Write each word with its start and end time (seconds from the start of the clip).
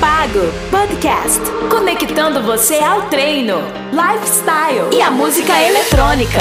Pago 0.00 0.52
Podcast, 0.70 1.40
conectando 1.68 2.40
você 2.42 2.78
ao 2.78 3.02
treino, 3.08 3.56
lifestyle 3.92 4.88
e 4.92 5.02
a 5.02 5.10
música 5.10 5.60
eletrônica. 5.60 6.38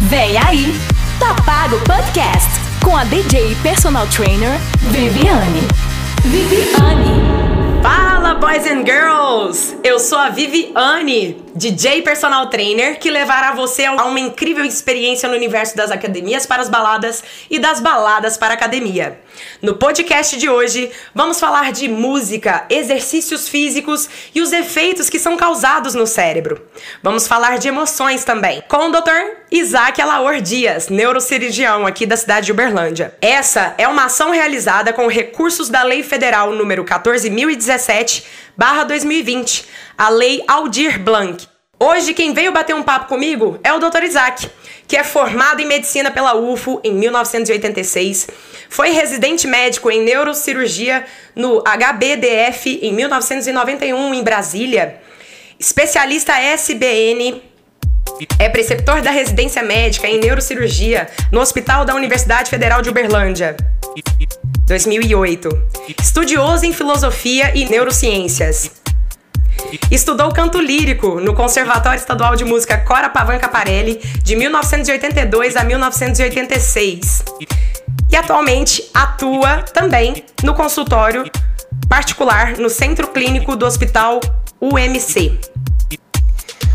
Vem 0.00 0.38
aí, 0.38 0.74
Tá 1.18 1.34
Pago 1.44 1.78
Podcast 1.80 2.48
com 2.82 2.96
a 2.96 3.04
DJ 3.04 3.52
e 3.52 3.54
personal 3.56 4.06
trainer 4.06 4.58
Viviane. 4.90 5.60
Viviane. 6.24 7.22
Fala, 7.82 8.34
boys 8.36 8.66
and 8.66 8.84
girls! 8.86 9.76
Eu 9.84 9.98
sou 9.98 10.18
a 10.18 10.30
Viviane, 10.30 11.43
DJ 11.56 12.02
personal 12.02 12.48
trainer, 12.48 12.98
que 12.98 13.08
levará 13.08 13.52
você 13.52 13.84
a 13.84 14.04
uma 14.04 14.18
incrível 14.18 14.64
experiência 14.64 15.28
no 15.28 15.36
universo 15.36 15.76
das 15.76 15.92
academias 15.92 16.44
para 16.44 16.60
as 16.60 16.68
baladas 16.68 17.22
e 17.48 17.60
das 17.60 17.78
baladas 17.78 18.36
para 18.36 18.54
a 18.54 18.56
academia. 18.56 19.20
No 19.62 19.76
podcast 19.76 20.36
de 20.36 20.48
hoje, 20.48 20.90
vamos 21.14 21.38
falar 21.38 21.70
de 21.70 21.86
música, 21.86 22.64
exercícios 22.68 23.48
físicos 23.48 24.08
e 24.34 24.40
os 24.40 24.52
efeitos 24.52 25.08
que 25.08 25.18
são 25.18 25.36
causados 25.36 25.94
no 25.94 26.08
cérebro. 26.08 26.60
Vamos 27.00 27.28
falar 27.28 27.58
de 27.58 27.68
emoções 27.68 28.24
também, 28.24 28.60
com 28.68 28.88
o 28.88 28.90
Dr. 28.90 29.36
Isaac 29.50 30.02
Alaor 30.02 30.40
Dias, 30.40 30.88
neurocirurgião 30.88 31.86
aqui 31.86 32.04
da 32.04 32.16
cidade 32.16 32.46
de 32.46 32.52
Uberlândia. 32.52 33.14
Essa 33.20 33.74
é 33.78 33.86
uma 33.86 34.06
ação 34.06 34.30
realizada 34.30 34.92
com 34.92 35.06
recursos 35.06 35.68
da 35.68 35.84
Lei 35.84 36.02
Federal 36.02 36.52
número 36.52 36.84
14017/2020, 38.58 39.64
a 39.96 40.08
Lei 40.08 40.42
Aldir 40.46 40.98
Blanc. 40.98 41.46
Hoje 41.78 42.14
quem 42.14 42.32
veio 42.32 42.52
bater 42.52 42.74
um 42.74 42.82
papo 42.82 43.08
comigo 43.08 43.58
é 43.62 43.72
o 43.72 43.78
Dr. 43.78 44.04
Isaac, 44.04 44.48
que 44.86 44.96
é 44.96 45.04
formado 45.04 45.60
em 45.60 45.66
medicina 45.66 46.10
pela 46.10 46.34
UFO 46.34 46.80
em 46.84 46.94
1986, 46.94 48.28
foi 48.68 48.90
residente 48.90 49.46
médico 49.46 49.90
em 49.90 50.02
neurocirurgia 50.02 51.04
no 51.34 51.62
HBDF 51.62 52.78
em 52.80 52.92
1991 52.92 54.14
em 54.14 54.22
Brasília, 54.22 55.00
especialista 55.58 56.38
SBN 56.38 57.42
é 58.38 58.48
preceptor 58.48 59.00
da 59.02 59.10
residência 59.10 59.62
médica 59.62 60.06
em 60.06 60.20
neurocirurgia 60.20 61.08
no 61.32 61.40
Hospital 61.40 61.84
da 61.84 61.94
Universidade 61.94 62.50
Federal 62.50 62.80
de 62.80 62.90
Uberlândia. 62.90 63.56
2008. 64.66 65.48
Estudioso 66.00 66.64
em 66.64 66.72
filosofia 66.72 67.56
e 67.56 67.64
neurociências. 67.68 68.70
Estudou 69.90 70.32
canto 70.32 70.60
lírico 70.60 71.20
no 71.20 71.34
Conservatório 71.34 71.98
Estadual 71.98 72.36
de 72.36 72.44
Música 72.44 72.78
Cora 72.78 73.08
Pavan 73.08 73.38
Caparelli 73.38 74.00
de 74.22 74.36
1982 74.36 75.56
a 75.56 75.64
1986. 75.64 77.24
E 78.10 78.16
atualmente 78.16 78.88
atua 78.94 79.62
também 79.62 80.24
no 80.42 80.54
consultório 80.54 81.24
particular 81.88 82.56
no 82.58 82.70
Centro 82.70 83.08
Clínico 83.08 83.56
do 83.56 83.66
Hospital 83.66 84.20
UMC. 84.60 85.38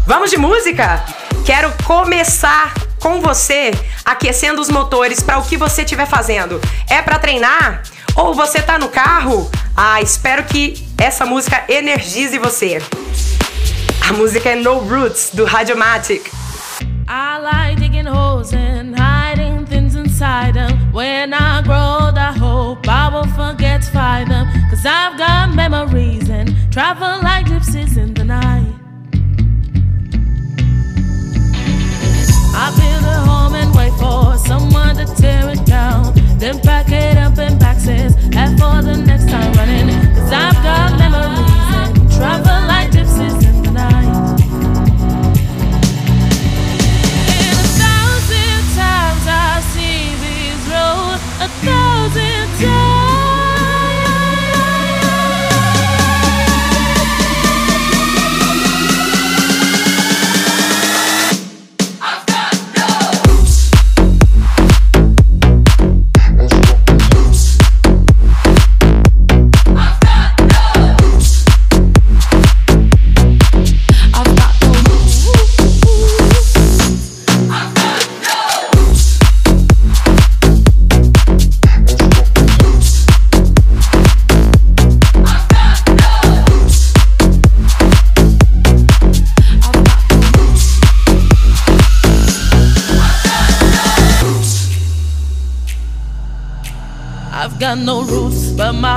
Vamos 0.06 0.30
de 0.30 0.38
música? 0.38 1.03
Quero 1.45 1.72
começar 1.84 2.73
com 3.00 3.22
você 3.22 3.72
aquecendo 4.05 4.61
os 4.61 4.69
motores 4.69 5.22
para 5.22 5.38
o 5.38 5.44
que 5.44 5.58
você 5.58 5.83
estiver 5.83 6.05
fazendo. 6.05 6.59
É 6.89 7.02
para 7.02 7.19
treinar? 7.19 7.83
Ou 8.16 8.33
você 8.33 8.61
tá 8.61 8.78
no 8.78 8.89
carro? 8.89 9.50
Ah, 9.75 10.02
espero 10.02 10.44
que 10.44 10.86
essa 10.97 11.25
música 11.25 11.64
energize 11.69 12.38
você. 12.38 12.81
A 14.08 14.14
música 14.14 14.50
é 14.50 14.56
No 14.56 14.80
Roots 14.80 15.31
do 15.33 15.45
Radiomatic. 15.45 16.31
I 17.08 17.39
like 17.39 17.80
digging 17.80 18.06
holes 18.06 18.53
and 18.53 18.95
hiding 18.95 19.66
things 19.66 19.95
inside 19.95 20.53
them. 20.53 20.91
When 20.91 21.34
I 21.34 21.61
grow, 21.63 22.09
hope 22.39 22.88
I 22.88 23.09
will 23.09 23.28
forget 23.36 23.81
to 23.81 23.91
find 23.91 24.30
them. 24.30 24.47
Cause 24.69 24.86
I've 24.86 25.17
got 25.17 25.56
memories 25.56 26.30
and 26.30 26.56
travel 26.72 27.22
like 27.22 27.45
gypsies 27.45 27.97
in 27.97 28.13
for 34.00 34.38
someone 34.38 34.96
to 34.96 35.06
tear 35.16 35.50
it 35.50 35.66
down. 35.66 36.14
Then 36.38 36.60
pack 36.60 36.92
it 36.92 37.18
up 37.18 37.38
in 37.38 37.58
boxes, 37.60 38.16
and 38.36 38.58
for 38.60 38.82
the 38.82 38.96
next 39.06 39.30
time 39.30 39.52
running. 39.54 39.90
Cause 40.16 40.32
I've 40.32 40.60
got 40.64 40.98
memories 40.98 41.68
and 41.80 42.12
travel 42.16 42.68
like 42.68 42.92
gypsies 42.92 43.38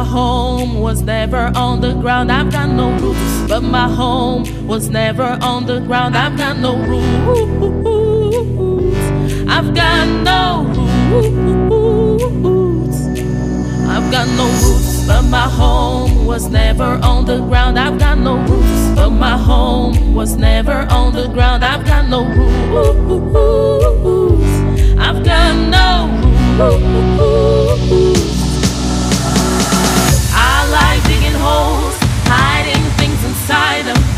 my 0.03 0.09
home 0.09 0.81
was 0.81 1.03
never 1.03 1.53
on 1.55 1.81
the 1.81 1.95
ground. 1.95 2.33
I've 2.33 2.51
got 2.51 2.69
no 2.69 2.91
roots, 2.99 3.49
but 3.49 3.63
my 3.63 3.89
home 3.89 4.67
was 4.67 4.89
never 4.89 5.39
on 5.41 5.67
the 5.67 5.79
ground. 5.79 6.17
I've 6.17 6.37
got 6.37 6.57
no 6.59 6.77
roots. 6.77 7.07
I've 9.49 9.73
got 9.73 10.09
no 10.25 10.65
roots. 11.71 13.01
I've 13.95 14.11
got 14.11 14.27
no 14.41 14.47
roots, 14.65 15.07
but 15.07 15.23
my 15.23 15.49
home 15.61 16.27
was 16.27 16.49
never 16.49 16.99
on 17.11 17.25
the 17.27 17.39
ground. 17.39 17.79
I've 17.79 17.99
got 18.01 18.19
no 18.19 18.39
roots, 18.39 18.95
but 18.97 19.11
my 19.11 19.37
home 19.39 20.15
was 20.15 20.35
never 20.37 20.85
on 20.91 21.13
the 21.13 21.29
ground. 21.29 21.65
I've 21.65 21.87
got 21.87 22.09
no 22.09 22.25
roots. 22.25 22.83
I've 24.99 25.23
got 25.25 25.55
no 25.77 26.09
roots. 26.59 28.42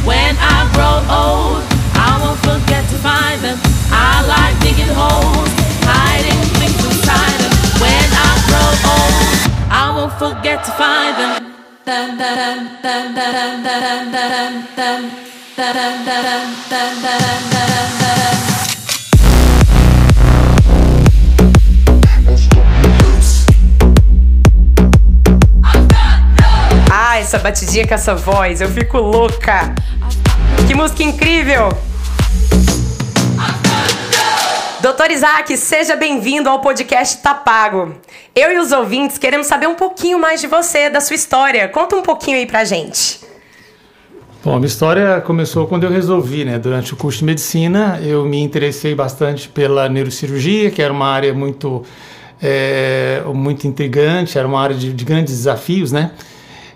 When 0.04 0.36
I 0.36 0.68
grow 0.76 1.00
old, 1.08 1.64
I 1.96 2.20
won't 2.20 2.38
forget 2.44 2.84
to 2.92 2.96
find 3.00 3.40
them. 3.40 3.58
I 3.88 4.20
like 4.28 4.54
digging 4.60 4.92
holes, 4.92 5.48
hiding 5.80 6.40
things 6.60 6.76
inside 6.84 7.38
them. 7.40 7.52
When 7.80 8.08
I 8.12 8.32
grow 8.44 8.70
old, 8.84 9.24
I 9.72 9.84
won't 9.96 10.12
forget 10.20 10.62
to 10.64 10.72
find 10.72 11.16
them. 11.16 11.32
Dun, 11.86 12.18
dun, 12.18 12.36
dun, 12.36 13.14
dun, 13.14 13.14
dun, 13.14 13.64
dun, 13.64 13.64
dun, 13.64 14.12
dun, 14.12 14.52
dun, 14.76 14.76
dun, 14.76 15.00
dun, 15.56 16.04
dun, 16.04 16.44
dun, 16.68 16.92
dun, 17.00 17.40
dun, 17.50 17.88
dun. 18.00 18.63
Essa 27.16 27.38
batidinha 27.38 27.86
com 27.86 27.94
essa 27.94 28.12
voz, 28.16 28.60
eu 28.60 28.68
fico 28.68 28.98
louca. 28.98 29.72
Que 30.66 30.74
música 30.74 31.04
incrível! 31.04 31.68
Doutor 34.82 35.12
Isaac, 35.12 35.56
seja 35.56 35.94
bem-vindo 35.94 36.48
ao 36.48 36.60
podcast 36.60 37.22
Tá 37.22 37.32
Pago. 37.32 37.94
Eu 38.34 38.52
e 38.52 38.58
os 38.58 38.72
ouvintes 38.72 39.16
queremos 39.16 39.46
saber 39.46 39.68
um 39.68 39.76
pouquinho 39.76 40.18
mais 40.18 40.40
de 40.40 40.48
você, 40.48 40.90
da 40.90 41.00
sua 41.00 41.14
história. 41.14 41.68
Conta 41.68 41.94
um 41.94 42.02
pouquinho 42.02 42.36
aí 42.36 42.46
pra 42.46 42.64
gente. 42.64 43.20
Bom, 44.44 44.50
a 44.52 44.56
minha 44.56 44.66
história 44.66 45.20
começou 45.20 45.68
quando 45.68 45.84
eu 45.84 45.90
resolvi, 45.90 46.44
né? 46.44 46.58
Durante 46.58 46.94
o 46.94 46.96
curso 46.96 47.20
de 47.20 47.24
medicina, 47.26 48.00
eu 48.02 48.24
me 48.24 48.40
interessei 48.42 48.92
bastante 48.92 49.48
pela 49.48 49.88
neurocirurgia, 49.88 50.68
que 50.70 50.82
era 50.82 50.92
uma 50.92 51.06
área 51.06 51.32
muito, 51.32 51.84
é, 52.42 53.22
muito 53.32 53.68
intrigante, 53.68 54.36
era 54.36 54.48
uma 54.48 54.60
área 54.60 54.74
de, 54.74 54.92
de 54.92 55.04
grandes 55.04 55.32
desafios, 55.32 55.92
né? 55.92 56.10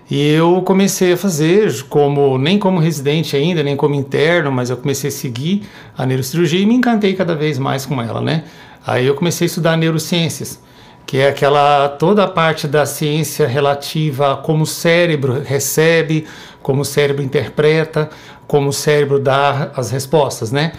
E 0.09 0.31
eu 0.31 0.61
comecei 0.63 1.13
a 1.13 1.17
fazer, 1.17 1.83
como 1.83 2.39
nem 2.39 2.57
como 2.57 2.79
residente 2.79 3.35
ainda, 3.35 3.61
nem 3.61 3.75
como 3.75 3.93
interno, 3.93 4.51
mas 4.51 4.71
eu 4.71 4.77
comecei 4.77 5.09
a 5.09 5.11
seguir 5.11 5.61
a 5.95 6.03
neurocirurgia 6.03 6.59
e 6.59 6.65
me 6.65 6.73
encantei 6.73 7.13
cada 7.13 7.35
vez 7.35 7.59
mais 7.59 7.85
com 7.85 8.01
ela, 8.01 8.19
né? 8.19 8.43
Aí 8.85 9.05
eu 9.05 9.13
comecei 9.13 9.45
a 9.45 9.47
estudar 9.47 9.77
neurociências, 9.77 10.59
que 11.05 11.17
é 11.17 11.29
aquela 11.29 11.89
toda 11.89 12.23
a 12.23 12.27
parte 12.27 12.67
da 12.67 12.87
ciência 12.87 13.45
relativa 13.45 14.33
a 14.33 14.37
como 14.37 14.63
o 14.63 14.67
cérebro 14.67 15.43
recebe, 15.45 16.25
como 16.63 16.81
o 16.81 16.85
cérebro 16.85 17.21
interpreta, 17.21 18.09
como 18.47 18.69
o 18.69 18.73
cérebro 18.73 19.19
dá 19.19 19.71
as 19.75 19.91
respostas, 19.91 20.51
né? 20.51 20.71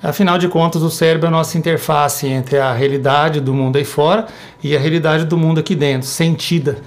Afinal 0.00 0.38
de 0.38 0.46
contas, 0.46 0.82
o 0.82 0.90
cérebro 0.90 1.26
é 1.26 1.28
a 1.28 1.32
nossa 1.32 1.58
interface 1.58 2.28
entre 2.28 2.58
a 2.58 2.72
realidade 2.72 3.40
do 3.40 3.52
mundo 3.52 3.78
aí 3.78 3.84
fora 3.84 4.26
e 4.62 4.76
a 4.76 4.78
realidade 4.78 5.24
do 5.24 5.36
mundo 5.36 5.58
aqui 5.58 5.74
dentro, 5.74 6.06
sentida. 6.06 6.78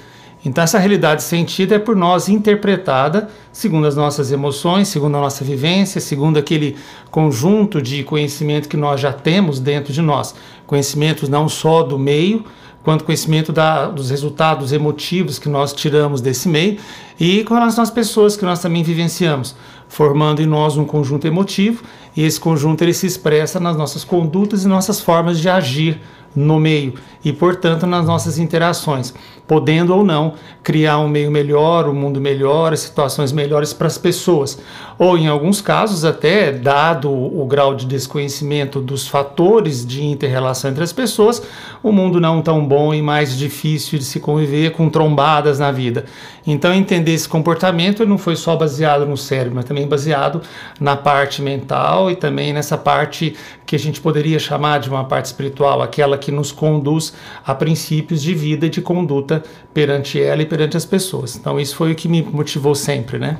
Então, 0.43 0.63
essa 0.63 0.79
realidade 0.79 1.21
sentida 1.21 1.75
é 1.75 1.79
por 1.79 1.95
nós 1.95 2.29
interpretada 2.29 3.29
segundo 3.51 3.85
as 3.85 3.95
nossas 3.95 4.31
emoções, 4.31 4.87
segundo 4.87 5.17
a 5.17 5.21
nossa 5.21 5.43
vivência, 5.43 5.99
segundo 5.99 6.37
aquele 6.37 6.77
conjunto 7.11 7.81
de 7.81 8.03
conhecimento 8.03 8.69
que 8.69 8.77
nós 8.77 9.01
já 9.01 9.11
temos 9.11 9.59
dentro 9.59 9.91
de 9.91 10.01
nós. 10.01 10.33
Conhecimentos 10.65 11.27
não 11.27 11.49
só 11.49 11.83
do 11.83 11.99
meio, 11.99 12.45
quanto 12.83 13.03
conhecimento 13.03 13.51
da, 13.51 13.87
dos 13.87 14.09
resultados 14.09 14.71
emotivos 14.71 15.37
que 15.37 15.49
nós 15.49 15.73
tiramos 15.73 16.21
desse 16.21 16.47
meio 16.47 16.77
e 17.19 17.43
com 17.43 17.53
relação 17.53 17.83
às 17.83 17.91
pessoas 17.91 18.37
que 18.37 18.45
nós 18.45 18.59
também 18.61 18.81
vivenciamos, 18.81 19.55
formando 19.89 20.41
em 20.41 20.45
nós 20.45 20.77
um 20.77 20.85
conjunto 20.85 21.27
emotivo 21.27 21.83
e 22.15 22.23
esse 22.23 22.39
conjunto 22.39 22.81
ele 22.81 22.93
se 22.93 23.05
expressa 23.05 23.59
nas 23.59 23.75
nossas 23.75 24.03
condutas 24.05 24.63
e 24.63 24.67
nossas 24.67 25.01
formas 25.01 25.39
de 25.39 25.49
agir 25.49 25.99
no 26.35 26.59
meio 26.59 26.93
e, 27.23 27.33
portanto, 27.33 27.85
nas 27.85 28.05
nossas 28.05 28.37
interações, 28.37 29.13
podendo 29.47 29.95
ou 29.95 30.03
não 30.03 30.35
criar 30.63 30.99
um 30.99 31.09
meio 31.09 31.31
melhor, 31.31 31.87
um 31.89 31.93
mundo 31.93 32.21
melhor, 32.21 32.77
situações 32.77 33.31
melhores 33.31 33.73
para 33.73 33.87
as 33.87 33.97
pessoas. 33.97 34.59
Ou, 34.97 35.17
em 35.17 35.27
alguns 35.27 35.59
casos, 35.59 36.05
até 36.05 36.51
dado 36.51 37.11
o 37.11 37.45
grau 37.47 37.73
de 37.73 37.85
desconhecimento 37.85 38.79
dos 38.79 39.07
fatores 39.07 39.85
de 39.85 40.05
interrelação 40.05 40.69
entre 40.69 40.83
as 40.83 40.93
pessoas, 40.93 41.41
um 41.83 41.91
mundo 41.91 42.19
não 42.19 42.41
tão 42.41 42.63
bom 42.65 42.93
e 42.93 43.01
mais 43.01 43.35
difícil 43.35 43.97
de 43.97 44.05
se 44.05 44.19
conviver 44.19 44.71
com 44.71 44.89
trombadas 44.89 45.57
na 45.57 45.71
vida. 45.71 46.05
Então, 46.45 46.73
entender 46.73 47.13
esse 47.13 47.27
comportamento 47.27 48.05
não 48.05 48.17
foi 48.17 48.35
só 48.35 48.55
baseado 48.55 49.05
no 49.05 49.17
cérebro, 49.17 49.55
mas 49.55 49.65
também 49.65 49.87
baseado 49.87 50.41
na 50.79 50.95
parte 50.95 51.41
mental 51.41 52.11
e 52.11 52.15
também 52.15 52.53
nessa 52.53 52.77
parte 52.77 53.35
que 53.65 53.75
a 53.75 53.79
gente 53.79 54.01
poderia 54.01 54.39
chamar 54.39 54.79
de 54.79 54.89
uma 54.89 55.05
parte 55.05 55.25
espiritual, 55.25 55.81
aquela 55.81 56.17
que 56.19 56.31
nos 56.31 56.51
conduz 56.51 57.13
a 57.45 57.55
princípios 57.55 58.21
de 58.21 58.35
vida 58.35 58.67
e 58.67 58.69
de 58.69 58.81
conduta 58.81 59.43
perante 59.73 60.21
ela 60.21 60.41
e 60.41 60.45
perante 60.45 60.77
as 60.77 60.85
pessoas. 60.85 61.35
Então, 61.35 61.59
isso 61.59 61.75
foi 61.75 61.91
o 61.91 61.95
que 61.95 62.07
me 62.07 62.21
motivou 62.21 62.75
sempre, 62.75 63.17
né? 63.17 63.39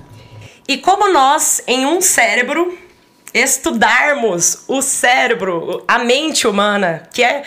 E 0.67 0.77
como 0.77 1.11
nós, 1.11 1.61
em 1.67 1.85
um 1.85 2.01
cérebro, 2.01 2.75
estudarmos 3.33 4.63
o 4.67 4.81
cérebro, 4.81 5.83
a 5.87 5.99
mente 5.99 6.47
humana, 6.47 7.03
que 7.13 7.23
é, 7.23 7.43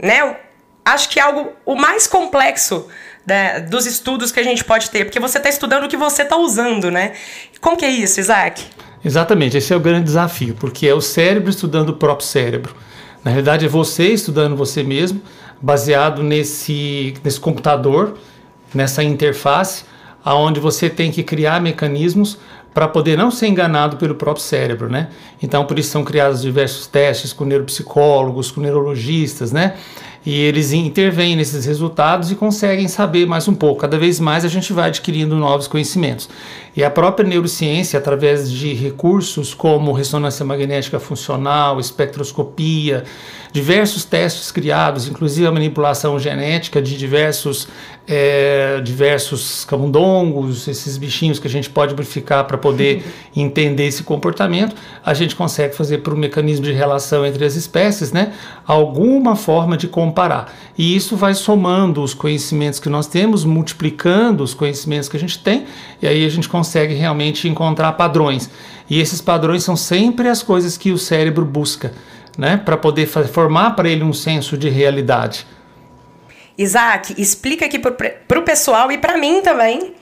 né, 0.00 0.36
acho 0.84 1.08
que 1.08 1.18
é 1.18 1.22
algo 1.22 1.52
o 1.64 1.74
mais 1.74 2.06
complexo 2.06 2.86
né, 3.26 3.60
dos 3.60 3.86
estudos 3.86 4.32
que 4.32 4.40
a 4.40 4.42
gente 4.42 4.64
pode 4.64 4.90
ter, 4.90 5.04
porque 5.04 5.20
você 5.20 5.38
está 5.38 5.48
estudando 5.48 5.84
o 5.84 5.88
que 5.88 5.96
você 5.96 6.22
está 6.22 6.36
usando, 6.36 6.90
né? 6.90 7.12
Como 7.60 7.76
que 7.76 7.84
é 7.84 7.90
isso, 7.90 8.20
Isaac? 8.20 8.64
Exatamente, 9.04 9.56
esse 9.56 9.72
é 9.72 9.76
o 9.76 9.80
grande 9.80 10.04
desafio, 10.04 10.54
porque 10.58 10.86
é 10.86 10.94
o 10.94 11.00
cérebro 11.00 11.50
estudando 11.50 11.90
o 11.90 11.94
próprio 11.94 12.26
cérebro. 12.26 12.74
Na 13.24 13.30
realidade, 13.30 13.64
é 13.64 13.68
você 13.68 14.08
estudando 14.08 14.56
você 14.56 14.82
mesmo, 14.82 15.20
baseado 15.60 16.22
nesse, 16.22 17.14
nesse 17.22 17.38
computador, 17.38 18.18
nessa 18.74 19.02
interface, 19.02 19.84
aonde 20.24 20.58
você 20.58 20.90
tem 20.90 21.10
que 21.10 21.22
criar 21.22 21.60
mecanismos 21.60 22.38
para 22.74 22.88
poder 22.88 23.18
não 23.18 23.30
ser 23.30 23.48
enganado 23.48 23.96
pelo 23.96 24.14
próprio 24.14 24.42
cérebro, 24.42 24.88
né? 24.88 25.08
Então, 25.42 25.64
por 25.64 25.78
isso 25.78 25.90
são 25.90 26.02
criados 26.02 26.40
diversos 26.40 26.86
testes 26.86 27.32
com 27.32 27.44
neuropsicólogos, 27.44 28.50
com 28.50 28.60
neurologistas, 28.60 29.52
né? 29.52 29.74
E 30.24 30.40
eles 30.40 30.72
intervêm 30.72 31.34
nesses 31.34 31.64
resultados 31.64 32.30
e 32.30 32.34
conseguem 32.34 32.86
saber 32.86 33.26
mais 33.26 33.48
um 33.48 33.54
pouco. 33.54 33.80
Cada 33.80 33.98
vez 33.98 34.20
mais 34.20 34.44
a 34.44 34.48
gente 34.48 34.72
vai 34.72 34.88
adquirindo 34.88 35.34
novos 35.36 35.66
conhecimentos. 35.66 36.28
E 36.74 36.82
a 36.82 36.90
própria 36.90 37.28
neurociência, 37.28 37.98
através 37.98 38.50
de 38.50 38.72
recursos 38.72 39.52
como 39.52 39.92
ressonância 39.92 40.44
magnética 40.44 40.98
funcional, 40.98 41.78
espectroscopia, 41.78 43.04
diversos 43.52 44.06
testes 44.06 44.50
criados, 44.50 45.06
inclusive 45.06 45.46
a 45.46 45.52
manipulação 45.52 46.18
genética 46.18 46.80
de 46.80 46.96
diversos, 46.96 47.68
é, 48.08 48.80
diversos 48.80 49.66
camundongos, 49.66 50.66
esses 50.66 50.96
bichinhos 50.96 51.38
que 51.38 51.46
a 51.46 51.50
gente 51.50 51.68
pode 51.68 51.94
modificar 51.94 52.46
para 52.46 52.56
poder 52.56 53.04
entender 53.36 53.86
esse 53.86 54.02
comportamento, 54.02 54.74
a 55.04 55.12
gente 55.12 55.36
consegue 55.36 55.74
fazer 55.74 55.98
por 55.98 56.14
um 56.14 56.16
mecanismo 56.16 56.64
de 56.64 56.72
relação 56.72 57.26
entre 57.26 57.44
as 57.44 57.54
espécies, 57.54 58.12
né, 58.12 58.32
alguma 58.66 59.36
forma 59.36 59.76
de 59.76 59.88
comparar. 60.12 60.52
E 60.76 60.94
isso 60.94 61.16
vai 61.16 61.32
somando 61.32 62.02
os 62.02 62.12
conhecimentos 62.12 62.78
que 62.78 62.90
nós 62.90 63.06
temos, 63.06 63.44
multiplicando 63.44 64.44
os 64.44 64.52
conhecimentos 64.52 65.08
que 65.08 65.16
a 65.16 65.20
gente 65.20 65.38
tem, 65.38 65.66
e 66.02 66.06
aí 66.06 66.26
a 66.26 66.28
gente 66.28 66.48
consegue 66.48 66.92
realmente 66.92 67.48
encontrar 67.48 67.92
padrões. 67.92 68.50
E 68.88 69.00
esses 69.00 69.22
padrões 69.22 69.64
são 69.64 69.74
sempre 69.74 70.28
as 70.28 70.42
coisas 70.42 70.76
que 70.76 70.92
o 70.92 70.98
cérebro 70.98 71.46
busca 71.46 71.92
né, 72.36 72.58
para 72.58 72.76
poder 72.76 73.06
formar 73.06 73.70
para 73.72 73.88
ele 73.88 74.04
um 74.04 74.12
senso 74.12 74.56
de 74.56 74.68
realidade. 74.68 75.46
Isaac, 76.56 77.14
explica 77.16 77.64
aqui 77.64 77.78
para 77.78 78.38
o 78.38 78.42
pessoal 78.42 78.92
e 78.92 78.98
para 78.98 79.16
mim 79.16 79.40
também 79.40 79.94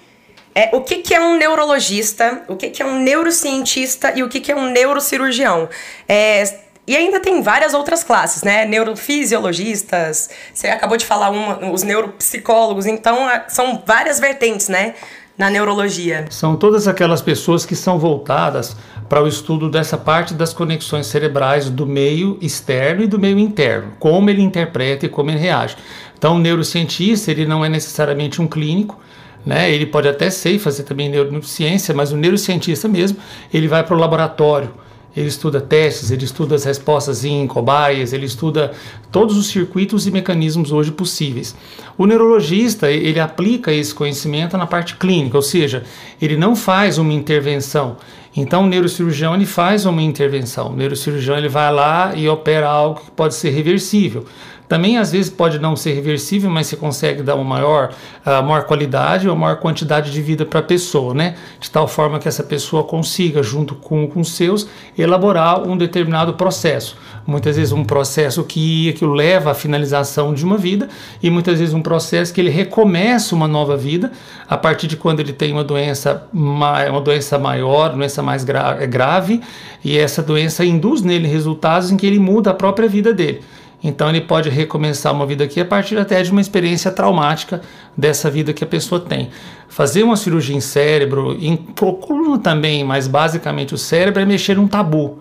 é, 0.53 0.71
o 0.73 0.81
que, 0.81 0.97
que 0.97 1.15
é 1.15 1.21
um 1.21 1.37
neurologista, 1.37 2.43
o 2.49 2.57
que, 2.57 2.71
que 2.71 2.83
é 2.83 2.87
um 2.87 2.99
neurocientista 2.99 4.13
e 4.17 4.23
o 4.25 4.29
que, 4.29 4.41
que 4.41 4.51
é 4.51 4.57
um 4.57 4.69
neurocirurgião. 4.71 5.69
É, 6.09 6.43
e 6.91 6.97
ainda 6.97 7.21
tem 7.21 7.41
várias 7.41 7.73
outras 7.73 8.03
classes, 8.03 8.43
né? 8.43 8.65
Neurofisiologistas, 8.67 10.29
você 10.53 10.67
acabou 10.67 10.97
de 10.97 11.07
falar 11.07 11.31
uma, 11.31 11.71
os 11.71 11.85
neuropsicólogos, 11.85 12.85
então 12.85 13.29
são 13.47 13.81
várias 13.87 14.19
vertentes, 14.19 14.69
né? 14.69 14.95
Na 15.39 15.49
neurologia. 15.49 16.27
São 16.31 16.57
todas 16.57 16.89
aquelas 16.89 17.23
pessoas 17.23 17.65
que 17.65 17.77
são 17.77 17.97
voltadas 17.97 18.77
para 19.09 19.23
o 19.23 19.29
estudo 19.29 19.71
dessa 19.71 19.97
parte 19.97 20.35
das 20.35 20.53
conexões 20.53 21.07
cerebrais 21.07 21.71
do 21.71 21.87
meio 21.87 22.37
externo 22.43 23.05
e 23.05 23.07
do 23.07 23.21
meio 23.21 23.39
interno, 23.39 23.93
como 24.01 24.29
ele 24.29 24.43
interpreta 24.43 25.07
e 25.07 25.09
como 25.09 25.31
ele 25.31 25.39
reage. 25.39 25.77
Então, 26.19 26.35
o 26.35 26.39
neurocientista, 26.41 27.31
ele 27.31 27.47
não 27.47 27.65
é 27.65 27.69
necessariamente 27.69 28.43
um 28.43 28.49
clínico, 28.49 28.99
né? 29.47 29.71
Ele 29.71 29.87
pode 29.87 30.09
até 30.09 30.29
ser 30.29 30.51
e 30.51 30.59
fazer 30.59 30.83
também 30.83 31.09
neurociência, 31.09 31.95
mas 31.95 32.11
o 32.11 32.17
neurocientista 32.17 32.89
mesmo, 32.89 33.17
ele 33.55 33.69
vai 33.69 33.85
para 33.85 33.95
o 33.95 33.99
laboratório, 33.99 34.75
ele 35.17 35.29
estuda 35.29 35.61
testes, 35.61 36.11
ele 36.11 36.25
estuda 36.25 36.55
as 36.55 36.65
respostas 36.65 37.25
em 37.25 37.47
cobaias, 37.47 38.13
ele 38.13 38.27
estuda 38.27 38.73
todos 39.11 39.37
os 39.37 39.47
circuitos 39.47 40.07
e 40.07 40.11
mecanismos 40.11 40.73
hoje 40.73 40.93
possíveis. 40.93 41.55
O 41.99 42.07
neurologista, 42.07 42.91
ele 42.91 43.21
aplica 43.21 43.73
esse 43.73 43.95
conhecimento 43.95 44.57
na 44.57 44.67
parte 44.67 44.97
clínica, 44.97 45.37
ou 45.37 45.43
seja, 45.43 45.85
ele 46.21 46.37
não 46.37 46.55
faz 46.55 46.99
uma 46.99 47.13
intervenção, 47.13 47.97
então, 48.37 48.65
o 48.65 48.67
neurocirurgião 48.69 49.35
ele 49.35 49.47
faz 49.47 49.85
uma 49.87 50.03
intervenção. 50.03 50.69
O 50.69 50.77
neurocirurgião 50.77 51.37
ele 51.37 51.49
vai 51.49 51.73
lá 51.73 52.13
e 52.15 52.29
opera 52.29 52.69
algo 52.69 53.01
que 53.01 53.11
pode 53.11 53.35
ser 53.35 53.51
reversível. 53.51 54.25
Também 54.71 54.99
às 54.99 55.11
vezes 55.11 55.29
pode 55.29 55.59
não 55.59 55.75
ser 55.75 55.95
reversível, 55.95 56.49
mas 56.49 56.69
você 56.69 56.77
consegue 56.77 57.25
dar 57.25 57.35
uma 57.35 57.43
maior, 57.43 57.91
uh, 58.25 58.41
maior 58.41 58.63
qualidade 58.63 59.29
ou 59.29 59.35
maior 59.35 59.57
quantidade 59.57 60.13
de 60.13 60.23
vida 60.23 60.47
para 60.47 60.61
a 60.61 60.63
pessoa, 60.63 61.13
né? 61.13 61.35
De 61.59 61.69
tal 61.69 61.89
forma 61.89 62.21
que 62.21 62.29
essa 62.29 62.45
pessoa 62.45 62.85
consiga, 62.85 63.43
junto 63.43 63.75
com, 63.75 64.07
com 64.07 64.21
os 64.21 64.31
seus, 64.31 64.69
elaborar 64.97 65.67
um 65.67 65.77
determinado 65.77 66.35
processo. 66.35 66.97
Muitas 67.27 67.57
vezes 67.57 67.73
um 67.73 67.83
processo 67.83 68.45
que, 68.45 68.93
que 68.93 69.05
leva 69.05 69.51
à 69.51 69.55
finalização 69.55 70.33
de 70.33 70.45
uma 70.45 70.57
vida 70.57 70.89
e 71.21 71.29
muitas 71.31 71.59
vezes 71.59 71.75
um 71.75 71.83
processo 71.83 72.33
que 72.33 72.41
ele 72.41 72.51
recomeça 72.51 73.35
uma 73.35 73.49
nova 73.49 73.77
vida 73.77 74.13
a 74.49 74.57
partir 74.57 74.87
de 74.87 74.97
quando 74.97 75.19
ele 75.19 75.33
tem 75.33 75.53
uma 75.53 75.65
doença, 75.65 76.29
uma 76.33 77.01
doença 77.01 77.37
maior, 77.41 77.89
doença 77.89 78.23
mais 78.23 78.45
gra 78.45 78.87
grave, 78.87 79.41
e 79.85 79.99
essa 79.99 80.23
doença 80.23 80.65
induz 80.65 81.03
nele 81.03 81.27
resultados 81.27 81.91
em 81.91 81.97
que 81.97 82.07
ele 82.07 82.21
muda 82.21 82.53
a 82.53 82.55
própria 82.55 82.89
vida 82.89 83.13
dele. 83.13 83.41
Então 83.83 84.11
ele 84.11 84.21
pode 84.21 84.51
recomeçar 84.51 85.13
uma 85.13 85.25
vida 85.25 85.45
aqui 85.45 85.61
a 85.61 85.65
partir 85.65 85.99
até 85.99 86.23
de 86.23 86.31
uma 86.31 86.41
experiência 86.41 86.91
traumática 86.91 87.63
dessa 87.97 88.31
vida 88.31 88.53
que 88.53 88.63
a 88.63 88.67
pessoa 88.67 89.01
tem. 89.01 89.31
Fazer 89.69 90.03
uma 90.03 90.17
cirurgia 90.17 90.55
em 90.55 90.61
cérebro, 90.61 91.37
em 91.41 91.57
coluna 91.57 92.39
também, 92.39 92.85
mas 92.85 93.09
basicamente 93.09 93.75
o 93.75 93.79
cérebro 93.79 94.21
é 94.21 94.27
mexer 94.27 94.57
num 94.57 94.69
tabu. 94.69 95.19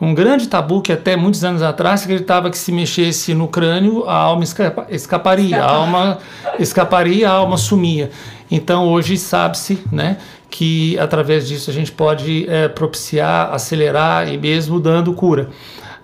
Um 0.00 0.14
grande 0.14 0.48
tabu 0.48 0.80
que 0.80 0.92
até 0.92 1.16
muitos 1.16 1.42
anos 1.42 1.60
atrás 1.60 2.04
acreditava 2.04 2.50
que 2.50 2.56
se 2.56 2.70
mexesse 2.70 3.34
no 3.34 3.48
crânio 3.48 4.04
a 4.08 4.14
alma 4.14 4.44
escapa, 4.44 4.86
escaparia, 4.88 5.60
a 5.60 5.68
alma 5.68 6.18
escaparia, 6.58 7.28
a 7.28 7.32
alma 7.32 7.56
sumia. 7.56 8.10
Então 8.48 8.88
hoje 8.88 9.18
sabe-se, 9.18 9.80
né, 9.90 10.18
que 10.48 10.96
através 11.00 11.48
disso 11.48 11.68
a 11.68 11.72
gente 11.72 11.90
pode 11.90 12.48
é, 12.48 12.68
propiciar, 12.68 13.52
acelerar 13.52 14.32
e 14.32 14.38
mesmo 14.38 14.78
dando 14.78 15.12
cura. 15.12 15.50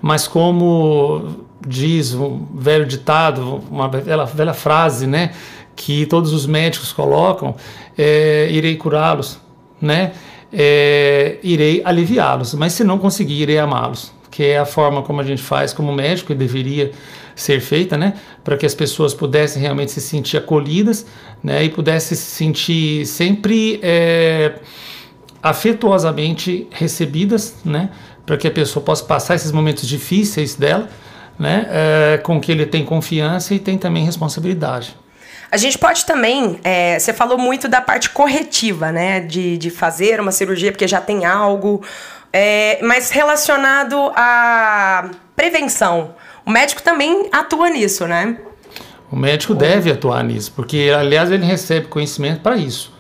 Mas 0.02 0.26
como 0.26 1.43
diz 1.66 2.14
um 2.14 2.46
velho 2.54 2.86
ditado, 2.86 3.62
uma 3.70 3.88
velha, 3.88 4.54
frase, 4.54 5.06
né, 5.06 5.32
que 5.76 6.06
todos 6.06 6.32
os 6.32 6.46
médicos 6.46 6.92
colocam, 6.92 7.56
é, 7.96 8.48
irei 8.50 8.76
curá-los, 8.76 9.38
né, 9.80 10.12
é, 10.52 11.38
irei 11.42 11.82
aliviá-los, 11.84 12.54
mas 12.54 12.72
se 12.72 12.84
não 12.84 12.98
conseguir, 12.98 13.42
irei 13.42 13.58
amá-los, 13.58 14.12
que 14.30 14.44
é 14.44 14.58
a 14.58 14.64
forma 14.64 15.02
como 15.02 15.20
a 15.20 15.24
gente 15.24 15.42
faz 15.42 15.72
como 15.72 15.92
médico 15.92 16.32
e 16.32 16.34
deveria 16.34 16.92
ser 17.34 17.60
feita, 17.60 17.96
né, 17.96 18.14
para 18.42 18.56
que 18.56 18.64
as 18.64 18.74
pessoas 18.74 19.12
pudessem 19.12 19.60
realmente 19.60 19.90
se 19.90 20.00
sentir 20.00 20.36
acolhidas, 20.36 21.06
né, 21.42 21.64
e 21.64 21.68
pudessem 21.68 22.16
se 22.16 22.24
sentir 22.24 23.06
sempre 23.06 23.80
é, 23.82 24.54
afetuosamente 25.42 26.68
recebidas, 26.70 27.56
né, 27.64 27.90
para 28.24 28.36
que 28.36 28.46
a 28.46 28.50
pessoa 28.50 28.82
possa 28.82 29.04
passar 29.04 29.34
esses 29.34 29.52
momentos 29.52 29.86
difíceis 29.86 30.54
dela, 30.54 30.88
né, 31.38 31.66
é, 31.70 32.18
com 32.18 32.40
que 32.40 32.52
ele 32.52 32.66
tem 32.66 32.84
confiança 32.84 33.54
e 33.54 33.58
tem 33.58 33.76
também 33.76 34.04
responsabilidade. 34.04 34.96
A 35.50 35.56
gente 35.56 35.78
pode 35.78 36.04
também, 36.04 36.58
é, 36.64 36.98
você 36.98 37.12
falou 37.12 37.38
muito 37.38 37.68
da 37.68 37.80
parte 37.80 38.10
corretiva, 38.10 38.90
né? 38.90 39.20
De, 39.20 39.56
de 39.56 39.70
fazer 39.70 40.18
uma 40.18 40.32
cirurgia 40.32 40.72
porque 40.72 40.88
já 40.88 41.00
tem 41.00 41.24
algo, 41.24 41.80
é, 42.32 42.80
mas 42.82 43.10
relacionado 43.10 44.10
à 44.16 45.10
prevenção. 45.36 46.14
O 46.44 46.50
médico 46.50 46.82
também 46.82 47.28
atua 47.30 47.70
nisso, 47.70 48.06
né? 48.06 48.36
O 49.12 49.16
médico 49.16 49.54
deve 49.54 49.92
atuar 49.92 50.24
nisso, 50.24 50.52
porque, 50.56 50.92
aliás, 50.96 51.30
ele 51.30 51.44
recebe 51.44 51.86
conhecimento 51.86 52.40
para 52.40 52.56
isso. 52.56 52.92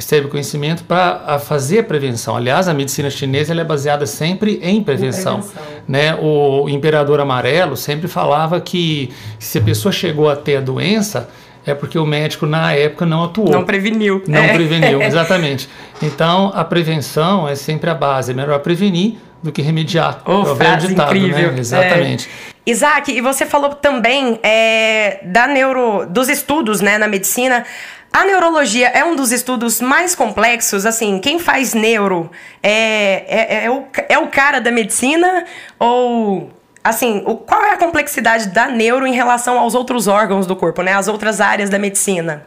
Recebe 0.00 0.28
conhecimento 0.28 0.82
para 0.84 1.38
fazer 1.38 1.80
a 1.80 1.82
prevenção. 1.82 2.34
Aliás, 2.34 2.68
a 2.68 2.72
medicina 2.72 3.10
chinesa 3.10 3.52
é 3.52 3.62
baseada 3.62 4.06
sempre 4.06 4.58
em 4.62 4.82
prevenção. 4.82 5.42
prevenção. 5.42 5.62
Né? 5.86 6.14
O 6.14 6.70
imperador 6.70 7.20
amarelo 7.20 7.76
sempre 7.76 8.08
falava 8.08 8.58
que 8.62 9.10
se 9.38 9.58
a 9.58 9.60
pessoa 9.60 9.92
chegou 9.92 10.30
a 10.30 10.34
ter 10.34 10.56
a 10.56 10.60
doença, 10.62 11.28
é 11.66 11.74
porque 11.74 11.98
o 11.98 12.06
médico 12.06 12.46
na 12.46 12.72
época 12.72 13.04
não 13.04 13.24
atuou. 13.24 13.50
Não 13.50 13.62
preveniu. 13.62 14.24
Não 14.26 14.40
é. 14.40 14.54
preveniu, 14.54 15.02
exatamente. 15.04 15.68
Então 16.00 16.50
a 16.54 16.64
prevenção 16.64 17.46
é 17.46 17.54
sempre 17.54 17.90
a 17.90 17.94
base. 17.94 18.32
É 18.32 18.34
melhor 18.34 18.58
prevenir 18.60 19.16
do 19.42 19.52
que 19.52 19.60
remediar. 19.60 20.22
Oh, 20.24 20.50
é 20.50 20.56
frase 20.56 20.88
ditado, 20.88 21.12
né? 21.12 21.18
incrível. 21.18 21.52
Né? 21.52 21.58
Exatamente. 21.58 22.26
É. 22.66 22.70
Isaac, 22.70 23.12
e 23.12 23.20
você 23.20 23.44
falou 23.44 23.74
também 23.74 24.38
é, 24.42 25.20
da 25.24 25.46
neuro, 25.46 26.06
dos 26.06 26.30
estudos 26.30 26.80
né, 26.80 26.96
na 26.96 27.06
medicina. 27.06 27.66
A 28.12 28.24
neurologia 28.24 28.88
é 28.88 29.04
um 29.04 29.14
dos 29.14 29.30
estudos 29.30 29.80
mais 29.80 30.16
complexos. 30.16 30.84
Assim, 30.84 31.20
quem 31.20 31.38
faz 31.38 31.74
neuro 31.74 32.28
é, 32.62 33.62
é, 33.62 33.64
é, 33.64 33.70
o, 33.70 33.84
é 34.08 34.18
o 34.18 34.26
cara 34.26 34.60
da 34.60 34.72
medicina 34.72 35.44
ou 35.78 36.50
assim, 36.82 37.22
o, 37.24 37.36
qual 37.36 37.62
é 37.62 37.72
a 37.72 37.76
complexidade 37.76 38.48
da 38.48 38.66
neuro 38.66 39.06
em 39.06 39.14
relação 39.14 39.58
aos 39.58 39.74
outros 39.74 40.08
órgãos 40.08 40.44
do 40.46 40.56
corpo, 40.56 40.82
né? 40.82 40.94
As 40.94 41.06
outras 41.06 41.40
áreas 41.40 41.70
da 41.70 41.78
medicina? 41.78 42.44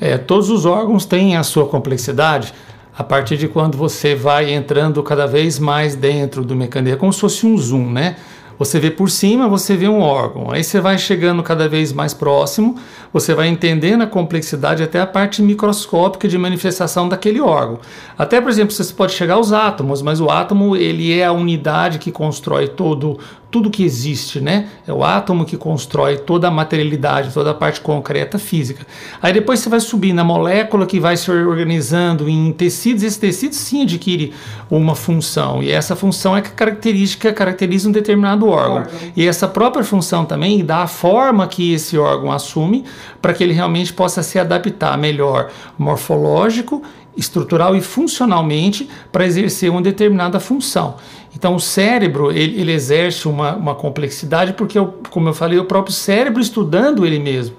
É, 0.00 0.16
todos 0.16 0.48
os 0.48 0.64
órgãos 0.64 1.04
têm 1.04 1.36
a 1.36 1.42
sua 1.42 1.66
complexidade 1.66 2.54
a 2.96 3.02
partir 3.02 3.36
de 3.36 3.48
quando 3.48 3.76
você 3.76 4.14
vai 4.14 4.52
entrando 4.52 5.02
cada 5.02 5.26
vez 5.26 5.58
mais 5.58 5.96
dentro 5.96 6.44
do 6.44 6.54
mecanismo, 6.54 6.94
é 6.94 6.98
como 6.98 7.12
se 7.12 7.20
fosse 7.20 7.44
um 7.44 7.58
zoom, 7.58 7.90
né? 7.90 8.14
Você 8.56 8.78
vê 8.78 8.88
por 8.88 9.10
cima, 9.10 9.48
você 9.48 9.76
vê 9.76 9.88
um 9.88 10.00
órgão. 10.00 10.52
Aí 10.52 10.62
você 10.62 10.80
vai 10.80 10.96
chegando 10.96 11.42
cada 11.42 11.68
vez 11.68 11.92
mais 11.92 12.14
próximo, 12.14 12.76
você 13.14 13.32
vai 13.32 13.46
entendendo 13.46 14.02
a 14.02 14.08
complexidade 14.08 14.82
até 14.82 15.00
a 15.00 15.06
parte 15.06 15.40
microscópica 15.40 16.26
de 16.26 16.36
manifestação 16.36 17.08
daquele 17.08 17.40
órgão. 17.40 17.78
Até, 18.18 18.40
por 18.40 18.50
exemplo, 18.50 18.74
você 18.74 18.92
pode 18.92 19.12
chegar 19.12 19.34
aos 19.34 19.52
átomos, 19.52 20.02
mas 20.02 20.20
o 20.20 20.28
átomo 20.28 20.74
ele 20.74 21.16
é 21.16 21.24
a 21.24 21.30
unidade 21.30 22.00
que 22.00 22.10
constrói 22.10 22.66
todo 22.66 23.16
tudo 23.54 23.70
que 23.70 23.84
existe, 23.84 24.40
né? 24.40 24.66
É 24.84 24.92
o 24.92 25.04
átomo 25.04 25.44
que 25.44 25.56
constrói 25.56 26.16
toda 26.16 26.48
a 26.48 26.50
materialidade, 26.50 27.32
toda 27.32 27.52
a 27.52 27.54
parte 27.54 27.80
concreta 27.80 28.36
física. 28.36 28.84
Aí 29.22 29.32
depois 29.32 29.60
você 29.60 29.68
vai 29.68 29.78
subir 29.78 30.12
na 30.12 30.24
molécula 30.24 30.84
que 30.86 30.98
vai 30.98 31.16
se 31.16 31.30
organizando 31.30 32.28
em 32.28 32.50
tecidos, 32.50 33.04
esse 33.04 33.20
tecido 33.20 33.54
sim 33.54 33.82
adquire 33.82 34.34
uma 34.68 34.96
função, 34.96 35.62
e 35.62 35.70
essa 35.70 35.94
função 35.94 36.36
é 36.36 36.42
que 36.42 36.50
característica 36.50 37.32
caracteriza 37.32 37.88
um 37.88 37.92
determinado 37.92 38.48
órgão. 38.48 38.78
órgão. 38.78 38.92
E 39.14 39.24
essa 39.24 39.46
própria 39.46 39.84
função 39.84 40.24
também 40.24 40.64
dá 40.64 40.78
a 40.78 40.88
forma 40.88 41.46
que 41.46 41.74
esse 41.74 41.96
órgão 41.96 42.32
assume 42.32 42.84
para 43.22 43.32
que 43.32 43.44
ele 43.44 43.52
realmente 43.52 43.92
possa 43.92 44.20
se 44.24 44.36
adaptar 44.36 44.98
melhor 44.98 45.48
morfológico 45.78 46.82
estrutural 47.16 47.76
e 47.76 47.80
funcionalmente 47.80 48.88
para 49.12 49.24
exercer 49.24 49.70
uma 49.70 49.80
determinada 49.80 50.40
função. 50.40 50.96
Então 51.36 51.54
o 51.54 51.60
cérebro 51.60 52.30
ele, 52.30 52.60
ele 52.60 52.72
exerce 52.72 53.26
uma, 53.26 53.56
uma 53.56 53.74
complexidade 53.74 54.52
porque, 54.52 54.78
eu, 54.78 54.94
como 55.10 55.28
eu 55.28 55.34
falei, 55.34 55.58
o 55.58 55.64
próprio 55.64 55.94
cérebro 55.94 56.40
estudando 56.40 57.04
ele 57.04 57.18
mesmo. 57.18 57.56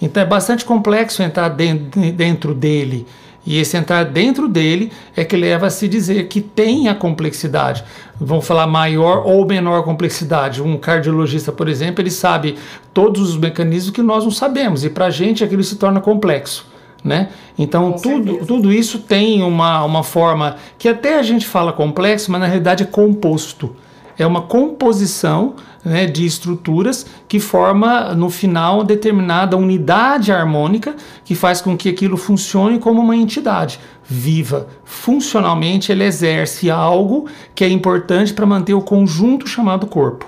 Então 0.00 0.22
é 0.22 0.26
bastante 0.26 0.64
complexo 0.64 1.22
entrar 1.22 1.48
dentro, 1.48 2.52
dele. 2.52 3.06
E 3.46 3.58
esse 3.58 3.76
entrar 3.76 4.04
dentro 4.04 4.48
dele 4.48 4.92
é 5.16 5.24
que 5.24 5.36
leva 5.36 5.66
a 5.66 5.70
se 5.70 5.86
dizer 5.86 6.26
que 6.26 6.40
tem 6.40 6.88
a 6.88 6.94
complexidade. 6.94 7.84
Vamos 8.20 8.46
falar 8.46 8.66
maior 8.66 9.24
ou 9.24 9.46
menor 9.46 9.84
complexidade. 9.84 10.60
Um 10.60 10.76
cardiologista, 10.76 11.52
por 11.52 11.68
exemplo, 11.68 12.02
ele 12.02 12.10
sabe 12.10 12.56
todos 12.92 13.30
os 13.30 13.36
mecanismos 13.36 13.94
que 13.94 14.02
nós 14.02 14.24
não 14.24 14.30
sabemos. 14.30 14.84
E 14.84 14.90
para 14.90 15.06
a 15.06 15.10
gente 15.10 15.44
aquilo 15.44 15.62
se 15.62 15.76
torna 15.76 16.00
complexo. 16.00 16.71
Né? 17.04 17.30
Então 17.58 17.92
tudo, 17.92 18.46
tudo 18.46 18.72
isso 18.72 19.00
tem 19.00 19.42
uma, 19.42 19.84
uma 19.84 20.04
forma 20.04 20.56
que 20.78 20.88
até 20.88 21.18
a 21.18 21.22
gente 21.22 21.46
fala 21.46 21.72
complexo, 21.72 22.30
mas 22.30 22.40
na 22.40 22.46
realidade 22.46 22.84
é 22.84 22.86
composto. 22.86 23.74
É 24.16 24.26
uma 24.26 24.42
composição 24.42 25.54
né, 25.84 26.06
de 26.06 26.24
estruturas 26.24 27.06
que 27.26 27.40
forma 27.40 28.14
no 28.14 28.30
final 28.30 28.84
determinada 28.84 29.56
unidade 29.56 30.30
harmônica 30.30 30.94
que 31.24 31.34
faz 31.34 31.60
com 31.60 31.76
que 31.76 31.88
aquilo 31.88 32.16
funcione 32.16 32.78
como 32.78 33.00
uma 33.00 33.16
entidade 33.16 33.80
viva. 34.04 34.68
Funcionalmente, 34.84 35.90
ele 35.90 36.04
exerce 36.04 36.70
algo 36.70 37.26
que 37.54 37.64
é 37.64 37.68
importante 37.68 38.32
para 38.32 38.46
manter 38.46 38.74
o 38.74 38.82
conjunto 38.82 39.48
chamado 39.48 39.86
corpo. 39.86 40.26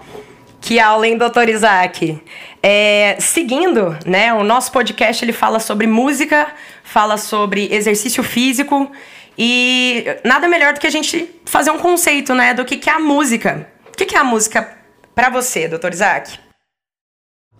Que 0.64 0.80
aula, 0.80 1.06
hein, 1.06 1.18
doutor 1.18 1.46
Isaac? 1.50 2.18
É, 2.62 3.18
seguindo, 3.20 3.94
né, 4.06 4.32
o 4.32 4.42
nosso 4.42 4.72
podcast 4.72 5.22
ele 5.22 5.30
fala 5.30 5.60
sobre 5.60 5.86
música, 5.86 6.46
fala 6.82 7.18
sobre 7.18 7.68
exercício 7.70 8.22
físico 8.22 8.90
e 9.36 10.06
nada 10.24 10.48
melhor 10.48 10.72
do 10.72 10.80
que 10.80 10.86
a 10.86 10.90
gente 10.90 11.28
fazer 11.44 11.70
um 11.70 11.76
conceito, 11.76 12.34
né, 12.34 12.54
do 12.54 12.64
que, 12.64 12.78
que 12.78 12.88
é 12.88 12.94
a 12.94 12.98
música. 12.98 13.68
O 13.88 13.94
que, 13.94 14.06
que 14.06 14.16
é 14.16 14.18
a 14.18 14.24
música 14.24 14.66
para 15.14 15.28
você, 15.28 15.68
doutor 15.68 15.92
Isaac? 15.92 16.38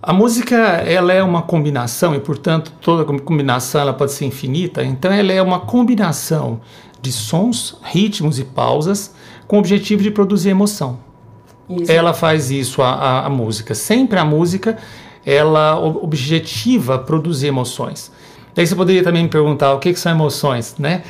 A 0.03 0.15
música 0.15 0.57
ela 0.57 1.13
é 1.13 1.23
uma 1.23 1.43
combinação 1.43 2.15
e, 2.15 2.21
portanto, 2.21 2.73
toda 2.81 3.05
combinação 3.21 3.83
ela 3.83 3.93
pode 3.93 4.13
ser 4.13 4.25
infinita. 4.25 4.83
Então, 4.83 5.13
ela 5.13 5.31
é 5.31 5.43
uma 5.43 5.61
combinação 5.61 6.63
de 7.03 7.13
sons, 7.13 7.79
ritmos 7.83 8.39
e 8.39 8.45
pausas 8.45 9.15
com 9.47 9.57
o 9.57 9.59
objetivo 9.59 10.03
de 10.03 10.11
produzir 10.11 10.49
emoção. 10.49 11.13
Isso. 11.69 11.91
Ela 11.91 12.13
faz 12.13 12.51
isso, 12.51 12.83
a, 12.83 12.93
a, 12.93 13.27
a, 13.27 13.31
música. 13.31 13.75
Sempre 13.75 14.19
a 14.19 14.25
música, 14.25 14.77
ela 15.25 15.79
objetiva 15.79 16.99
produzir 16.99 17.47
emoções. 17.47 18.13
Daí 18.55 18.67
você 18.67 18.75
poderia 18.75 19.03
também 19.03 19.23
me 19.23 19.29
perguntar 19.29 19.73
o 19.73 19.79
que, 19.79 19.93
que 19.93 19.99
são 19.99 20.13
emoções, 20.13 20.77
né? 20.79 21.03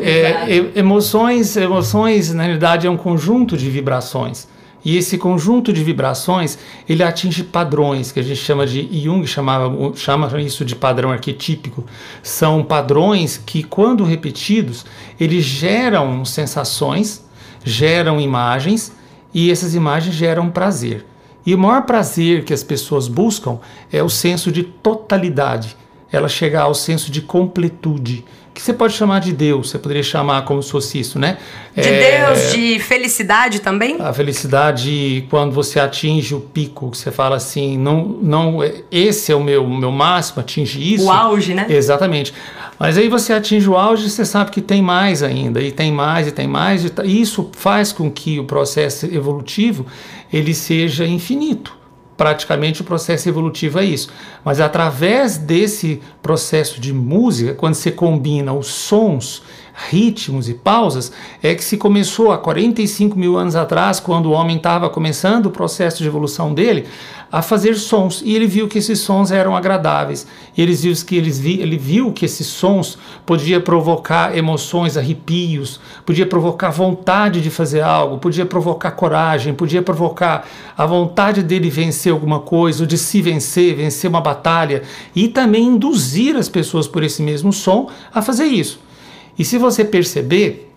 É, 0.00 0.78
emoções, 0.78 1.56
emoções, 1.56 2.32
na 2.32 2.44
realidade, 2.44 2.86
é 2.86 2.90
um 2.90 2.96
conjunto 2.96 3.56
de 3.56 3.68
vibrações. 3.68 4.46
E 4.84 4.96
esse 4.96 5.16
conjunto 5.16 5.72
de 5.72 5.82
vibrações, 5.82 6.58
ele 6.88 7.02
atinge 7.02 7.44
padrões, 7.44 8.10
que 8.10 8.18
a 8.18 8.22
gente 8.22 8.40
chama 8.40 8.66
de, 8.66 8.88
Jung 9.00 9.24
chamava, 9.26 9.72
chama 9.94 10.40
isso 10.40 10.64
de 10.64 10.74
padrão 10.74 11.10
arquetípico. 11.10 11.84
São 12.22 12.64
padrões 12.64 13.36
que, 13.36 13.62
quando 13.62 14.02
repetidos, 14.02 14.84
eles 15.20 15.44
geram 15.44 16.24
sensações, 16.24 17.24
geram 17.64 18.20
imagens, 18.20 18.92
e 19.32 19.50
essas 19.50 19.74
imagens 19.74 20.14
geram 20.14 20.50
prazer. 20.50 21.04
E 21.44 21.54
o 21.54 21.58
maior 21.58 21.82
prazer 21.82 22.44
que 22.44 22.52
as 22.52 22.62
pessoas 22.62 23.08
buscam 23.08 23.58
é 23.92 24.02
o 24.02 24.08
senso 24.08 24.52
de 24.52 24.62
totalidade, 24.62 25.76
ela 26.10 26.28
chegar 26.28 26.62
ao 26.62 26.74
senso 26.74 27.10
de 27.10 27.20
completude, 27.20 28.24
que 28.54 28.60
você 28.60 28.72
pode 28.72 28.92
chamar 28.94 29.20
de 29.20 29.32
Deus, 29.32 29.70
você 29.70 29.78
poderia 29.78 30.02
chamar 30.02 30.44
como 30.44 30.62
se 30.62 30.70
fosse 30.70 30.98
isso, 30.98 31.18
né? 31.18 31.38
De 31.74 31.88
é, 31.88 32.26
Deus, 32.26 32.52
de 32.52 32.78
felicidade 32.78 33.60
também? 33.60 33.96
A 33.98 34.12
felicidade 34.12 35.26
quando 35.30 35.52
você 35.52 35.80
atinge 35.80 36.34
o 36.34 36.40
pico, 36.40 36.90
que 36.90 36.98
você 36.98 37.10
fala 37.10 37.36
assim, 37.36 37.78
não, 37.78 38.04
não, 38.04 38.58
esse 38.90 39.32
é 39.32 39.34
o 39.34 39.42
meu, 39.42 39.66
meu 39.66 39.90
máximo, 39.90 40.40
atinge 40.40 40.94
isso. 40.94 41.06
O 41.06 41.10
auge, 41.10 41.54
né? 41.54 41.66
Exatamente. 41.68 42.34
Mas 42.78 42.98
aí 42.98 43.08
você 43.08 43.32
atinge 43.32 43.68
o 43.68 43.76
auge, 43.76 44.10
você 44.10 44.24
sabe 44.24 44.50
que 44.50 44.60
tem 44.60 44.82
mais 44.82 45.22
ainda, 45.22 45.60
e 45.62 45.70
tem 45.70 45.92
mais, 45.92 46.26
e 46.26 46.32
tem 46.32 46.46
mais, 46.46 46.84
e 46.84 47.20
isso 47.20 47.50
faz 47.52 47.92
com 47.92 48.10
que 48.10 48.38
o 48.38 48.44
processo 48.44 49.06
evolutivo 49.06 49.86
ele 50.32 50.52
seja 50.52 51.06
infinito. 51.06 51.81
Praticamente 52.16 52.82
o 52.82 52.84
processo 52.84 53.28
evolutivo 53.28 53.78
é 53.78 53.84
isso. 53.84 54.10
Mas 54.44 54.60
através 54.60 55.38
desse 55.38 56.00
processo 56.22 56.80
de 56.80 56.92
música, 56.92 57.54
quando 57.54 57.74
você 57.74 57.90
combina 57.90 58.52
os 58.52 58.66
sons, 58.68 59.42
ritmos 59.74 60.48
e 60.48 60.54
pausas 60.54 61.12
é 61.42 61.54
que 61.54 61.64
se 61.64 61.76
começou 61.76 62.30
há 62.30 62.38
45 62.38 63.18
mil 63.18 63.36
anos 63.36 63.56
atrás, 63.56 63.98
quando 63.98 64.26
o 64.26 64.32
homem 64.32 64.56
estava 64.56 64.90
começando 64.90 65.46
o 65.46 65.50
processo 65.50 66.02
de 66.02 66.08
evolução 66.08 66.52
dele, 66.52 66.86
a 67.32 67.40
fazer 67.40 67.74
sons 67.76 68.22
e 68.22 68.36
ele 68.36 68.46
viu 68.46 68.68
que 68.68 68.76
esses 68.76 69.00
sons 69.00 69.30
eram 69.30 69.56
agradáveis. 69.56 70.26
Ele 70.56 70.74
viu 70.74 70.94
que, 71.06 71.16
eles 71.16 71.38
vi, 71.38 71.60
ele 71.60 71.78
viu 71.78 72.12
que 72.12 72.26
esses 72.26 72.46
sons 72.46 72.98
podia 73.24 73.58
provocar 73.58 74.36
emoções, 74.36 74.98
arrepios, 74.98 75.80
podia 76.04 76.26
provocar 76.26 76.68
vontade 76.68 77.40
de 77.40 77.48
fazer 77.48 77.80
algo, 77.80 78.18
podia 78.18 78.44
provocar 78.44 78.90
coragem, 78.90 79.54
podia 79.54 79.80
provocar 79.80 80.46
a 80.76 80.84
vontade 80.84 81.42
dele 81.42 81.70
vencer 81.70 82.12
alguma 82.12 82.40
coisa, 82.40 82.82
ou 82.82 82.86
de 82.86 82.98
se 82.98 83.22
vencer, 83.22 83.74
vencer 83.76 84.10
uma 84.10 84.20
batalha 84.20 84.82
e 85.16 85.26
também 85.28 85.64
induzir 85.64 86.36
as 86.36 86.50
pessoas 86.50 86.86
por 86.86 87.02
esse 87.02 87.22
mesmo 87.22 87.50
som 87.50 87.88
a 88.12 88.20
fazer 88.20 88.44
isso. 88.44 88.91
E 89.38 89.44
se 89.44 89.58
você 89.58 89.84
perceber, 89.84 90.68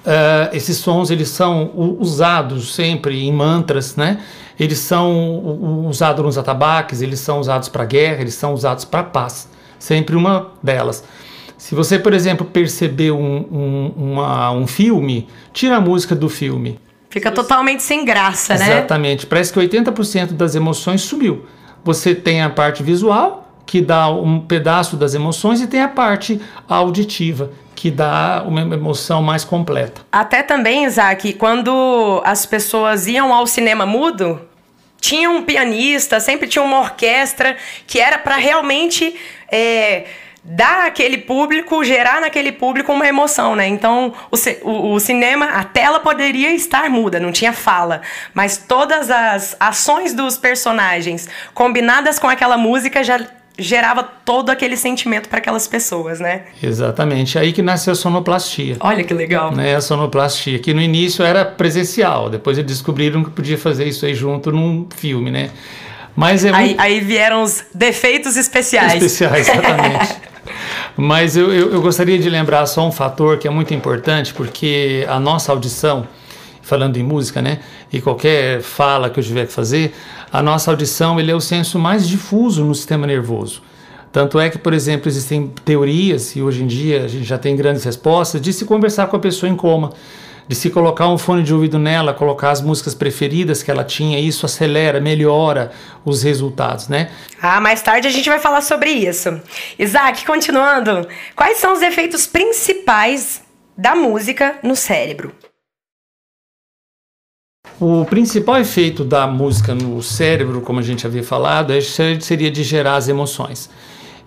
Uh, 0.00 0.48
esses 0.56 0.78
sons 0.78 1.10
eles 1.10 1.28
são 1.28 1.72
usados 2.00 2.74
sempre 2.74 3.22
em 3.22 3.30
mantras, 3.30 3.96
né? 3.96 4.18
Eles 4.58 4.78
são 4.78 5.86
usados 5.86 6.24
nos 6.24 6.38
atabaques, 6.38 7.02
eles 7.02 7.20
são 7.20 7.38
usados 7.38 7.68
para 7.68 7.84
guerra, 7.84 8.22
eles 8.22 8.32
são 8.32 8.54
usados 8.54 8.86
para 8.86 9.02
paz. 9.02 9.46
Sempre 9.78 10.16
uma 10.16 10.52
delas. 10.62 11.04
Se 11.58 11.74
você, 11.74 11.98
por 11.98 12.14
exemplo, 12.14 12.46
perceber 12.46 13.10
um, 13.10 13.46
um, 13.52 13.92
uma, 13.96 14.50
um 14.52 14.66
filme, 14.66 15.28
tira 15.52 15.76
a 15.76 15.80
música 15.80 16.14
do 16.14 16.28
filme. 16.28 16.78
Fica 17.10 17.30
totalmente 17.30 17.82
sem 17.82 18.02
graça, 18.04 18.54
né? 18.54 18.78
Exatamente. 18.78 19.26
Parece 19.26 19.52
que 19.52 19.60
80% 19.60 20.32
das 20.32 20.54
emoções 20.54 21.02
sumiu. 21.02 21.44
Você 21.84 22.14
tem 22.14 22.40
a 22.40 22.48
parte 22.48 22.82
visual, 22.82 23.52
que 23.66 23.80
dá 23.82 24.08
um 24.10 24.40
pedaço 24.40 24.96
das 24.96 25.14
emoções, 25.14 25.60
e 25.60 25.66
tem 25.66 25.82
a 25.82 25.88
parte 25.88 26.40
auditiva, 26.66 27.50
que 27.80 27.90
dá 27.90 28.44
uma 28.46 28.60
emoção 28.60 29.22
mais 29.22 29.42
completa. 29.42 30.02
Até 30.12 30.42
também, 30.42 30.84
Isaac, 30.84 31.32
quando 31.32 32.20
as 32.26 32.44
pessoas 32.44 33.06
iam 33.06 33.32
ao 33.32 33.46
cinema 33.46 33.86
mudo, 33.86 34.38
tinha 35.00 35.30
um 35.30 35.40
pianista, 35.40 36.20
sempre 36.20 36.46
tinha 36.46 36.62
uma 36.62 36.78
orquestra 36.78 37.56
que 37.86 37.98
era 37.98 38.18
para 38.18 38.36
realmente 38.36 39.18
é, 39.50 40.04
dar 40.44 40.88
aquele 40.88 41.16
público, 41.16 41.82
gerar 41.82 42.20
naquele 42.20 42.52
público 42.52 42.92
uma 42.92 43.06
emoção, 43.06 43.56
né? 43.56 43.66
Então, 43.66 44.12
o, 44.30 44.36
o, 44.68 44.92
o, 44.92 45.00
cinema, 45.00 45.46
a 45.46 45.64
tela 45.64 46.00
poderia 46.00 46.52
estar 46.52 46.90
muda, 46.90 47.18
não 47.18 47.32
tinha 47.32 47.54
fala, 47.54 48.02
mas 48.34 48.58
todas 48.58 49.10
as 49.10 49.56
ações 49.58 50.12
dos 50.12 50.36
personagens 50.36 51.30
combinadas 51.54 52.18
com 52.18 52.28
aquela 52.28 52.58
música 52.58 53.02
já 53.02 53.18
gerava 53.58 54.02
todo 54.02 54.50
aquele 54.50 54.76
sentimento 54.76 55.28
para 55.28 55.38
aquelas 55.38 55.66
pessoas, 55.66 56.18
né? 56.20 56.42
Exatamente. 56.62 57.38
Aí 57.38 57.52
que 57.52 57.62
nasceu 57.62 57.92
a 57.92 57.96
sonoplastia. 57.96 58.76
Olha 58.80 59.04
que 59.04 59.12
legal. 59.12 59.54
Né, 59.54 59.76
a 59.76 59.80
sonoplastia, 59.80 60.58
que 60.58 60.72
no 60.72 60.80
início 60.80 61.24
era 61.24 61.44
presencial, 61.44 62.30
depois 62.30 62.58
eles 62.58 62.70
descobriram 62.70 63.22
que 63.22 63.30
podia 63.30 63.58
fazer 63.58 63.86
isso 63.86 64.06
aí 64.06 64.14
junto 64.14 64.50
num 64.50 64.86
filme, 64.94 65.30
né? 65.30 65.50
Mas 66.16 66.44
é 66.44 66.50
aí, 66.50 66.66
muito... 66.68 66.80
aí 66.80 67.00
vieram 67.00 67.42
os 67.42 67.64
defeitos 67.74 68.36
especiais. 68.36 68.94
Especiais, 68.94 69.48
exatamente. 69.48 70.16
Mas 70.96 71.36
eu, 71.36 71.52
eu, 71.52 71.72
eu 71.72 71.82
gostaria 71.82 72.18
de 72.18 72.28
lembrar 72.28 72.66
só 72.66 72.86
um 72.86 72.92
fator 72.92 73.38
que 73.38 73.46
é 73.46 73.50
muito 73.50 73.72
importante, 73.72 74.34
porque 74.34 75.06
a 75.08 75.20
nossa 75.20 75.52
audição, 75.52 76.06
falando 76.62 76.96
em 76.96 77.02
música, 77.02 77.40
né? 77.40 77.60
E 77.92 78.00
qualquer 78.00 78.60
fala 78.60 79.10
que 79.10 79.18
eu 79.18 79.24
tiver 79.24 79.46
que 79.46 79.52
fazer, 79.52 79.94
a 80.32 80.42
nossa 80.42 80.70
audição 80.70 81.18
ele 81.18 81.30
é 81.30 81.34
o 81.34 81.40
senso 81.40 81.78
mais 81.78 82.08
difuso 82.08 82.64
no 82.64 82.74
sistema 82.74 83.06
nervoso. 83.06 83.62
Tanto 84.12 84.40
é 84.40 84.50
que, 84.50 84.58
por 84.58 84.72
exemplo, 84.72 85.08
existem 85.08 85.46
teorias, 85.64 86.34
e 86.34 86.42
hoje 86.42 86.64
em 86.64 86.66
dia 86.66 87.04
a 87.04 87.08
gente 87.08 87.24
já 87.24 87.38
tem 87.38 87.54
grandes 87.54 87.84
respostas, 87.84 88.40
de 88.40 88.52
se 88.52 88.64
conversar 88.64 89.06
com 89.06 89.16
a 89.16 89.20
pessoa 89.20 89.48
em 89.48 89.54
coma, 89.54 89.92
de 90.48 90.56
se 90.56 90.68
colocar 90.68 91.06
um 91.06 91.16
fone 91.16 91.44
de 91.44 91.54
ouvido 91.54 91.78
nela, 91.78 92.12
colocar 92.12 92.50
as 92.50 92.60
músicas 92.60 92.92
preferidas 92.92 93.62
que 93.62 93.70
ela 93.70 93.84
tinha, 93.84 94.18
isso 94.18 94.44
acelera, 94.44 95.00
melhora 95.00 95.70
os 96.04 96.24
resultados, 96.24 96.88
né? 96.88 97.08
Ah, 97.40 97.60
mais 97.60 97.82
tarde 97.82 98.08
a 98.08 98.10
gente 98.10 98.28
vai 98.28 98.40
falar 98.40 98.62
sobre 98.62 98.90
isso. 98.90 99.40
Isaac, 99.78 100.26
continuando, 100.26 101.06
quais 101.36 101.58
são 101.58 101.72
os 101.72 101.82
efeitos 101.82 102.26
principais 102.26 103.42
da 103.78 103.94
música 103.94 104.58
no 104.64 104.74
cérebro? 104.74 105.32
O 107.80 108.04
principal 108.04 108.58
efeito 108.58 109.02
da 109.02 109.26
música 109.26 109.74
no 109.74 110.02
cérebro, 110.02 110.60
como 110.60 110.80
a 110.80 110.82
gente 110.82 111.06
havia 111.06 111.22
falado, 111.22 111.72
é 111.72 111.80
seria 111.80 112.50
de 112.50 112.62
gerar 112.62 112.96
as 112.96 113.08
emoções. 113.08 113.70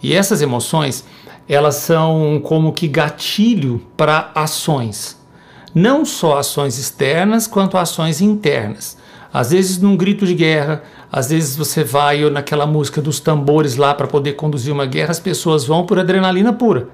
E 0.01 0.11
essas 0.11 0.41
emoções, 0.41 1.05
elas 1.47 1.75
são 1.75 2.41
como 2.43 2.73
que 2.73 2.87
gatilho 2.87 3.79
para 3.95 4.31
ações. 4.33 5.21
Não 5.71 6.03
só 6.03 6.39
ações 6.39 6.79
externas, 6.79 7.45
quanto 7.45 7.77
ações 7.77 8.21
internas. 8.21 8.97
Às 9.31 9.51
vezes 9.51 9.77
num 9.77 9.95
grito 9.95 10.25
de 10.25 10.33
guerra, 10.33 10.81
às 11.11 11.29
vezes 11.29 11.55
você 11.55 11.83
vai 11.83 12.27
naquela 12.31 12.65
música 12.65 13.03
dos 13.03 13.19
tambores 13.19 13.75
lá 13.75 13.93
para 13.93 14.07
poder 14.07 14.33
conduzir 14.33 14.73
uma 14.73 14.87
guerra, 14.87 15.11
as 15.11 15.19
pessoas 15.19 15.63
vão 15.63 15.85
por 15.85 15.99
adrenalina 15.99 16.51
pura. 16.51 16.89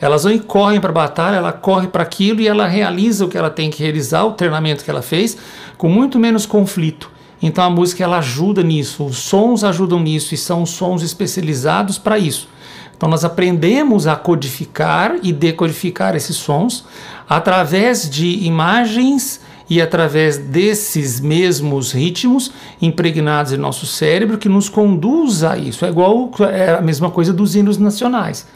Elas 0.00 0.24
correm 0.46 0.80
para 0.80 0.90
a 0.90 0.94
batalha, 0.94 1.36
ela 1.36 1.52
corre 1.52 1.88
para 1.88 2.02
aquilo 2.02 2.40
e 2.40 2.46
ela 2.46 2.66
realiza 2.66 3.24
o 3.24 3.28
que 3.28 3.36
ela 3.36 3.50
tem 3.50 3.70
que 3.70 3.82
realizar, 3.82 4.24
o 4.24 4.32
treinamento 4.32 4.84
que 4.84 4.90
ela 4.90 5.02
fez, 5.02 5.36
com 5.76 5.88
muito 5.88 6.18
menos 6.18 6.46
conflito. 6.46 7.10
Então 7.42 7.64
a 7.64 7.70
música 7.70 8.02
ela 8.02 8.18
ajuda 8.18 8.62
nisso, 8.62 9.04
os 9.04 9.18
sons 9.18 9.62
ajudam 9.64 10.00
nisso 10.00 10.34
e 10.34 10.36
são 10.36 10.64
sons 10.66 11.02
especializados 11.02 11.98
para 11.98 12.18
isso. 12.18 12.48
Então 12.96 13.08
nós 13.08 13.24
aprendemos 13.24 14.06
a 14.08 14.16
codificar 14.16 15.16
e 15.22 15.32
decodificar 15.32 16.16
esses 16.16 16.36
sons 16.36 16.84
através 17.28 18.10
de 18.10 18.44
imagens 18.44 19.40
e 19.70 19.80
através 19.80 20.38
desses 20.38 21.20
mesmos 21.20 21.92
ritmos 21.92 22.50
impregnados 22.80 23.52
em 23.52 23.56
nosso 23.56 23.86
cérebro 23.86 24.38
que 24.38 24.48
nos 24.48 24.68
conduz 24.68 25.44
a 25.44 25.56
isso. 25.56 25.84
É 25.84 25.88
igual 25.88 26.30
é 26.50 26.74
a 26.74 26.80
mesma 26.80 27.10
coisa 27.10 27.32
dos 27.32 27.54
hinos 27.54 27.78
nacionais. 27.78 28.46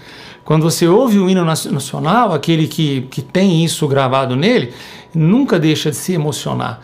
Quando 0.44 0.62
você 0.62 0.86
ouve 0.88 1.18
o 1.18 1.30
hino 1.30 1.44
nacional, 1.44 2.32
aquele 2.32 2.66
que, 2.66 3.02
que 3.10 3.22
tem 3.22 3.64
isso 3.64 3.86
gravado 3.86 4.34
nele, 4.34 4.74
nunca 5.14 5.58
deixa 5.58 5.90
de 5.90 5.96
se 5.96 6.12
emocionar. 6.12 6.80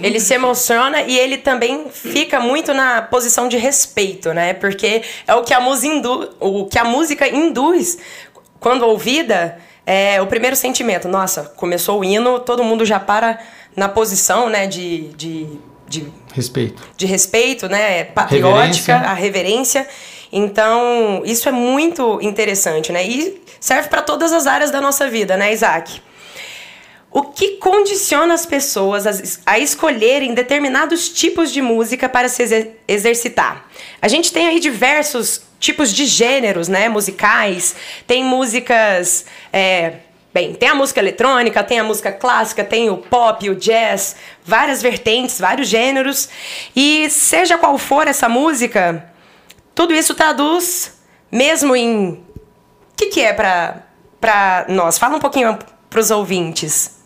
É 0.00 0.06
ele 0.06 0.18
se 0.18 0.32
emociona 0.34 1.02
e 1.02 1.18
ele 1.18 1.36
também 1.36 1.90
fica 1.90 2.40
muito 2.40 2.72
na 2.72 3.02
posição 3.02 3.48
de 3.48 3.56
respeito, 3.56 4.32
né? 4.32 4.54
Porque 4.54 5.02
é 5.26 5.34
o 5.34 5.42
que 5.42 5.52
a 5.52 5.60
música, 5.60 5.94
indu 5.94 6.30
o 6.40 6.66
que 6.66 6.78
a 6.78 6.84
música 6.84 7.28
induz 7.28 7.98
quando 8.58 8.82
ouvida. 8.82 9.58
É 9.84 10.22
o 10.22 10.28
primeiro 10.28 10.54
sentimento. 10.54 11.08
Nossa, 11.08 11.42
começou 11.56 12.00
o 12.00 12.04
hino, 12.04 12.38
todo 12.38 12.62
mundo 12.62 12.86
já 12.86 13.00
para 13.00 13.40
na 13.74 13.88
posição, 13.88 14.48
né, 14.48 14.66
de, 14.66 15.08
de, 15.16 15.46
de 15.88 16.06
respeito. 16.32 16.82
De 16.96 17.04
respeito, 17.04 17.68
né, 17.68 18.04
patriótica, 18.04 18.92
reverência. 18.92 19.10
a 19.10 19.14
reverência. 19.14 19.88
Então, 20.32 21.22
isso 21.26 21.46
é 21.46 21.52
muito 21.52 22.18
interessante, 22.22 22.90
né? 22.90 23.04
E 23.06 23.42
serve 23.60 23.88
para 23.88 24.00
todas 24.00 24.32
as 24.32 24.46
áreas 24.46 24.70
da 24.70 24.80
nossa 24.80 25.06
vida, 25.08 25.36
né, 25.36 25.52
Isaac? 25.52 26.00
O 27.10 27.24
que 27.24 27.58
condiciona 27.58 28.32
as 28.32 28.46
pessoas 28.46 29.04
a, 29.44 29.58
escolherem 29.58 30.32
determinados 30.32 31.10
tipos 31.10 31.52
de 31.52 31.60
música 31.60 32.08
para 32.08 32.26
se 32.30 32.72
exercitar? 32.88 33.68
A 34.00 34.08
gente 34.08 34.32
tem 34.32 34.46
aí 34.46 34.58
diversos 34.58 35.42
tipos 35.60 35.92
de 35.92 36.06
gêneros, 36.06 36.68
né, 36.68 36.88
musicais. 36.88 37.76
Tem 38.06 38.24
músicas, 38.24 39.26
é, 39.52 39.96
bem, 40.32 40.54
tem 40.54 40.70
a 40.70 40.74
música 40.74 41.00
eletrônica, 41.00 41.62
tem 41.62 41.78
a 41.78 41.84
música 41.84 42.10
clássica, 42.10 42.64
tem 42.64 42.88
o 42.88 42.96
pop, 42.96 43.50
o 43.50 43.54
jazz, 43.54 44.16
várias 44.42 44.80
vertentes, 44.80 45.38
vários 45.38 45.68
gêneros. 45.68 46.30
E 46.74 47.10
seja 47.10 47.58
qual 47.58 47.76
for 47.76 48.08
essa 48.08 48.26
música, 48.26 49.11
tudo 49.74 49.92
isso 49.92 50.14
traduz 50.14 51.00
mesmo 51.30 51.74
em. 51.74 52.10
O 52.10 52.20
que, 52.96 53.06
que 53.06 53.20
é 53.20 53.32
para 53.32 54.66
nós? 54.68 54.98
Fala 54.98 55.16
um 55.16 55.20
pouquinho 55.20 55.58
para 55.88 56.00
os 56.00 56.10
ouvintes. 56.10 57.02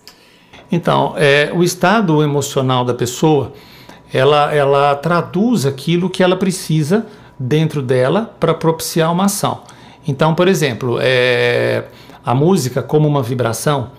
Então, 0.71 1.15
é, 1.17 1.51
o 1.55 1.63
estado 1.63 2.23
emocional 2.23 2.85
da 2.85 2.93
pessoa, 2.93 3.53
ela, 4.13 4.53
ela 4.53 4.95
traduz 4.97 5.65
aquilo 5.65 6.11
que 6.11 6.23
ela 6.23 6.37
precisa 6.37 7.07
dentro 7.39 7.81
dela 7.81 8.35
para 8.41 8.53
propiciar 8.53 9.13
uma 9.13 9.27
ação. 9.27 9.63
Então, 10.07 10.35
por 10.35 10.49
exemplo, 10.49 10.99
é, 11.01 11.85
a 12.25 12.35
música 12.35 12.83
como 12.83 13.07
uma 13.07 13.23
vibração 13.23 13.93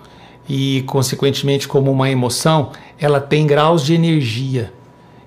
e, 0.48 0.82
consequentemente, 0.86 1.66
como 1.66 1.90
uma 1.90 2.10
emoção, 2.10 2.72
ela 2.98 3.20
tem 3.20 3.46
graus 3.46 3.84
de 3.84 3.94
energia. 3.94 4.72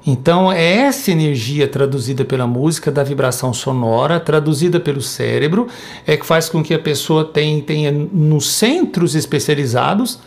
Então, 0.05 0.51
é 0.51 0.77
essa 0.77 1.11
energia 1.11 1.67
traduzida 1.67 2.25
pela 2.25 2.47
música, 2.47 2.91
da 2.91 3.03
vibração 3.03 3.53
sonora, 3.53 4.19
traduzida 4.19 4.79
pelo 4.79 5.01
cérebro, 5.01 5.67
é 6.07 6.17
que 6.17 6.25
faz 6.25 6.49
com 6.49 6.63
que 6.63 6.73
a 6.73 6.79
pessoa 6.79 7.23
tenha, 7.23 7.61
tenha 7.61 7.91
nos 7.91 8.51
centros 8.51 9.13
especializados 9.13 10.19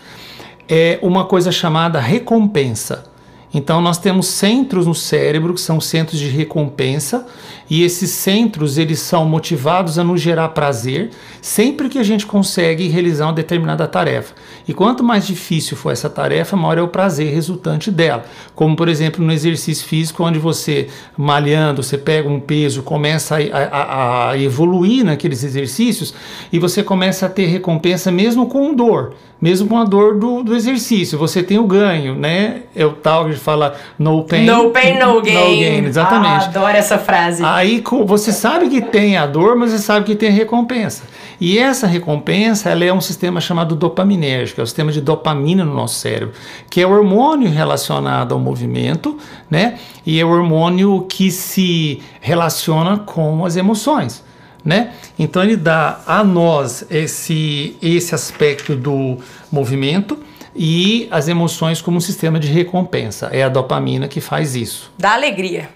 é 0.69 0.99
uma 1.03 1.25
coisa 1.25 1.53
chamada 1.53 2.01
recompensa. 2.01 3.05
Então 3.53 3.81
nós 3.81 3.99
temos 3.99 4.27
centros 4.27 4.87
no 4.87 4.95
cérebro 4.95 5.55
que 5.55 5.61
são 5.61 5.81
centros 5.81 6.19
de 6.19 6.29
recompensa 6.29 7.27
e 7.68 7.83
esses 7.83 8.11
centros 8.11 8.79
eles 8.79 9.00
são 9.00 9.24
motivados 9.24 9.98
a 9.98 10.05
nos 10.05 10.20
gerar 10.20 10.48
prazer 10.50 11.11
sempre 11.40 11.88
que 11.88 11.98
a 11.98 12.03
gente 12.03 12.27
consegue 12.27 12.88
realizar 12.88 13.27
uma 13.27 13.33
determinada 13.33 13.87
tarefa. 13.87 14.35
E 14.66 14.72
quanto 14.72 15.03
mais 15.03 15.27
difícil 15.27 15.77
for 15.77 15.90
essa 15.90 16.09
tarefa, 16.09 16.57
maior 16.57 16.79
é 16.79 16.83
o 16.83 16.88
prazer 16.88 17.33
resultante 17.33 17.90
dela. 17.90 18.24
Como 18.55 18.77
por 18.77 18.88
exemplo 18.88 19.24
no 19.24 19.33
exercício 19.33 19.87
físico, 19.87 20.24
onde 20.24 20.38
você 20.38 20.88
malhando, 21.16 21.83
você 21.83 21.98
pega 21.98 22.29
um 22.29 22.40
peso, 22.40 22.83
começa 22.83 23.37
a, 23.37 23.59
a, 23.59 24.31
a 24.31 24.38
evoluir 24.38 25.05
naqueles 25.05 25.42
exercícios 25.42 26.14
e 26.53 26.59
você 26.59 26.83
começa 26.83 27.27
a 27.27 27.29
ter 27.29 27.46
recompensa 27.46 28.11
mesmo 28.11 28.46
com 28.46 28.74
dor 28.74 29.14
mesmo 29.44 29.68
com 29.68 29.79
a 29.79 29.85
dor 29.85 30.18
do, 30.18 30.42
do 30.42 30.57
exercício. 30.57 31.18
Você 31.18 31.42
tem 31.42 31.59
o 31.59 31.64
ganho, 31.64 32.14
né? 32.14 32.62
É 32.74 32.87
o 32.87 32.92
tal 32.92 33.27
que 33.27 33.35
fala 33.35 33.74
no 33.98 34.24
pain, 34.24 34.46
no, 34.46 34.70
pain, 34.70 34.98
no, 34.98 35.20
gain. 35.20 35.35
no 35.35 35.61
gain. 35.61 35.85
Exatamente. 35.85 36.44
Ah, 36.44 36.48
adoro 36.48 36.74
essa 36.74 36.96
frase. 36.96 37.44
Aí 37.55 37.85
você 38.05 38.33
sabe 38.33 38.69
que 38.69 38.81
tem 38.81 39.17
a 39.17 39.27
dor, 39.27 39.55
mas 39.55 39.71
você 39.71 39.79
sabe 39.79 40.05
que 40.05 40.17
tem 40.17 40.29
recompensa. 40.31 41.05
E 41.40 41.57
essa 41.57 41.87
recompensa 41.87 42.69
ela 42.69 42.85
é 42.85 42.93
um 42.93 43.01
sistema 43.01 43.40
chamado 43.40 43.77
dopaminérgico, 43.77 44.61
é 44.61 44.64
o 44.64 44.67
sistema 44.67 44.90
de 44.90 45.01
dopamina 45.01 45.64
no 45.64 45.73
nosso 45.73 45.95
cérebro, 45.95 46.35
que 46.69 46.81
é 46.81 46.87
o 46.87 46.90
hormônio 46.90 47.49
relacionado 47.49 48.33
ao 48.33 48.40
movimento, 48.40 49.17
né? 49.49 49.79
E 50.05 50.19
é 50.19 50.25
o 50.25 50.31
hormônio 50.31 51.07
que 51.09 51.31
se 51.31 52.03
relaciona 52.21 52.99
com 52.99 53.45
as 53.45 53.55
emoções 53.55 54.25
né? 54.64 54.95
Então 55.19 55.43
ele 55.43 55.57
dá 55.57 56.01
a 56.07 56.25
nós 56.25 56.87
esse 56.90 57.77
esse 57.83 58.14
aspecto 58.14 58.75
do 58.75 59.19
movimento 59.53 60.19
e 60.57 61.07
as 61.11 61.29
emoções 61.29 61.83
como 61.83 61.99
um 61.99 62.01
sistema 62.01 62.40
de 62.40 62.49
recompensa. 62.49 63.29
É 63.31 63.43
a 63.43 63.49
dopamina 63.49 64.09
que 64.09 64.21
faz 64.21 64.57
isso. 64.57 64.90
Dá 64.99 65.12
alegria. 65.12 65.69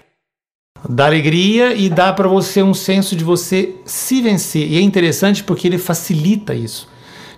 Dá 0.87 1.05
alegria 1.05 1.73
e 1.73 1.89
dá 1.89 2.13
para 2.13 2.27
você 2.27 2.63
um 2.63 2.73
senso 2.73 3.15
de 3.15 3.23
você 3.23 3.75
se 3.85 4.21
vencer. 4.21 4.69
E 4.71 4.77
é 4.77 4.81
interessante 4.81 5.43
porque 5.43 5.67
ele 5.67 5.77
facilita 5.77 6.53
isso. 6.53 6.87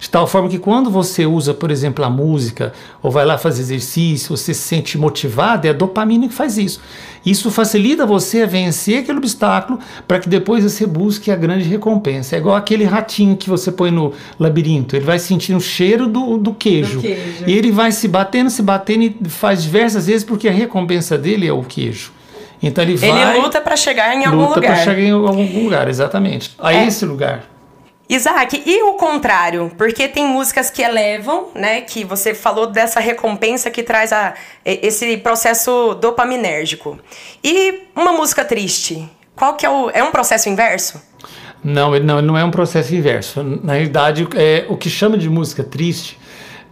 De 0.01 0.10
tal 0.10 0.25
forma 0.25 0.49
que 0.49 0.58
quando 0.58 0.89
você 0.89 1.27
usa, 1.27 1.54
por 1.54 1.69
exemplo, 1.69 2.04
a 2.04 2.10
música, 2.10 2.73
ou 3.04 3.12
vai 3.12 3.23
lá 3.23 3.38
fazer 3.38 3.62
exercício, 3.62 4.36
você 4.36 4.51
se 4.51 4.62
sente 4.62 4.97
motivado, 4.97 5.67
é 5.67 5.69
a 5.69 5.73
dopamina 5.73 6.27
que 6.27 6.34
faz 6.34 6.58
isso. 6.58 6.82
Isso 7.23 7.51
facilita 7.51 8.04
você 8.04 8.41
a 8.41 8.47
vencer 8.47 8.97
aquele 8.97 9.19
obstáculo 9.19 9.77
para 10.08 10.17
que 10.19 10.27
depois 10.27 10.63
você 10.63 10.88
busque 10.88 11.30
a 11.30 11.36
grande 11.36 11.65
recompensa. 11.65 12.36
É 12.36 12.39
igual 12.39 12.56
aquele 12.56 12.84
ratinho 12.84 13.38
que 13.38 13.47
você 13.47 13.71
põe 13.71 13.91
no 13.91 14.12
labirinto. 14.39 14.95
Ele 14.95 15.06
vai 15.06 15.19
sentindo 15.19 15.58
o 15.58 15.62
cheiro 15.62 16.08
do, 16.08 16.39
do, 16.39 16.51
queijo. 16.51 16.95
do 16.95 17.01
queijo. 17.01 17.43
E 17.45 17.51
ele 17.51 17.71
vai 17.71 17.91
se 17.91 18.08
batendo, 18.08 18.49
se 18.49 18.63
batendo 18.63 19.04
e 19.04 19.30
faz 19.30 19.62
diversas 19.62 20.08
vezes 20.08 20.23
porque 20.23 20.47
a 20.47 20.51
recompensa 20.51 21.15
dele 21.15 21.45
é 21.45 21.54
o 21.54 21.62
queijo. 21.62 22.12
Então 22.62 22.84
ele 22.84 22.95
vai. 22.95 23.10
Ele 23.10 23.39
luta 23.39 23.60
para 23.60 23.76
chegar 23.76 24.13
em 24.15 24.26
algum 24.26 24.41
lugar. 24.41 24.56
Luta 24.56 24.62
para 24.62 24.76
chegar 24.78 25.00
em 25.02 25.12
algum 25.12 25.63
lugar, 25.63 25.88
exatamente. 25.88 26.56
A 26.60 26.74
é. 26.74 26.86
esse 26.86 27.06
lugar. 27.06 27.43
Isaac, 28.08 28.62
e 28.65 28.84
o 28.84 28.95
contrário? 28.95 29.71
Porque 29.78 30.06
tem 30.06 30.28
músicas 30.28 30.69
que 30.69 30.82
elevam, 30.82 31.47
né? 31.56 31.80
Que 31.80 32.04
você 32.04 32.34
falou 32.34 32.67
dessa 32.67 33.00
recompensa 33.00 33.71
que 33.71 33.82
traz 33.82 34.12
a, 34.12 34.34
esse 34.65 35.15
processo 35.17 35.95
dopaminérgico. 35.95 37.00
E 37.41 37.84
uma 37.95 38.12
música 38.12 38.43
triste? 38.43 39.10
Qual 39.34 39.56
que 39.56 39.65
é 39.65 39.69
o. 39.69 39.89
É 39.91 40.04
um 40.04 40.12
processo 40.12 40.50
inverso? 40.50 41.02
Não, 41.63 41.95
ele 41.95 42.06
não, 42.06 42.17
ele 42.17 42.28
não 42.28 42.38
é 42.38 42.43
um 42.43 42.52
processo 42.52 42.93
inverso. 42.93 43.41
Na 43.43 43.74
realidade, 43.74 44.28
é, 44.36 44.65
o 44.67 44.76
que 44.76 44.89
chama 44.89 45.17
de 45.17 45.30
música 45.30 45.63
triste 45.63 46.19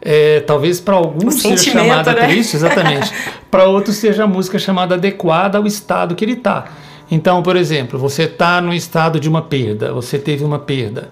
é, 0.01 0.39
talvez 0.41 0.79
para 0.79 0.95
alguns 0.95 1.35
o 1.35 1.39
seja 1.39 1.71
chamada 1.71 2.13
né? 2.13 2.27
triste, 2.27 2.55
exatamente. 2.55 3.11
para 3.51 3.65
outros 3.65 3.97
seja 3.97 4.23
a 4.23 4.27
música 4.27 4.57
chamada 4.57 4.95
adequada 4.95 5.57
ao 5.57 5.65
estado 5.65 6.15
que 6.15 6.23
ele 6.23 6.33
está. 6.33 6.65
Então, 7.11 7.41
por 7.41 7.55
exemplo, 7.55 7.97
você 7.97 8.23
está 8.23 8.61
no 8.61 8.73
estado 8.73 9.19
de 9.19 9.27
uma 9.27 9.41
perda, 9.41 9.91
você 9.91 10.19
teve 10.19 10.43
uma 10.43 10.59
perda. 10.59 11.09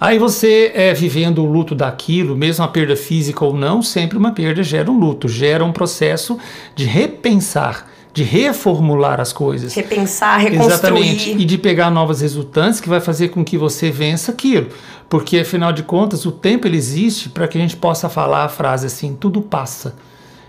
Aí 0.00 0.18
você 0.18 0.72
é 0.74 0.92
vivendo 0.92 1.42
o 1.42 1.50
luto 1.50 1.74
daquilo, 1.74 2.36
mesmo 2.36 2.64
a 2.64 2.68
perda 2.68 2.94
física 2.94 3.44
ou 3.44 3.54
não, 3.54 3.80
sempre 3.80 4.18
uma 4.18 4.32
perda 4.32 4.62
gera 4.62 4.90
um 4.90 4.98
luto, 4.98 5.26
gera 5.26 5.64
um 5.64 5.72
processo 5.72 6.38
de 6.74 6.84
repensar, 6.84 7.86
de 8.16 8.22
reformular 8.22 9.20
as 9.20 9.30
coisas. 9.30 9.74
Repensar, 9.74 10.40
reconstruir. 10.40 10.72
Exatamente. 10.72 11.30
E 11.32 11.44
de 11.44 11.58
pegar 11.58 11.90
novas 11.90 12.22
resultantes 12.22 12.80
que 12.80 12.88
vai 12.88 12.98
fazer 12.98 13.28
com 13.28 13.44
que 13.44 13.58
você 13.58 13.90
vença 13.90 14.32
aquilo. 14.32 14.68
Porque, 15.06 15.40
afinal 15.40 15.70
de 15.70 15.82
contas, 15.82 16.24
o 16.24 16.32
tempo 16.32 16.66
ele 16.66 16.78
existe 16.78 17.28
para 17.28 17.46
que 17.46 17.58
a 17.58 17.60
gente 17.60 17.76
possa 17.76 18.08
falar 18.08 18.44
a 18.46 18.48
frase 18.48 18.86
assim: 18.86 19.14
tudo 19.14 19.42
passa. 19.42 19.96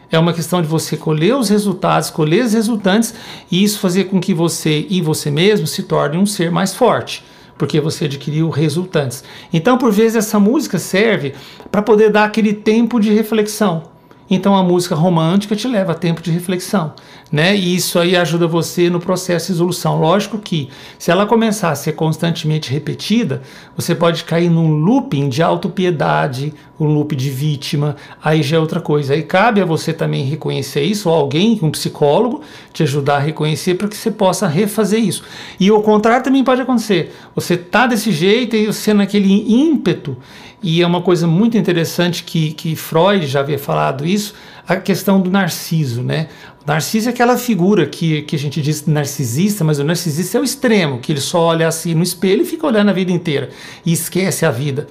É 0.09 0.17
uma 0.17 0.31
questão 0.31 0.61
de 0.61 0.67
você 0.69 0.95
colher 0.95 1.35
os 1.35 1.49
resultados, 1.49 2.09
colher 2.09 2.45
os 2.45 2.53
resultantes 2.53 3.13
e 3.51 3.61
isso 3.61 3.79
fazer 3.79 4.05
com 4.05 4.21
que 4.21 4.33
você 4.33 4.87
e 4.89 5.01
você 5.01 5.29
mesmo 5.29 5.67
se 5.67 5.83
torne 5.83 6.17
um 6.17 6.25
ser 6.25 6.49
mais 6.49 6.73
forte 6.73 7.25
porque 7.57 7.81
você 7.81 8.05
adquiriu 8.05 8.51
resultantes. 8.51 9.23
Então, 9.51 9.79
por 9.79 9.91
vezes, 9.91 10.15
essa 10.15 10.39
música 10.39 10.77
serve 10.77 11.33
para 11.71 11.81
poder 11.81 12.11
dar 12.11 12.25
aquele 12.25 12.53
tempo 12.53 12.99
de 12.99 13.11
reflexão. 13.11 13.97
Então 14.29 14.55
a 14.55 14.63
música 14.63 14.93
romântica 14.93 15.55
te 15.55 15.67
leva 15.67 15.93
a 15.93 15.95
tempo 15.95 16.21
de 16.21 16.31
reflexão, 16.31 16.93
né? 17.31 17.55
E 17.55 17.75
isso 17.75 17.99
aí 17.99 18.15
ajuda 18.15 18.47
você 18.47 18.89
no 18.89 18.99
processo 18.99 19.47
de 19.47 19.53
resolução. 19.53 19.99
Lógico 19.99 20.37
que 20.37 20.69
se 20.97 21.11
ela 21.11 21.25
começar 21.25 21.71
a 21.71 21.75
ser 21.75 21.93
constantemente 21.93 22.71
repetida, 22.71 23.41
você 23.75 23.93
pode 23.93 24.23
cair 24.23 24.49
num 24.49 24.69
looping 24.69 25.29
de 25.29 25.41
autopiedade, 25.41 26.53
um 26.79 26.85
loop 26.85 27.15
de 27.15 27.29
vítima, 27.29 27.95
aí 28.23 28.41
já 28.41 28.57
é 28.57 28.59
outra 28.59 28.79
coisa. 28.79 29.13
Aí 29.13 29.23
cabe 29.23 29.61
a 29.61 29.65
você 29.65 29.91
também 29.91 30.25
reconhecer 30.25 30.83
isso, 30.83 31.09
ou 31.09 31.15
alguém, 31.15 31.59
um 31.61 31.71
psicólogo, 31.71 32.41
te 32.71 32.83
ajudar 32.83 33.17
a 33.17 33.19
reconhecer 33.19 33.75
para 33.75 33.87
que 33.87 33.97
você 33.97 34.11
possa 34.11 34.47
refazer 34.47 34.99
isso. 34.99 35.23
E 35.59 35.69
o 35.71 35.81
contrário 35.81 36.23
também 36.23 36.43
pode 36.43 36.61
acontecer. 36.61 37.13
Você 37.35 37.57
tá 37.57 37.87
desse 37.87 38.11
jeito 38.11 38.55
e 38.55 38.67
você 38.67 38.93
naquele 38.93 39.51
ímpeto 39.51 40.17
e 40.61 40.81
é 40.81 40.87
uma 40.87 41.01
coisa 41.01 41.27
muito 41.27 41.57
interessante 41.57 42.23
que, 42.23 42.51
que 42.53 42.75
Freud 42.75 43.25
já 43.27 43.41
havia 43.41 43.59
falado 43.59 44.05
isso, 44.05 44.33
a 44.67 44.75
questão 44.75 45.21
do 45.21 45.29
narciso, 45.29 46.01
né? 46.01 46.29
Narciso 46.67 47.07
é 47.07 47.13
aquela 47.13 47.37
figura 47.37 47.85
que, 47.85 48.23
que 48.23 48.35
a 48.35 48.39
gente 48.39 48.61
diz 48.61 48.85
narcisista, 48.85 49.63
mas 49.63 49.79
o 49.79 49.85
narcisista 49.85 50.37
é 50.37 50.41
o 50.41 50.43
extremo, 50.43 50.99
que 50.99 51.13
ele 51.13 51.21
só 51.21 51.39
olha 51.39 51.65
assim 51.65 51.95
no 51.95 52.03
espelho 52.03 52.41
e 52.41 52.45
fica 52.45 52.67
olhando 52.67 52.89
a 52.89 52.93
vida 52.93 53.09
inteira 53.09 53.49
e 53.85 53.93
esquece 53.93 54.45
a 54.45 54.51
vida. 54.51 54.85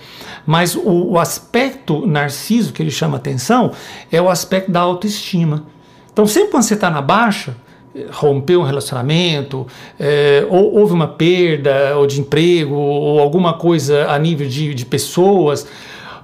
Mas 0.47 0.75
o, 0.75 1.11
o 1.11 1.19
aspecto 1.19 2.07
narciso 2.07 2.73
que 2.73 2.83
ele 2.83 2.91
chama 2.91 3.19
atenção 3.19 3.73
é 4.11 4.23
o 4.23 4.31
aspecto 4.31 4.71
da 4.71 4.81
autoestima. 4.81 5.67
Então, 6.11 6.27
sempre 6.27 6.51
quando 6.51 6.63
você 6.63 6.73
está 6.73 6.89
na 6.89 7.03
baixa, 7.03 7.55
rompeu 8.11 8.63
um 8.63 8.65
relacionamento, 8.65 9.67
é, 10.01 10.47
ou 10.49 10.79
houve 10.79 10.95
uma 10.95 11.09
perda 11.09 11.95
ou 11.99 12.07
de 12.07 12.23
emprego, 12.23 12.75
ou 12.75 13.21
alguma 13.21 13.53
coisa 13.53 14.11
a 14.11 14.19
nível 14.19 14.49
de, 14.49 14.73
de 14.73 14.87
pessoas. 14.87 15.67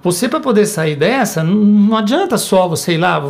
Você, 0.02 0.28
para 0.28 0.40
poder 0.40 0.66
sair 0.66 0.96
dessa, 0.96 1.44
não 1.44 1.96
adianta 1.96 2.36
só 2.36 2.66
você 2.66 2.94
ir 2.94 2.98
lá, 2.98 3.22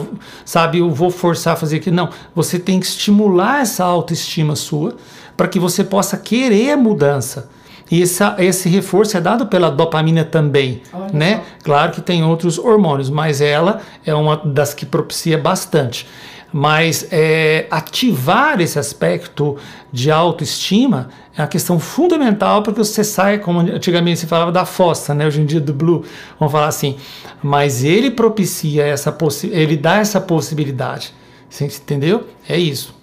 sabe, 0.45 0.79
eu 0.79 0.91
vou 0.91 1.11
forçar 1.11 1.53
a 1.53 1.57
fazer 1.57 1.77
aquilo. 1.77 1.97
Não, 1.97 2.09
você 2.35 2.59
tem 2.59 2.81
que 2.81 2.87
estimular 2.87 3.61
essa 3.61 3.85
autoestima 3.85 4.57
sua 4.57 4.97
para 5.37 5.49
que 5.49 5.59
você 5.59 5.85
possa 5.85 6.17
querer 6.17 6.73
a 6.73 6.77
mudança. 6.77 7.51
E 7.91 8.03
essa, 8.03 8.37
esse 8.39 8.71
reforço 8.71 9.19
é 9.19 9.21
dado 9.21 9.47
pela 9.47 9.71
dopamina 9.71 10.25
também, 10.25 10.81
Olha 10.95 11.13
né? 11.13 11.37
Só. 11.37 11.43
Claro 11.65 11.93
que 11.93 12.01
tem 12.01 12.25
outros 12.25 12.59
hormônios, 12.59 13.11
mas 13.11 13.43
ela 13.43 13.83
é 14.07 14.15
uma 14.15 14.37
das 14.39 14.73
que 14.73 14.87
propicia 14.87 15.37
bastante. 15.37 16.07
Mas 16.53 17.07
é, 17.11 17.67
ativar 17.71 18.61
esse 18.61 18.79
aspecto 18.79 19.57
de 19.91 20.11
autoestima 20.11 21.09
é 21.37 21.41
uma 21.41 21.49
questão 21.49 21.81
fundamental 21.81 22.63
para 22.63 22.73
que 22.73 22.79
você 22.79 23.03
saia, 23.03 23.39
como 23.39 23.61
antigamente 23.61 24.21
se 24.21 24.27
falava 24.27 24.53
da 24.53 24.67
fossa, 24.67 25.15
né? 25.15 25.27
hoje 25.27 25.41
em 25.41 25.47
dia 25.47 25.61
do 25.61 25.73
blue, 25.73 26.05
vamos 26.39 26.53
falar 26.53 26.67
assim. 26.67 26.99
Mas 27.43 27.83
ele 27.83 28.11
propicia 28.11 28.85
essa 28.85 29.17
ele 29.45 29.77
dá 29.77 29.97
essa 29.97 30.21
possibilidade. 30.21 31.15
Você 31.49 31.65
entendeu? 31.65 32.27
É 32.49 32.59
isso. 32.59 32.95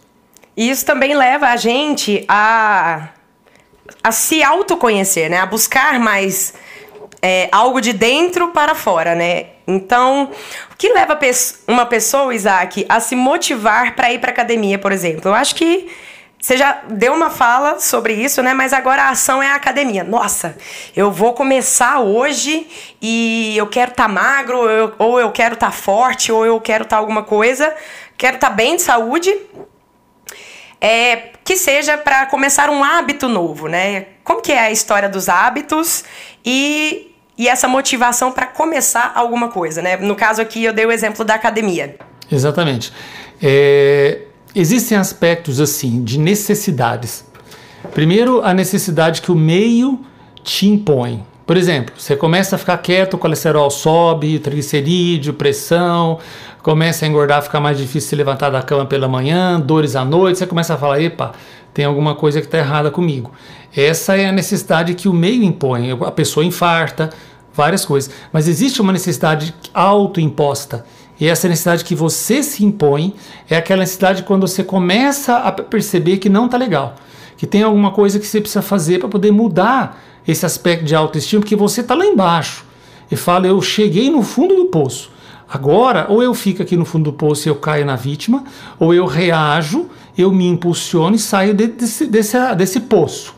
Isso 0.55 0.85
também 0.85 1.15
leva 1.15 1.47
a 1.47 1.55
gente 1.55 2.25
a, 2.27 3.09
a 4.03 4.11
se 4.11 4.43
autoconhecer, 4.43 5.29
né? 5.29 5.37
A 5.37 5.45
buscar 5.45 5.99
mais 5.99 6.53
é, 7.21 7.47
algo 7.51 7.79
de 7.79 7.93
dentro 7.93 8.49
para 8.49 8.75
fora, 8.75 9.15
né? 9.15 9.47
Então, 9.69 10.31
o 10.71 10.75
que 10.75 10.91
leva 10.91 11.17
uma 11.67 11.85
pessoa, 11.85 12.33
Isaac, 12.33 12.85
a 12.89 12.99
se 12.99 13.15
motivar 13.15 13.95
para 13.95 14.11
ir 14.11 14.19
para 14.19 14.31
academia, 14.31 14.79
por 14.79 14.91
exemplo? 14.91 15.29
Eu 15.29 15.35
acho 15.35 15.53
que 15.55 15.89
você 16.41 16.55
já 16.55 16.81
deu 16.87 17.13
uma 17.13 17.29
fala 17.29 17.79
sobre 17.79 18.13
isso, 18.13 18.41
né? 18.41 18.53
Mas 18.53 18.71
agora 18.71 19.03
a 19.03 19.09
ação 19.09 19.43
é 19.43 19.51
a 19.51 19.55
academia. 19.55 20.03
Nossa, 20.03 20.57
eu 20.95 21.11
vou 21.11 21.33
começar 21.33 21.99
hoje 21.99 22.65
e 23.01 23.55
eu 23.57 23.67
quero 23.67 23.91
estar 23.91 24.03
tá 24.03 24.09
magro, 24.09 24.57
ou 24.57 24.69
eu, 24.69 24.93
ou 24.97 25.19
eu 25.19 25.31
quero 25.31 25.55
estar 25.55 25.67
tá 25.67 25.71
forte, 25.71 26.31
ou 26.31 26.45
eu 26.45 26.59
quero 26.61 26.83
estar 26.83 26.95
tá 26.95 26.99
alguma 26.99 27.23
coisa, 27.23 27.75
quero 28.17 28.35
estar 28.35 28.49
tá 28.49 28.55
bem 28.55 28.77
de 28.77 28.81
saúde. 28.81 29.35
É, 30.81 31.31
que 31.43 31.57
seja 31.57 31.97
para 31.97 32.25
começar 32.27 32.69
um 32.69 32.81
hábito 32.83 33.27
novo, 33.27 33.67
né? 33.67 34.05
Como 34.23 34.41
que 34.41 34.53
é 34.53 34.59
a 34.59 34.71
história 34.71 35.09
dos 35.09 35.27
hábitos 35.27 36.05
e 36.45 37.08
e 37.39 37.47
essa 37.47 37.69
motivação 37.69 38.33
para 38.33 38.45
começar 38.45 39.13
alguma 39.15 39.47
coisa, 39.47 39.81
né? 39.81 39.95
No 39.95 40.13
caso 40.13 40.41
aqui 40.41 40.65
eu 40.65 40.73
dei 40.73 40.85
o 40.85 40.91
exemplo 40.91 41.23
da 41.23 41.35
academia. 41.35 41.95
Exatamente. 42.29 42.91
É, 43.41 44.23
existem 44.53 44.97
aspectos 44.97 45.61
assim 45.61 46.03
de 46.03 46.19
necessidades. 46.19 47.23
Primeiro, 47.93 48.41
a 48.43 48.53
necessidade 48.53 49.21
que 49.21 49.31
o 49.31 49.35
meio 49.35 50.05
te 50.43 50.67
impõe. 50.67 51.25
Por 51.49 51.57
exemplo, 51.57 51.95
você 51.97 52.15
começa 52.15 52.55
a 52.55 52.59
ficar 52.59 52.77
quieto, 52.77 53.15
o 53.15 53.17
colesterol 53.17 53.71
sobe, 53.71 54.37
triglicerídeo, 54.37 55.33
pressão, 55.33 56.19
começa 56.61 57.05
a 57.05 57.07
engordar, 57.07 57.41
fica 57.41 57.59
mais 57.59 57.75
difícil 57.75 58.07
se 58.07 58.15
levantar 58.15 58.51
da 58.51 58.61
cama 58.61 58.85
pela 58.85 59.07
manhã, 59.07 59.59
dores 59.59 59.95
à 59.95 60.05
noite, 60.05 60.37
você 60.37 60.45
começa 60.45 60.75
a 60.75 60.77
falar, 60.77 61.01
epa, 61.01 61.31
tem 61.73 61.85
alguma 61.85 62.13
coisa 62.13 62.39
que 62.39 62.45
está 62.45 62.59
errada 62.59 62.91
comigo. 62.91 63.31
Essa 63.75 64.15
é 64.15 64.27
a 64.27 64.31
necessidade 64.31 64.93
que 64.93 65.09
o 65.09 65.13
meio 65.13 65.41
impõe. 65.41 65.89
A 65.89 66.11
pessoa 66.11 66.45
infarta, 66.45 67.09
várias 67.51 67.83
coisas. 67.83 68.13
Mas 68.31 68.47
existe 68.47 68.79
uma 68.79 68.93
necessidade 68.93 69.51
autoimposta. 69.73 70.85
E 71.19 71.27
essa 71.27 71.49
necessidade 71.49 71.83
que 71.83 71.95
você 71.95 72.43
se 72.43 72.63
impõe 72.63 73.15
é 73.49 73.57
aquela 73.57 73.79
necessidade 73.79 74.21
quando 74.21 74.47
você 74.47 74.63
começa 74.63 75.37
a 75.37 75.51
perceber 75.51 76.17
que 76.17 76.29
não 76.29 76.45
está 76.45 76.59
legal. 76.59 76.93
Que 77.39 77.47
tem 77.47 77.63
alguma 77.63 77.91
coisa 77.91 78.19
que 78.19 78.27
você 78.27 78.41
precisa 78.41 78.61
fazer 78.61 78.99
para 78.99 79.07
poder 79.07 79.31
mudar 79.31 80.03
esse 80.27 80.45
aspecto 80.45 80.83
de 80.83 80.93
autoestima, 80.93 81.39
porque 81.39 81.55
você 81.55 81.79
está 81.79 81.95
lá 81.95 82.05
embaixo. 82.05 82.65
E 83.09 83.15
fala, 83.15 83.47
eu 83.47 83.61
cheguei 83.61 84.09
no 84.09 84.21
fundo 84.21 84.57
do 84.57 84.65
poço. 84.65 85.09
Agora, 85.47 86.05
ou 86.09 86.21
eu 86.21 86.33
fico 86.33 86.61
aqui 86.61 86.75
no 86.75 86.83
fundo 86.83 87.05
do 87.05 87.13
poço 87.13 87.47
e 87.47 87.49
eu 87.49 87.55
caio 87.55 87.85
na 87.85 87.95
vítima, 87.95 88.43
ou 88.77 88.93
eu 88.93 89.05
reajo, 89.05 89.87
eu 90.17 90.33
me 90.33 90.45
impulsiono 90.47 91.15
e 91.15 91.19
saio 91.19 91.53
desse, 91.53 92.07
desse, 92.07 92.55
desse 92.55 92.81
poço. 92.81 93.33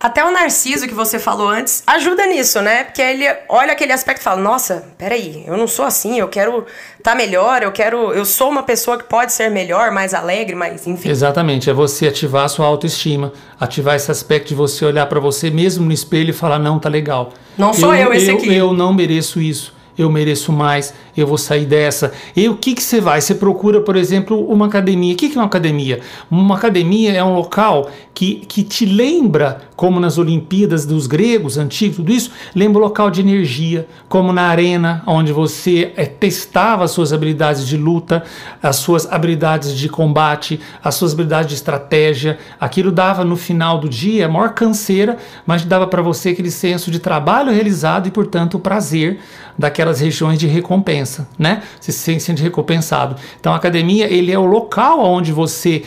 Até 0.00 0.24
o 0.24 0.30
Narciso 0.30 0.88
que 0.88 0.94
você 0.94 1.18
falou 1.18 1.46
antes 1.46 1.82
ajuda 1.86 2.24
nisso, 2.24 2.62
né? 2.62 2.84
Porque 2.84 3.02
ele 3.02 3.26
olha 3.50 3.72
aquele 3.72 3.92
aspecto 3.92 4.22
e 4.22 4.24
fala: 4.24 4.40
Nossa, 4.40 4.82
peraí, 4.96 5.44
eu 5.46 5.58
não 5.58 5.68
sou 5.68 5.84
assim, 5.84 6.18
eu 6.18 6.26
quero 6.26 6.64
estar 6.96 7.10
tá 7.10 7.14
melhor, 7.14 7.62
eu 7.62 7.70
quero. 7.70 8.10
Eu 8.14 8.24
sou 8.24 8.48
uma 8.48 8.62
pessoa 8.62 8.96
que 8.96 9.04
pode 9.04 9.34
ser 9.34 9.50
melhor, 9.50 9.90
mais 9.90 10.14
alegre, 10.14 10.56
mais. 10.56 10.86
Enfim. 10.86 11.10
Exatamente, 11.10 11.68
é 11.68 11.74
você 11.74 12.08
ativar 12.08 12.46
a 12.46 12.48
sua 12.48 12.66
autoestima, 12.66 13.30
ativar 13.60 13.94
esse 13.94 14.10
aspecto 14.10 14.48
de 14.48 14.54
você 14.54 14.86
olhar 14.86 15.04
para 15.04 15.20
você 15.20 15.50
mesmo 15.50 15.84
no 15.84 15.92
espelho 15.92 16.30
e 16.30 16.32
falar: 16.32 16.58
Não, 16.58 16.78
tá 16.78 16.88
legal. 16.88 17.34
Não 17.58 17.74
sou 17.74 17.94
eu, 17.94 18.06
eu 18.06 18.14
esse 18.14 18.30
eu, 18.30 18.38
aqui. 18.38 18.54
Eu 18.54 18.72
não 18.72 18.94
mereço 18.94 19.38
isso 19.38 19.79
eu 20.00 20.10
mereço 20.10 20.52
mais, 20.52 20.94
eu 21.16 21.26
vou 21.26 21.36
sair 21.38 21.66
dessa. 21.66 22.12
E 22.34 22.48
o 22.48 22.56
que, 22.56 22.74
que 22.74 22.82
você 22.82 23.00
vai? 23.00 23.20
Você 23.20 23.34
procura, 23.34 23.80
por 23.80 23.96
exemplo, 23.96 24.40
uma 24.50 24.66
academia. 24.66 25.12
O 25.12 25.16
que, 25.16 25.28
que 25.28 25.36
é 25.36 25.40
uma 25.40 25.46
academia? 25.46 26.00
Uma 26.30 26.56
academia 26.56 27.12
é 27.12 27.22
um 27.22 27.34
local 27.34 27.90
que, 28.14 28.36
que 28.46 28.62
te 28.62 28.84
lembra, 28.84 29.62
como 29.76 29.98
nas 29.98 30.18
Olimpíadas 30.18 30.84
dos 30.84 31.06
gregos 31.06 31.56
antigos, 31.56 31.96
tudo 31.96 32.12
isso, 32.12 32.30
lembra 32.54 32.78
o 32.78 32.84
local 32.84 33.10
de 33.10 33.20
energia, 33.20 33.88
como 34.08 34.32
na 34.32 34.42
arena, 34.42 35.02
onde 35.06 35.32
você 35.32 35.92
é, 35.96 36.04
testava 36.04 36.84
as 36.84 36.90
suas 36.90 37.12
habilidades 37.12 37.66
de 37.66 37.76
luta, 37.76 38.22
as 38.62 38.76
suas 38.76 39.10
habilidades 39.10 39.74
de 39.74 39.88
combate, 39.88 40.60
as 40.82 40.94
suas 40.96 41.12
habilidades 41.12 41.48
de 41.48 41.54
estratégia. 41.54 42.38
Aquilo 42.60 42.92
dava 42.92 43.24
no 43.24 43.36
final 43.36 43.78
do 43.78 43.88
dia 43.88 44.26
a 44.26 44.28
maior 44.28 44.54
canseira, 44.54 45.16
mas 45.46 45.64
dava 45.64 45.86
para 45.86 46.02
você 46.02 46.30
aquele 46.30 46.50
senso 46.50 46.90
de 46.90 46.98
trabalho 46.98 47.52
realizado 47.52 48.06
e, 48.06 48.10
portanto, 48.10 48.56
o 48.56 48.60
prazer 48.60 49.18
daquelas 49.90 50.00
regiões 50.00 50.38
de 50.38 50.46
recompensa, 50.46 51.28
né? 51.38 51.62
Você 51.80 51.92
se 51.92 52.18
sente 52.20 52.42
recompensado. 52.42 53.16
Então, 53.38 53.52
a 53.52 53.56
academia 53.56 54.06
ele 54.06 54.32
é 54.32 54.38
o 54.38 54.46
local 54.46 55.00
onde 55.04 55.32
você 55.32 55.82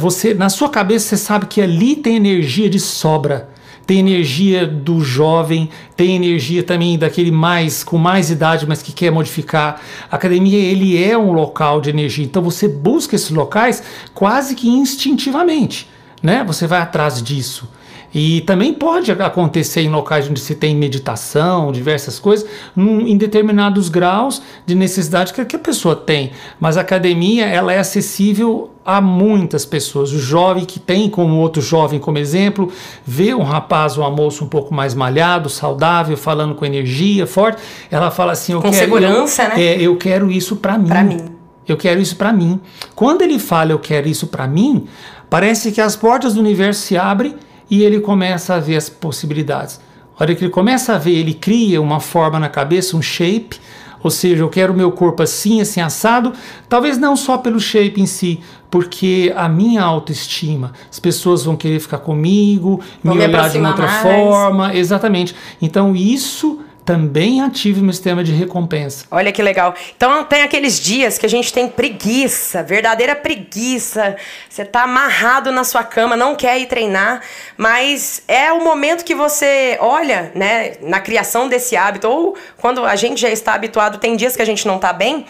você 0.00 0.34
na 0.34 0.48
sua 0.48 0.68
cabeça 0.68 1.10
você 1.10 1.16
sabe 1.16 1.46
que 1.46 1.60
ali 1.60 1.94
tem 1.94 2.16
energia 2.16 2.68
de 2.68 2.80
sobra 2.80 3.48
tem 3.86 3.98
energia 3.98 4.68
do 4.68 5.00
jovem, 5.00 5.68
tem 5.96 6.14
energia 6.14 6.62
também 6.62 6.96
daquele 6.96 7.32
mais 7.32 7.82
com 7.82 7.98
mais 7.98 8.30
idade, 8.30 8.64
mas 8.64 8.80
que 8.80 8.92
quer 8.92 9.10
modificar. 9.10 9.80
A 10.08 10.14
academia 10.14 10.58
ele 10.58 11.02
é 11.02 11.18
um 11.18 11.32
local 11.32 11.80
de 11.80 11.90
energia, 11.90 12.24
então 12.24 12.40
você 12.40 12.68
busca 12.68 13.16
esses 13.16 13.30
locais 13.30 13.82
quase 14.14 14.54
que 14.54 14.68
instintivamente, 14.68 15.88
né? 16.22 16.44
Você 16.44 16.68
vai 16.68 16.80
atrás 16.80 17.20
disso. 17.20 17.68
E 18.12 18.40
também 18.42 18.74
pode 18.74 19.12
acontecer 19.12 19.82
em 19.82 19.88
locais 19.88 20.28
onde 20.28 20.40
se 20.40 20.54
tem 20.54 20.74
meditação, 20.74 21.70
diversas 21.70 22.18
coisas, 22.18 22.48
num, 22.74 23.06
em 23.06 23.16
determinados 23.16 23.88
graus 23.88 24.42
de 24.66 24.74
necessidade 24.74 25.32
que, 25.32 25.44
que, 25.44 25.56
a 25.56 25.60
pessoa 25.60 25.94
tem. 25.94 26.32
Mas 26.58 26.76
a 26.76 26.80
academia 26.80 27.46
ela 27.46 27.72
é 27.72 27.78
acessível 27.78 28.70
a 28.84 29.00
muitas 29.00 29.64
pessoas. 29.64 30.12
O 30.12 30.18
jovem 30.18 30.64
que 30.64 30.80
tem 30.80 31.08
como 31.08 31.36
outro 31.36 31.62
jovem 31.62 32.00
como 32.00 32.18
exemplo, 32.18 32.72
vê 33.06 33.32
um 33.34 33.42
rapaz 33.42 33.96
ou 33.96 34.04
uma 34.04 34.10
moça 34.10 34.42
um 34.42 34.48
pouco 34.48 34.74
mais 34.74 34.94
malhado, 34.94 35.48
saudável, 35.48 36.16
falando 36.16 36.54
com 36.54 36.66
energia 36.66 37.26
forte, 37.26 37.62
ela 37.90 38.10
fala 38.10 38.32
assim, 38.32 38.52
eu 38.52 38.60
com 38.60 38.70
quero, 38.70 38.82
segurança, 38.82 39.42
eu, 39.44 39.48
né? 39.48 39.62
É, 39.62 39.82
eu 39.82 39.96
quero 39.96 40.30
isso 40.30 40.56
para 40.56 40.76
mim. 40.76 40.88
Para 40.88 41.04
mim. 41.04 41.40
Eu 41.68 41.76
quero 41.76 42.00
isso 42.00 42.16
para 42.16 42.32
mim. 42.32 42.60
Quando 42.96 43.22
ele 43.22 43.38
fala 43.38 43.70
eu 43.70 43.78
quero 43.78 44.08
isso 44.08 44.26
para 44.26 44.48
mim, 44.48 44.88
parece 45.28 45.70
que 45.70 45.80
as 45.80 45.94
portas 45.94 46.34
do 46.34 46.40
universo 46.40 46.80
se 46.80 46.96
abrem 46.96 47.36
e 47.70 47.82
ele 47.82 48.00
começa 48.00 48.54
a 48.54 48.58
ver 48.60 48.76
as 48.76 48.88
possibilidades. 48.88 49.80
A 50.18 50.24
hora 50.24 50.34
que 50.34 50.44
ele 50.44 50.50
começa 50.50 50.94
a 50.94 50.98
ver, 50.98 51.12
ele 51.12 51.32
cria 51.32 51.80
uma 51.80 52.00
forma 52.00 52.38
na 52.38 52.48
cabeça, 52.48 52.96
um 52.96 53.00
shape, 53.00 53.58
ou 54.02 54.10
seja, 54.10 54.42
eu 54.42 54.48
quero 54.48 54.72
o 54.72 54.76
meu 54.76 54.90
corpo 54.90 55.22
assim, 55.22 55.60
assim, 55.60 55.80
assado, 55.80 56.32
talvez 56.68 56.98
não 56.98 57.16
só 57.16 57.38
pelo 57.38 57.60
shape 57.60 58.00
em 58.00 58.06
si, 58.06 58.40
porque 58.70 59.32
a 59.36 59.48
minha 59.48 59.82
autoestima, 59.82 60.72
as 60.90 60.98
pessoas 60.98 61.44
vão 61.44 61.56
querer 61.56 61.80
ficar 61.80 61.98
comigo, 61.98 62.80
Vou 63.02 63.14
me 63.14 63.24
olhar 63.24 63.48
de 63.50 63.58
uma 63.58 63.70
outra 63.70 63.84
aproximar 63.84 64.14
forma, 64.14 64.74
exatamente. 64.74 65.34
Então 65.60 65.94
isso 65.94 66.60
também 66.84 67.40
ativa 67.40 67.80
o 67.80 67.82
meu 67.82 67.92
sistema 67.92 68.22
de 68.22 68.32
recompensa. 68.32 69.04
Olha 69.10 69.32
que 69.32 69.42
legal. 69.42 69.74
Então 69.96 70.24
tem 70.24 70.42
aqueles 70.42 70.80
dias 70.80 71.18
que 71.18 71.26
a 71.26 71.28
gente 71.28 71.52
tem 71.52 71.68
preguiça, 71.68 72.62
verdadeira 72.62 73.14
preguiça. 73.14 74.16
Você 74.48 74.64
tá 74.64 74.82
amarrado 74.82 75.52
na 75.52 75.64
sua 75.64 75.82
cama, 75.82 76.16
não 76.16 76.34
quer 76.34 76.58
ir 76.60 76.66
treinar, 76.66 77.22
mas 77.56 78.22
é 78.28 78.52
o 78.52 78.62
momento 78.62 79.04
que 79.04 79.14
você 79.14 79.76
olha, 79.80 80.32
né, 80.34 80.74
na 80.80 81.00
criação 81.00 81.48
desse 81.48 81.76
hábito 81.76 82.08
ou 82.08 82.36
quando 82.56 82.84
a 82.84 82.96
gente 82.96 83.20
já 83.20 83.30
está 83.30 83.54
habituado, 83.54 83.98
tem 83.98 84.16
dias 84.16 84.36
que 84.36 84.42
a 84.42 84.46
gente 84.46 84.66
não 84.66 84.78
tá 84.78 84.92
bem, 84.92 85.26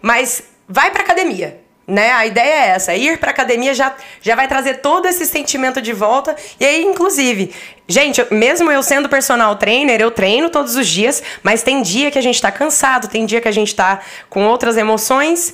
mas 0.00 0.42
vai 0.68 0.90
pra 0.90 1.02
academia 1.02 1.59
né? 1.90 2.12
A 2.12 2.26
ideia 2.26 2.66
é 2.66 2.68
essa, 2.68 2.94
ir 2.94 3.18
para 3.18 3.30
academia 3.30 3.74
já, 3.74 3.94
já 4.22 4.34
vai 4.34 4.46
trazer 4.46 4.74
todo 4.78 5.06
esse 5.06 5.26
sentimento 5.26 5.82
de 5.82 5.92
volta. 5.92 6.36
E 6.58 6.64
aí, 6.64 6.82
inclusive, 6.82 7.52
gente, 7.88 8.24
mesmo 8.30 8.70
eu 8.70 8.82
sendo 8.82 9.08
personal 9.08 9.56
trainer, 9.56 10.00
eu 10.00 10.10
treino 10.10 10.48
todos 10.48 10.76
os 10.76 10.86
dias, 10.86 11.22
mas 11.42 11.62
tem 11.62 11.82
dia 11.82 12.10
que 12.10 12.18
a 12.18 12.22
gente 12.22 12.40
tá 12.40 12.50
cansado, 12.52 13.08
tem 13.08 13.26
dia 13.26 13.40
que 13.40 13.48
a 13.48 13.52
gente 13.52 13.74
tá 13.74 14.00
com 14.28 14.46
outras 14.46 14.76
emoções. 14.76 15.52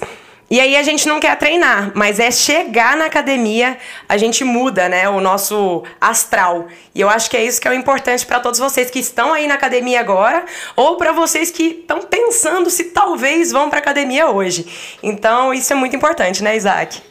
E 0.48 0.60
aí 0.60 0.76
a 0.76 0.82
gente 0.82 1.08
não 1.08 1.18
quer 1.18 1.36
treinar, 1.36 1.90
mas 1.94 2.20
é 2.20 2.30
chegar 2.30 2.96
na 2.96 3.06
academia, 3.06 3.76
a 4.08 4.16
gente 4.16 4.44
muda, 4.44 4.88
né, 4.88 5.08
o 5.08 5.20
nosso 5.20 5.82
astral. 6.00 6.68
E 6.94 7.00
eu 7.00 7.08
acho 7.08 7.28
que 7.28 7.36
é 7.36 7.44
isso 7.44 7.60
que 7.60 7.66
é 7.66 7.70
o 7.72 7.74
importante 7.74 8.24
para 8.24 8.38
todos 8.38 8.60
vocês 8.60 8.88
que 8.88 9.00
estão 9.00 9.32
aí 9.32 9.48
na 9.48 9.54
academia 9.54 9.98
agora, 9.98 10.44
ou 10.76 10.96
para 10.96 11.10
vocês 11.10 11.50
que 11.50 11.80
estão 11.80 12.02
pensando 12.02 12.70
se 12.70 12.84
talvez 12.84 13.50
vão 13.50 13.68
para 13.68 13.80
academia 13.80 14.28
hoje. 14.28 14.66
Então, 15.02 15.52
isso 15.52 15.72
é 15.72 15.76
muito 15.76 15.96
importante, 15.96 16.44
né, 16.44 16.56
Isaac? 16.56 17.02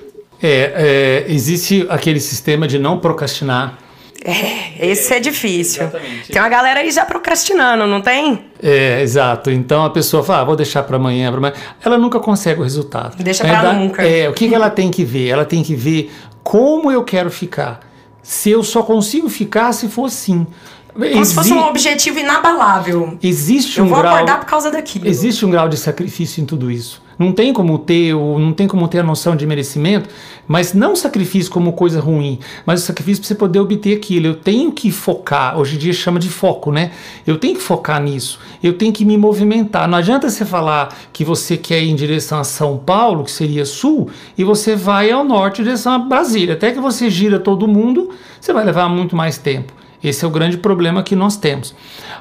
É, 0.41 1.25
é, 1.27 1.31
existe 1.31 1.85
aquele 1.89 2.21
sistema 2.21 2.67
de 2.67 2.79
não 2.79 2.99
procrastinar. 2.99 3.77
É, 4.27 4.87
esse 4.87 5.13
é 5.13 5.19
difícil. 5.19 5.83
Exatamente. 5.83 6.31
Tem 6.31 6.41
uma 6.41 6.49
galera 6.49 6.79
aí 6.79 6.89
já 6.91 7.05
procrastinando, 7.05 7.85
não 7.85 8.01
tem? 8.01 8.45
É, 8.61 8.99
exato. 9.03 9.51
Então 9.51 9.85
a 9.85 9.89
pessoa 9.91 10.23
fala, 10.23 10.41
ah, 10.41 10.43
vou 10.45 10.55
deixar 10.55 10.81
para 10.81 10.95
amanhã, 10.95 11.29
pra 11.29 11.37
amanhã. 11.37 11.53
Ela 11.83 11.97
nunca 11.99 12.19
consegue 12.19 12.59
o 12.59 12.63
resultado. 12.63 13.15
Deixa 13.21 13.43
verdade, 13.43 13.77
nunca. 13.77 14.01
É, 14.03 14.27
o 14.27 14.33
que, 14.33 14.49
que 14.49 14.55
ela 14.55 14.71
tem 14.71 14.89
que 14.89 15.03
ver? 15.03 15.27
Ela 15.27 15.45
tem 15.45 15.61
que 15.61 15.75
ver 15.75 16.11
como 16.43 16.91
eu 16.91 17.03
quero 17.03 17.29
ficar. 17.29 17.81
Se 18.23 18.49
eu 18.49 18.63
só 18.63 18.81
consigo 18.81 19.29
ficar 19.29 19.71
se 19.73 19.87
for 19.87 20.05
assim. 20.05 20.47
Como 20.91 21.25
se 21.25 21.35
fosse 21.35 21.53
um 21.53 21.61
objetivo 21.63 22.17
inabalável. 22.17 23.19
Existe 23.21 23.77
Eu 23.77 23.85
um 23.85 23.89
vou 23.89 23.99
grau. 23.99 24.15
acordar 24.15 24.39
por 24.39 24.47
causa 24.47 24.71
daquilo. 24.71 25.07
Existe 25.07 25.45
um 25.45 25.51
grau 25.51 25.69
de 25.69 25.77
sacrifício 25.77 26.41
em 26.41 26.45
tudo 26.45 26.71
isso. 26.71 27.04
Não 27.17 27.31
tem 27.31 27.53
como 27.53 27.77
ter, 27.79 28.13
o- 28.13 28.37
não 28.39 28.53
tem 28.53 28.67
como 28.67 28.87
ter 28.87 28.99
a 28.99 29.03
noção 29.03 29.35
de 29.35 29.45
merecimento, 29.45 30.09
mas 30.47 30.73
não 30.73 30.95
sacrifício 30.95 31.51
como 31.51 31.73
coisa 31.73 31.99
ruim, 31.99 32.39
mas 32.65 32.83
o 32.83 32.85
sacrifício 32.85 33.21
para 33.21 33.27
você 33.29 33.35
poder 33.35 33.59
obter 33.59 33.97
aquilo. 33.97 34.27
Eu 34.27 34.35
tenho 34.35 34.71
que 34.71 34.91
focar, 34.91 35.57
hoje 35.57 35.75
em 35.75 35.79
dia 35.79 35.93
chama 35.93 36.19
de 36.19 36.29
foco, 36.29 36.71
né? 36.71 36.91
Eu 37.25 37.37
tenho 37.37 37.55
que 37.55 37.61
focar 37.61 38.01
nisso. 38.01 38.39
Eu 38.61 38.73
tenho 38.73 38.91
que 38.93 39.05
me 39.05 39.17
movimentar. 39.17 39.87
Não 39.87 39.97
adianta 39.97 40.29
você 40.29 40.45
falar 40.45 40.95
que 41.13 41.23
você 41.23 41.57
quer 41.57 41.81
ir 41.81 41.89
em 41.89 41.95
direção 41.95 42.39
a 42.39 42.43
São 42.43 42.77
Paulo, 42.77 43.23
que 43.23 43.31
seria 43.31 43.65
sul, 43.65 44.09
e 44.37 44.43
você 44.43 44.75
vai 44.75 45.09
ao 45.11 45.23
norte 45.23 45.61
em 45.61 45.63
direção 45.63 45.93
a 45.93 45.99
Brasília. 45.99 46.53
Até 46.55 46.71
que 46.71 46.79
você 46.79 47.09
gira 47.09 47.39
todo 47.39 47.67
mundo, 47.67 48.09
você 48.39 48.51
vai 48.53 48.63
levar 48.65 48.87
muito 48.89 49.15
mais 49.15 49.37
tempo. 49.37 49.73
Esse 50.07 50.23
é 50.23 50.27
o 50.27 50.31
grande 50.31 50.57
problema 50.57 51.01
que 51.03 51.15
nós 51.15 51.35
temos. 51.37 51.73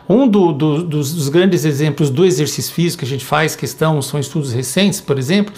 Um 0.08 0.26
do- 0.28 0.52
do- 0.52 0.82
dos, 0.84 1.12
dos 1.12 1.28
grandes 1.28 1.64
exemplos 1.64 2.10
do 2.10 2.24
exercício 2.24 2.72
físico 2.72 3.00
que 3.00 3.04
a 3.04 3.08
gente 3.08 3.24
faz, 3.24 3.54
questão, 3.56 4.00
são 4.02 4.18
estudos 4.20 4.52
recentes, 4.52 5.00
por 5.00 5.18
exemplo, 5.18 5.52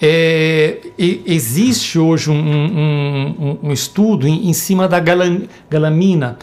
é, 0.00 0.78
existe 0.98 1.98
hoje 1.98 2.30
um, 2.30 2.34
um- 2.34 3.34
um- 3.38 3.58
um 3.68 3.72
estudo 3.72 4.26
em, 4.28 4.48
em 4.48 4.52
cima 4.52 4.86
da 4.88 5.00
galan- 5.00 5.42
galamina. 5.70 6.38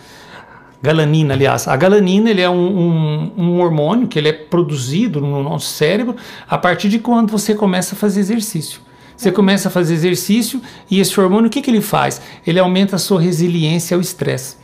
galanina, 0.81 1.33
aliás. 1.33 1.67
A 1.67 1.75
galanina 1.75 2.29
ele 2.29 2.39
é 2.41 2.49
um, 2.49 3.59
hormônio 3.59 4.07
que 4.07 4.17
ele 4.17 4.29
é 4.29 4.33
produzido 4.33 5.19
no 5.19 5.43
nosso 5.43 5.67
cérebro 5.73 6.15
a 6.47 6.57
partir 6.57 6.87
de 6.87 6.99
quando 6.99 7.29
você 7.31 7.53
começa 7.53 7.95
a 7.95 7.97
fazer 7.97 8.21
exercício. 8.21 8.79
Você 9.17 9.29
começa 9.29 9.67
a 9.67 9.71
fazer 9.71 9.93
exercício 9.93 10.61
e 10.89 11.01
esse 11.01 11.19
hormônio, 11.19 11.47
o 11.47 11.49
que, 11.49 11.61
que 11.61 11.69
ele 11.69 11.81
faz? 11.81 12.21
Ele 12.47 12.57
aumenta 12.59 12.95
a 12.95 12.99
sua 12.99 13.19
resiliência 13.19 13.95
ao 13.95 13.99
estresse. 13.99 14.55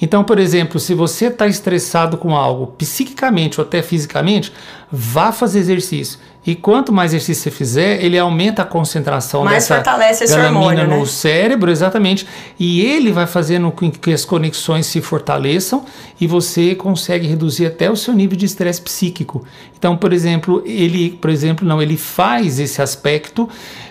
Então, 0.00 0.22
por 0.22 0.38
exemplo, 0.38 0.78
se 0.78 0.94
você 0.94 1.26
está 1.26 1.46
estressado 1.46 2.16
com 2.16 2.36
algo, 2.36 2.68
psiquicamente 2.78 3.60
ou 3.60 3.66
até 3.66 3.82
fisicamente, 3.82 4.52
vá 4.90 5.32
fazer 5.32 5.58
exercício. 5.58 6.18
E 6.46 6.54
quanto 6.54 6.92
mais 6.92 7.12
exercício 7.12 7.42
você 7.42 7.50
fizer, 7.50 8.04
ele 8.04 8.16
aumenta 8.16 8.62
a 8.62 8.64
concentração 8.64 9.42
mais 9.42 9.64
dessa 9.64 9.74
fortalece 9.74 10.24
esse 10.24 10.38
hormônio, 10.38 10.86
no 10.86 11.00
né? 11.00 11.06
cérebro, 11.06 11.72
exatamente. 11.72 12.24
E 12.56 12.82
ele 12.82 13.10
vai 13.10 13.26
fazendo 13.26 13.72
com 13.72 13.90
que 13.90 14.12
as 14.12 14.24
conexões 14.24 14.86
se 14.86 15.00
fortaleçam 15.00 15.84
e 16.20 16.26
você 16.26 16.76
consegue 16.76 17.26
reduzir 17.26 17.66
até 17.66 17.90
o 17.90 17.96
seu 17.96 18.14
nível 18.14 18.36
de 18.36 18.46
estresse 18.46 18.80
psíquico. 18.80 19.44
Então, 19.76 19.96
por 19.96 20.12
exemplo, 20.12 20.62
ele, 20.64 21.18
por 21.20 21.30
exemplo, 21.30 21.66
não, 21.66 21.82
ele 21.82 21.96
faz 21.96 22.60
esse 22.60 22.80
aspecto 22.80 23.48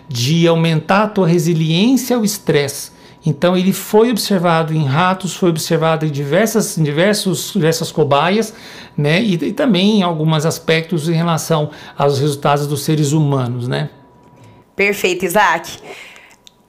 de 0.07 0.47
aumentar 0.47 1.03
a 1.03 1.07
tua 1.09 1.27
resiliência 1.27 2.15
ao 2.15 2.23
estresse. 2.23 2.94
Então 3.25 3.57
ele 3.57 3.73
foi 3.73 4.11
observado 4.11 4.73
em 4.73 4.85
ratos, 4.85 5.35
foi 5.35 5.49
observado 5.49 6.05
em 6.05 6.11
diversas, 6.11 6.77
em 6.77 6.83
diversos, 6.83 7.51
diversas 7.53 7.91
cobaias, 7.91 8.53
né? 8.95 9.21
E, 9.21 9.33
e 9.33 9.53
também 9.53 9.99
em 9.99 10.03
alguns 10.03 10.45
aspectos 10.45 11.09
em 11.09 11.13
relação 11.13 11.71
aos 11.97 12.19
resultados 12.19 12.67
dos 12.67 12.83
seres 12.83 13.11
humanos, 13.11 13.67
né? 13.67 13.89
Perfeito, 14.75 15.25
Isaac. 15.25 15.79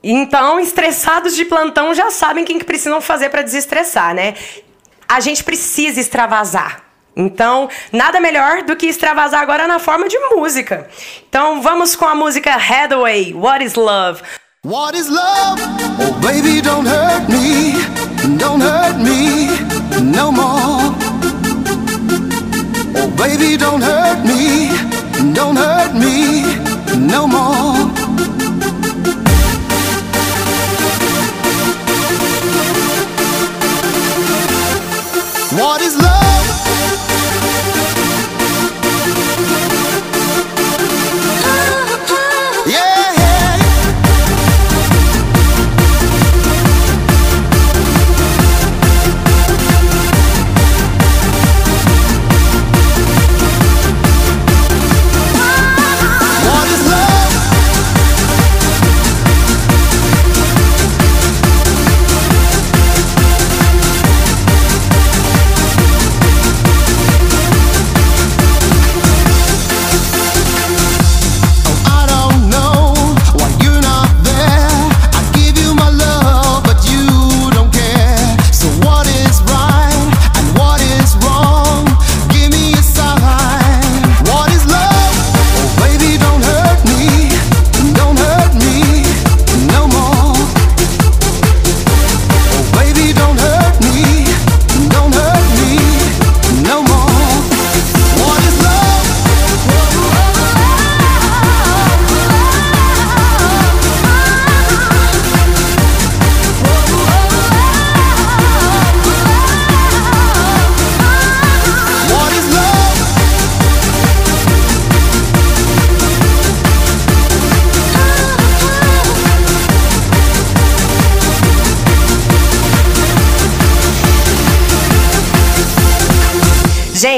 Então, 0.02 0.60
estressados 0.60 1.34
de 1.34 1.44
plantão 1.44 1.92
já 1.92 2.10
sabem 2.10 2.44
o 2.44 2.46
que 2.46 2.64
precisam 2.64 3.00
fazer 3.00 3.28
para 3.28 3.42
desestressar, 3.42 4.14
né? 4.14 4.34
A 5.08 5.20
gente 5.20 5.42
precisa 5.44 6.00
extravasar. 6.00 6.84
Então, 7.16 7.68
nada 7.92 8.20
melhor 8.20 8.62
do 8.62 8.76
que 8.76 8.86
extravasar 8.86 9.40
agora 9.40 9.66
na 9.66 9.78
forma 9.78 10.06
de 10.06 10.18
música. 10.30 10.88
Então, 11.28 11.60
vamos 11.60 11.96
com 11.96 12.04
a 12.04 12.14
música 12.14 12.54
Hathaway, 12.54 13.34
What 13.34 13.64
is 13.64 13.74
Love? 13.74 14.22
What 14.66 14.96
is 14.96 15.08
love? 15.08 15.60
Oh, 16.00 16.18
baby, 16.20 16.60
don't 16.60 16.86
hurt 16.86 17.28
me. 17.28 17.74
Don't 18.36 18.60
hurt 18.60 18.98
me 18.98 19.46
no 20.02 20.32
more. 20.32 20.90
Oh, 22.98 23.08
baby, 23.16 23.56
don't 23.56 23.80
hurt 23.80 24.26
me. 24.26 24.70
Don't 25.34 25.54
hurt 25.54 25.94
me 25.94 26.42
no 26.98 27.28
more. 27.28 27.76
What 35.60 35.80
is 35.80 35.96
love? 35.96 36.35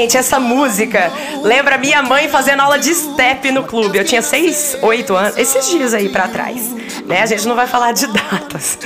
Gente, 0.09 0.17
essa 0.17 0.39
música 0.39 1.11
lembra 1.43 1.77
minha 1.77 2.01
mãe 2.01 2.27
fazendo 2.27 2.61
aula 2.61 2.79
de 2.79 2.95
step 2.95 3.51
no 3.51 3.63
clube. 3.63 3.99
Eu 3.99 4.03
tinha 4.03 4.23
6, 4.23 4.79
8 4.81 5.15
anos, 5.15 5.37
esses 5.37 5.69
dias 5.69 5.93
aí 5.93 6.09
pra 6.09 6.27
trás. 6.27 6.67
Né? 7.05 7.21
A 7.21 7.27
gente 7.27 7.47
não 7.47 7.55
vai 7.55 7.67
falar 7.67 7.91
de 7.91 8.07
datas. 8.11 8.79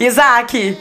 Isaac, 0.00 0.78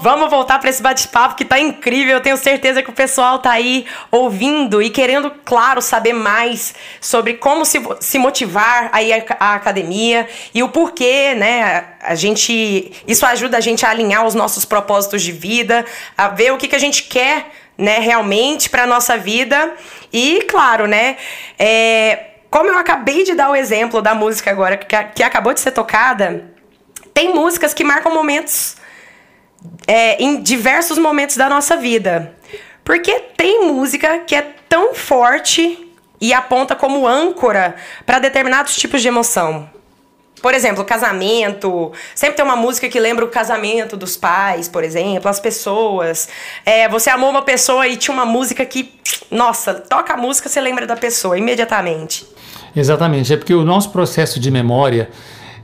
vamos 0.00 0.30
voltar 0.30 0.60
para 0.60 0.70
esse 0.70 0.80
bate-papo 0.80 1.34
que 1.34 1.44
tá 1.44 1.58
incrível. 1.58 2.14
Eu 2.14 2.20
tenho 2.20 2.36
certeza 2.36 2.84
que 2.84 2.90
o 2.90 2.92
pessoal 2.92 3.40
tá 3.40 3.50
aí 3.50 3.84
ouvindo 4.12 4.80
e 4.80 4.90
querendo, 4.90 5.32
claro, 5.44 5.82
saber 5.82 6.12
mais 6.12 6.72
sobre 7.00 7.34
como 7.34 7.64
se, 7.64 7.82
se 7.98 8.16
motivar 8.16 8.90
aí 8.92 9.12
a, 9.12 9.24
a 9.40 9.54
academia 9.56 10.28
e 10.54 10.62
o 10.62 10.68
porquê, 10.68 11.34
né? 11.34 11.84
A 12.00 12.14
gente. 12.14 12.92
Isso 13.08 13.26
ajuda 13.26 13.56
a 13.56 13.60
gente 13.60 13.84
a 13.84 13.90
alinhar 13.90 14.24
os 14.24 14.36
nossos 14.36 14.64
propósitos 14.64 15.20
de 15.20 15.32
vida, 15.32 15.84
a 16.16 16.28
ver 16.28 16.52
o 16.52 16.56
que, 16.56 16.68
que 16.68 16.76
a 16.76 16.80
gente 16.80 17.02
quer 17.02 17.58
né, 17.80 17.98
realmente 17.98 18.68
para 18.68 18.86
nossa 18.86 19.16
vida. 19.16 19.74
E, 20.12 20.42
claro, 20.48 20.86
né, 20.86 21.16
é, 21.58 22.26
como 22.50 22.68
eu 22.68 22.78
acabei 22.78 23.24
de 23.24 23.34
dar 23.34 23.50
o 23.50 23.56
exemplo 23.56 24.02
da 24.02 24.14
música 24.14 24.50
agora, 24.50 24.76
que, 24.76 24.86
que 25.14 25.22
acabou 25.22 25.54
de 25.54 25.60
ser 25.60 25.70
tocada, 25.72 26.52
tem 27.14 27.34
músicas 27.34 27.74
que 27.74 27.82
marcam 27.82 28.12
momentos, 28.12 28.76
é, 29.86 30.22
em 30.22 30.42
diversos 30.42 30.98
momentos 30.98 31.36
da 31.36 31.48
nossa 31.48 31.76
vida. 31.76 32.34
Porque 32.84 33.12
tem 33.36 33.66
música 33.66 34.18
que 34.20 34.34
é 34.34 34.42
tão 34.68 34.94
forte 34.94 35.88
e 36.20 36.32
aponta 36.34 36.74
como 36.74 37.06
âncora 37.06 37.76
para 38.04 38.18
determinados 38.18 38.76
tipos 38.76 39.00
de 39.00 39.08
emoção. 39.08 39.70
Por 40.40 40.54
exemplo, 40.54 40.84
casamento. 40.84 41.92
Sempre 42.14 42.36
tem 42.36 42.44
uma 42.44 42.56
música 42.56 42.88
que 42.88 42.98
lembra 42.98 43.24
o 43.24 43.28
casamento 43.28 43.96
dos 43.96 44.16
pais, 44.16 44.68
por 44.68 44.82
exemplo, 44.82 45.28
as 45.28 45.38
pessoas. 45.38 46.28
É, 46.64 46.88
você 46.88 47.10
amou 47.10 47.30
uma 47.30 47.42
pessoa 47.42 47.86
e 47.86 47.96
tinha 47.96 48.14
uma 48.14 48.24
música 48.24 48.64
que, 48.64 48.92
nossa, 49.30 49.74
toca 49.74 50.14
a 50.14 50.16
música, 50.16 50.48
você 50.48 50.60
lembra 50.60 50.86
da 50.86 50.96
pessoa 50.96 51.38
imediatamente. 51.38 52.26
Exatamente, 52.74 53.32
é 53.32 53.36
porque 53.36 53.54
o 53.54 53.64
nosso 53.64 53.90
processo 53.90 54.38
de 54.38 54.50
memória, 54.50 55.10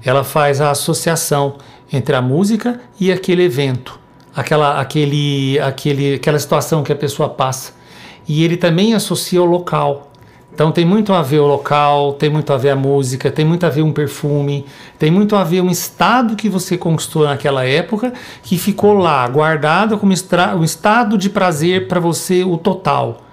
ela 0.05 0.25
faz 0.25 0.61
a 0.61 0.71
associação 0.71 1.57
entre 1.93 2.17
a 2.17 2.21
música 2.21 2.81
e 2.99 3.13
aquele 3.13 3.45
evento, 3.45 3.99
aquela, 4.35 4.81
aquele, 4.81 5.59
aquele, 5.61 6.15
aquela 6.15 6.39
situação 6.39 6.83
que 6.83 6.93
a 6.93 6.97
pessoa 6.97 7.29
passa. 7.29 7.75
E 8.29 8.45
ele 8.45 8.57
também 8.57 8.93
associa 8.93 9.41
o 9.41 9.45
local. 9.45 10.06
Então 10.57 10.73
tem 10.73 10.87
muito 10.87 11.13
a 11.13 11.21
ver 11.21 11.41
o 11.41 11.47
local, 11.47 12.15
tem 12.15 12.31
muito 12.31 12.51
a 12.51 12.57
ver 12.57 12.71
a 12.71 12.75
música, 12.75 13.31
tem 13.31 13.45
muito 13.45 13.67
a 13.67 13.69
ver 13.69 13.83
um 13.83 13.93
perfume, 13.93 14.65
tem 14.99 15.11
muito 15.11 15.37
a 15.37 15.45
ver 15.45 15.61
um 15.61 15.69
estado 15.69 16.35
que 16.35 16.49
você 16.49 16.79
conquistou 16.79 17.25
naquela 17.25 17.63
época 17.67 18.15
que 18.43 18.57
ficou 18.57 18.95
lá 18.95 19.29
guardado 19.29 19.99
como 19.99 20.15
um 20.15 20.65
estado 20.65 21.19
de 21.19 21.29
prazer 21.29 21.89
para 21.89 22.01
você 22.01 22.43
o 22.43 22.57
total. 22.57 23.26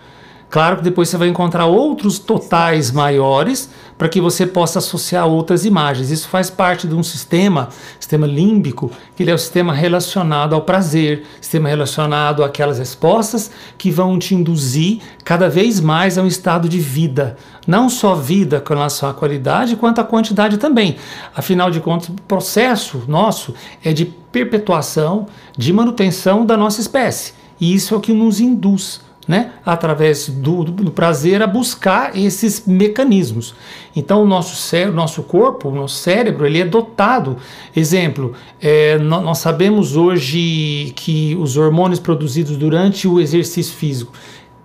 Claro 0.54 0.78
que 0.78 0.84
depois 0.84 1.10
você 1.10 1.18
vai 1.18 1.30
encontrar 1.30 1.66
outros 1.66 2.20
totais 2.20 2.92
maiores 2.92 3.72
para 3.98 4.08
que 4.08 4.22
você 4.22 4.46
possa 4.46 4.78
associar 4.78 5.26
outras 5.26 5.66
imagens. 5.66 6.12
Isso 6.12 6.28
faz 6.28 6.52
parte 6.52 6.88
de 6.88 6.94
um 6.94 7.02
sistema, 7.02 7.70
sistema 8.00 8.28
límbico, 8.28 8.92
que 9.16 9.24
ele 9.24 9.32
é 9.32 9.34
o 9.34 9.38
sistema 9.40 9.74
relacionado 9.74 10.54
ao 10.54 10.62
prazer, 10.62 11.26
sistema 11.42 11.70
relacionado 11.70 12.44
àquelas 12.44 12.78
respostas 12.78 13.50
que 13.80 13.90
vão 13.90 14.20
te 14.20 14.36
induzir 14.36 15.00
cada 15.24 15.50
vez 15.50 15.80
mais 15.80 16.20
a 16.20 16.22
um 16.22 16.28
estado 16.28 16.70
de 16.70 16.78
vida. 16.78 17.36
Não 17.66 17.90
só 17.90 18.14
vida 18.14 18.62
com 18.62 18.76
relação 18.76 19.10
à 19.10 19.14
qualidade, 19.16 19.76
quanto 19.76 20.02
à 20.02 20.04
quantidade 20.04 20.58
também. 20.58 20.98
Afinal 21.36 21.72
de 21.72 21.80
contas, 21.80 22.10
o 22.10 22.14
processo 22.28 23.02
nosso 23.08 23.56
é 23.84 23.92
de 23.92 24.06
perpetuação, 24.06 25.26
de 25.58 25.74
manutenção 25.74 26.46
da 26.46 26.56
nossa 26.56 26.80
espécie. 26.80 27.34
E 27.60 27.74
isso 27.74 27.96
é 27.96 27.98
o 27.98 28.02
que 28.02 28.14
nos 28.14 28.40
induz 28.40 29.02
né, 29.28 29.52
através 29.66 30.28
do, 30.28 30.64
do, 30.64 30.92
prazer, 30.92 31.42
a 31.42 31.48
buscar 31.48 32.18
esses 32.18 32.66
mecanismos. 32.66 33.56
Então, 33.96 34.24
o 34.24 34.28
nosso, 34.28 34.56
cérebro, 34.56 34.96
nosso 34.96 35.24
corpo, 35.24 35.70
o 35.70 35.76
nosso 35.76 35.96
cérebro, 35.96 36.46
ele 36.46 36.60
é 36.60 36.66
dotado. 36.66 37.38
Exemplo, 37.76 38.34
é, 38.62 38.98
nós, 38.98 39.24
nós 39.24 39.38
sabemos 39.38 39.96
hoje 39.96 40.92
que 40.96 41.38
os 41.40 41.58
hormônios 41.58 42.00
produzidos 42.00 42.58
durante 42.58 43.08
o 43.08 43.20
exercício 43.20 43.76
físico, 43.76 44.12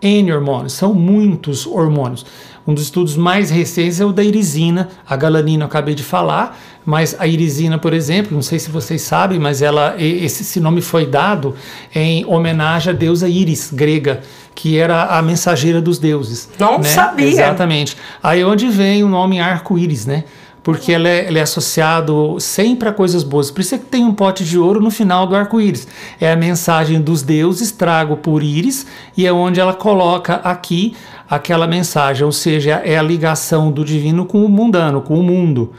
N 0.00 0.32
hormônios, 0.32 0.72
são 0.72 0.94
muitos 0.94 1.66
hormônios. 1.66 2.24
Um 2.68 2.74
dos 2.74 2.84
estudos 2.84 3.16
mais 3.16 3.48
recentes 3.48 3.98
é 3.98 4.04
o 4.04 4.12
da 4.12 4.22
irisina, 4.22 4.90
a 5.08 5.16
galanina 5.16 5.62
eu 5.62 5.66
acabei 5.66 5.94
de 5.94 6.02
falar, 6.02 6.60
mas 6.84 7.16
a 7.18 7.26
irisina, 7.26 7.78
por 7.78 7.94
exemplo, 7.94 8.34
não 8.34 8.42
sei 8.42 8.58
se 8.58 8.70
vocês 8.70 9.00
sabem, 9.00 9.38
mas 9.38 9.62
ela 9.62 9.94
esse, 9.98 10.42
esse 10.42 10.60
nome 10.60 10.82
foi 10.82 11.06
dado 11.06 11.56
em 11.94 12.26
homenagem 12.26 12.92
à 12.92 12.94
deusa 12.94 13.26
Íris, 13.26 13.70
grega, 13.72 14.20
que 14.54 14.76
era 14.76 15.04
a 15.04 15.22
mensageira 15.22 15.80
dos 15.80 15.98
deuses. 15.98 16.50
Não 16.58 16.76
né? 16.76 16.84
sabia. 16.84 17.28
Exatamente. 17.28 17.96
Aí 18.22 18.44
onde 18.44 18.68
vem 18.68 19.02
o 19.02 19.08
nome 19.08 19.40
arco-íris, 19.40 20.04
né? 20.04 20.24
Porque 20.68 20.92
ele 20.92 21.08
é, 21.08 21.32
é, 21.32 21.40
associado 21.40 22.36
sempre 22.38 22.90
a 22.90 22.92
coisas 22.92 23.24
boas. 23.24 23.50
Por 23.50 23.62
isso 23.62 23.74
é 23.74 23.78
que 23.78 23.86
tem 23.86 24.04
um 24.04 24.12
pote 24.12 24.44
de 24.44 24.58
ouro 24.58 24.82
no 24.82 24.90
final 24.90 25.26
do 25.26 25.34
arco-íris. 25.34 25.88
É 26.20 26.30
a 26.30 26.36
mensagem 26.36 27.00
dos 27.00 27.22
deuses, 27.22 27.72
trago 27.72 28.18
por 28.18 28.42
íris, 28.42 28.86
e 29.16 29.26
é 29.26 29.32
onde 29.32 29.58
ela 29.58 29.72
coloca 29.72 30.34
aqui 30.34 30.94
aquela 31.26 31.66
mensagem, 31.66 32.22
ou 32.22 32.32
seja, 32.32 32.82
é 32.84 32.98
a 32.98 33.02
ligação 33.02 33.72
do 33.72 33.82
divino 33.82 34.26
com 34.26 34.44
o 34.44 34.48
mundano, 34.50 35.00
com 35.00 35.18
o 35.18 35.22
mundo. 35.22 35.72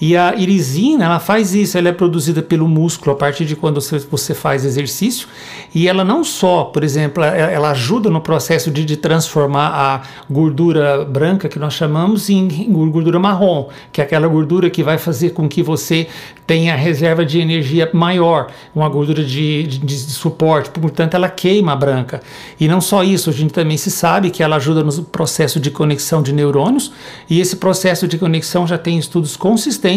E 0.00 0.16
a 0.16 0.34
irisina, 0.34 1.04
ela 1.04 1.20
faz 1.20 1.54
isso, 1.54 1.76
ela 1.76 1.90
é 1.90 1.92
produzida 1.92 2.40
pelo 2.40 2.66
músculo 2.66 3.12
a 3.12 3.14
partir 3.14 3.44
de 3.44 3.54
quando 3.54 3.80
você, 3.80 4.32
faz 4.34 4.64
exercício, 4.64 5.28
e 5.74 5.86
ela 5.86 6.02
não 6.02 6.24
só, 6.24 6.64
por 6.64 6.82
exemplo, 6.82 7.22
ela, 7.22 7.70
ajuda 7.70 8.08
no 8.08 8.20
processo 8.20 8.70
de, 8.70 8.84
de, 8.84 8.96
transformar 8.96 9.68
a 9.68 10.02
gordura 10.28 11.04
branca, 11.04 11.48
que 11.48 11.58
nós 11.58 11.74
chamamos, 11.74 12.30
em, 12.30 12.48
em 12.48 12.90
gordura 12.90 13.18
marrom, 13.18 13.68
que 13.92 14.00
é 14.00 14.04
aquela 14.04 14.26
gordura 14.26 14.70
que 14.70 14.82
vai 14.82 14.96
fazer 14.96 15.30
com 15.30 15.46
que 15.46 15.62
você 15.62 16.08
tenha 16.46 16.74
reserva 16.74 17.24
de 17.24 17.38
energia 17.38 17.88
maior, 17.92 18.48
uma 18.74 18.88
gordura 18.88 19.22
de, 19.22 19.64
de, 19.64 19.78
de 19.78 19.94
suporte, 19.98 20.70
portanto 20.70 21.14
ela 21.14 21.28
queima 21.28 21.72
a 21.72 21.76
branca. 21.76 22.22
E 22.58 22.66
não 22.66 22.80
só 22.80 23.04
isso, 23.04 23.28
a 23.28 23.32
gente 23.32 23.52
também 23.52 23.76
se 23.76 23.90
sabe 23.90 24.30
que 24.30 24.42
ela 24.42 24.56
ajuda 24.56 24.82
no 24.82 25.02
processo 25.04 25.60
de 25.60 25.70
conexão 25.70 26.22
de 26.22 26.32
neurônios, 26.32 26.92
e 27.28 27.38
esse 27.38 27.56
processo 27.56 28.08
de 28.08 28.16
conexão 28.16 28.66
já 28.66 28.78
tem 28.78 28.98
estudos 28.98 29.36
consistentes 29.36 29.89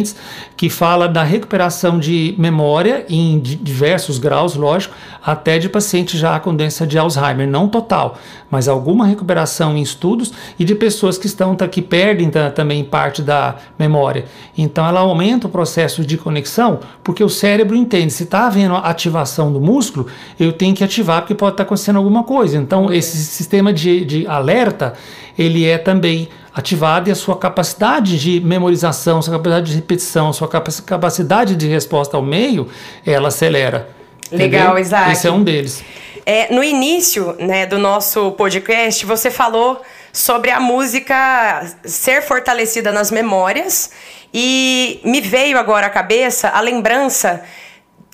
que 0.57 0.69
fala 0.69 1.07
da 1.07 1.23
recuperação 1.23 1.99
de 1.99 2.35
memória 2.37 3.05
em 3.09 3.39
diversos 3.39 4.17
graus, 4.17 4.55
lógico, 4.55 4.95
até 5.23 5.57
de 5.57 5.69
pacientes 5.69 6.19
já 6.19 6.39
com 6.39 6.55
doença 6.55 6.85
de 6.85 6.97
Alzheimer, 6.97 7.47
não 7.47 7.67
total, 7.67 8.17
mas 8.49 8.67
alguma 8.67 9.05
recuperação 9.05 9.77
em 9.77 9.81
estudos 9.81 10.33
e 10.59 10.63
de 10.63 10.75
pessoas 10.75 11.17
que 11.17 11.27
estão 11.27 11.55
que 11.55 11.81
perdem 11.81 12.29
também 12.53 12.83
parte 12.83 13.21
da 13.21 13.55
memória. 13.77 14.25
Então 14.57 14.85
ela 14.85 14.99
aumenta 14.99 15.47
o 15.47 15.49
processo 15.49 16.05
de 16.05 16.17
conexão, 16.17 16.79
porque 17.03 17.23
o 17.23 17.29
cérebro 17.29 17.75
entende, 17.75 18.11
se 18.11 18.23
está 18.23 18.47
havendo 18.47 18.75
ativação 18.75 19.51
do 19.51 19.61
músculo, 19.61 20.07
eu 20.39 20.51
tenho 20.51 20.75
que 20.75 20.83
ativar 20.83 21.21
porque 21.21 21.35
pode 21.35 21.53
estar 21.53 21.63
tá 21.63 21.67
acontecendo 21.67 21.97
alguma 21.97 22.23
coisa. 22.23 22.57
Então 22.57 22.91
esse 22.91 23.17
sistema 23.17 23.71
de, 23.71 24.03
de 24.05 24.27
alerta, 24.27 24.93
ele 25.37 25.65
é 25.65 25.77
também 25.77 26.27
ativada 26.53 27.09
e 27.09 27.11
a 27.11 27.15
sua 27.15 27.37
capacidade 27.37 28.19
de 28.19 28.39
memorização, 28.39 29.21
sua 29.21 29.33
capacidade 29.33 29.71
de 29.71 29.75
repetição, 29.75 30.31
sua 30.31 30.47
capacidade 30.47 31.55
de 31.55 31.67
resposta 31.67 32.15
ao 32.15 32.23
meio, 32.23 32.69
ela 33.05 33.29
acelera. 33.29 33.89
Legal, 34.31 34.77
Isaac. 34.77 35.11
Esse 35.11 35.27
é 35.27 35.31
um 35.31 35.43
deles. 35.43 35.83
É, 36.25 36.53
no 36.53 36.63
início 36.63 37.35
né, 37.39 37.65
do 37.65 37.77
nosso 37.77 38.31
podcast, 38.31 39.05
você 39.05 39.29
falou 39.29 39.81
sobre 40.11 40.51
a 40.51 40.59
música 40.59 41.75
ser 41.83 42.21
fortalecida 42.21 42.91
nas 42.91 43.11
memórias 43.11 43.91
e 44.33 45.01
me 45.03 45.19
veio 45.19 45.57
agora 45.57 45.87
à 45.87 45.89
cabeça 45.89 46.49
a 46.49 46.61
lembrança 46.61 47.43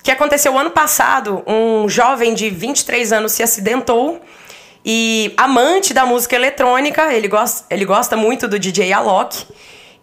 que 0.02 0.10
aconteceu 0.10 0.58
ano 0.58 0.72
passado. 0.72 1.44
Um 1.46 1.88
jovem 1.88 2.34
de 2.34 2.50
23 2.50 3.12
anos 3.14 3.34
se 3.34 3.44
acidentou 3.44 4.20
e 4.86 5.34
amante 5.38 5.94
da 5.94 6.06
música 6.06 6.36
eletrônica, 6.36 7.14
ele 7.14 7.28
gosta, 7.28 7.66
ele 7.70 7.86
gosta 7.86 8.16
muito 8.16 8.48
do 8.48 8.58
DJ 8.58 8.94
Alok. 8.94 9.46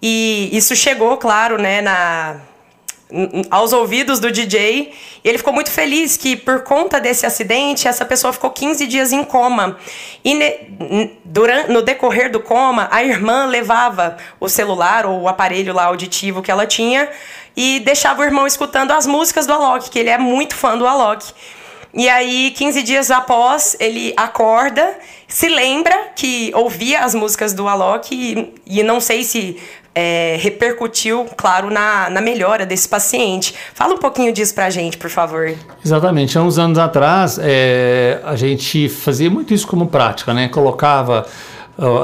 E 0.02 0.50
isso 0.52 0.76
chegou, 0.76 1.16
claro, 1.16 1.56
né, 1.58 1.80
na, 1.80 2.36
aos 3.50 3.72
ouvidos 3.72 4.20
do 4.20 4.30
DJ. 4.30 4.92
E 5.24 5.28
ele 5.28 5.38
ficou 5.38 5.52
muito 5.52 5.70
feliz 5.70 6.16
que, 6.16 6.36
por 6.36 6.62
conta 6.62 7.00
desse 7.00 7.24
acidente, 7.24 7.88
essa 7.88 8.04
pessoa 8.04 8.32
ficou 8.32 8.50
15 8.50 8.86
dias 8.86 9.12
em 9.12 9.24
coma. 9.24 9.78
E 10.24 10.34
ne, 10.34 11.16
durante, 11.24 11.70
no 11.70 11.82
decorrer 11.82 12.30
do 12.30 12.40
coma, 12.40 12.88
a 12.90 13.02
irmã 13.02 13.46
levava 13.46 14.16
o 14.38 14.48
celular 14.48 15.06
ou 15.06 15.22
o 15.22 15.28
aparelho 15.28 15.72
lá 15.72 15.84
auditivo 15.84 16.42
que 16.42 16.50
ela 16.50 16.66
tinha 16.66 17.08
e 17.56 17.80
deixava 17.80 18.20
o 18.20 18.24
irmão 18.24 18.46
escutando 18.46 18.90
as 18.90 19.06
músicas 19.06 19.46
do 19.46 19.52
Alok, 19.54 19.88
que 19.88 19.98
ele 19.98 20.10
é 20.10 20.18
muito 20.18 20.54
fã 20.54 20.76
do 20.76 20.86
Alok. 20.86 21.32
E 21.96 22.10
aí, 22.10 22.52
15 22.54 22.82
dias 22.82 23.10
após, 23.10 23.74
ele 23.80 24.12
acorda, 24.18 24.98
se 25.26 25.48
lembra 25.48 25.94
que 26.14 26.52
ouvia 26.54 27.00
as 27.00 27.14
músicas 27.14 27.54
do 27.54 27.66
Alok 27.66 28.14
e, 28.14 28.54
e 28.66 28.82
não 28.82 29.00
sei 29.00 29.24
se 29.24 29.56
é, 29.94 30.36
repercutiu, 30.38 31.24
claro, 31.38 31.70
na, 31.70 32.10
na 32.10 32.20
melhora 32.20 32.66
desse 32.66 32.86
paciente. 32.86 33.54
Fala 33.72 33.94
um 33.94 33.98
pouquinho 33.98 34.30
disso 34.30 34.54
pra 34.54 34.68
gente, 34.68 34.98
por 34.98 35.08
favor. 35.08 35.54
Exatamente. 35.82 36.36
Há 36.36 36.42
uns 36.42 36.58
anos 36.58 36.76
atrás, 36.76 37.38
é, 37.40 38.20
a 38.24 38.36
gente 38.36 38.90
fazia 38.90 39.30
muito 39.30 39.54
isso 39.54 39.66
como 39.66 39.86
prática, 39.86 40.34
né? 40.34 40.48
Colocava 40.48 41.26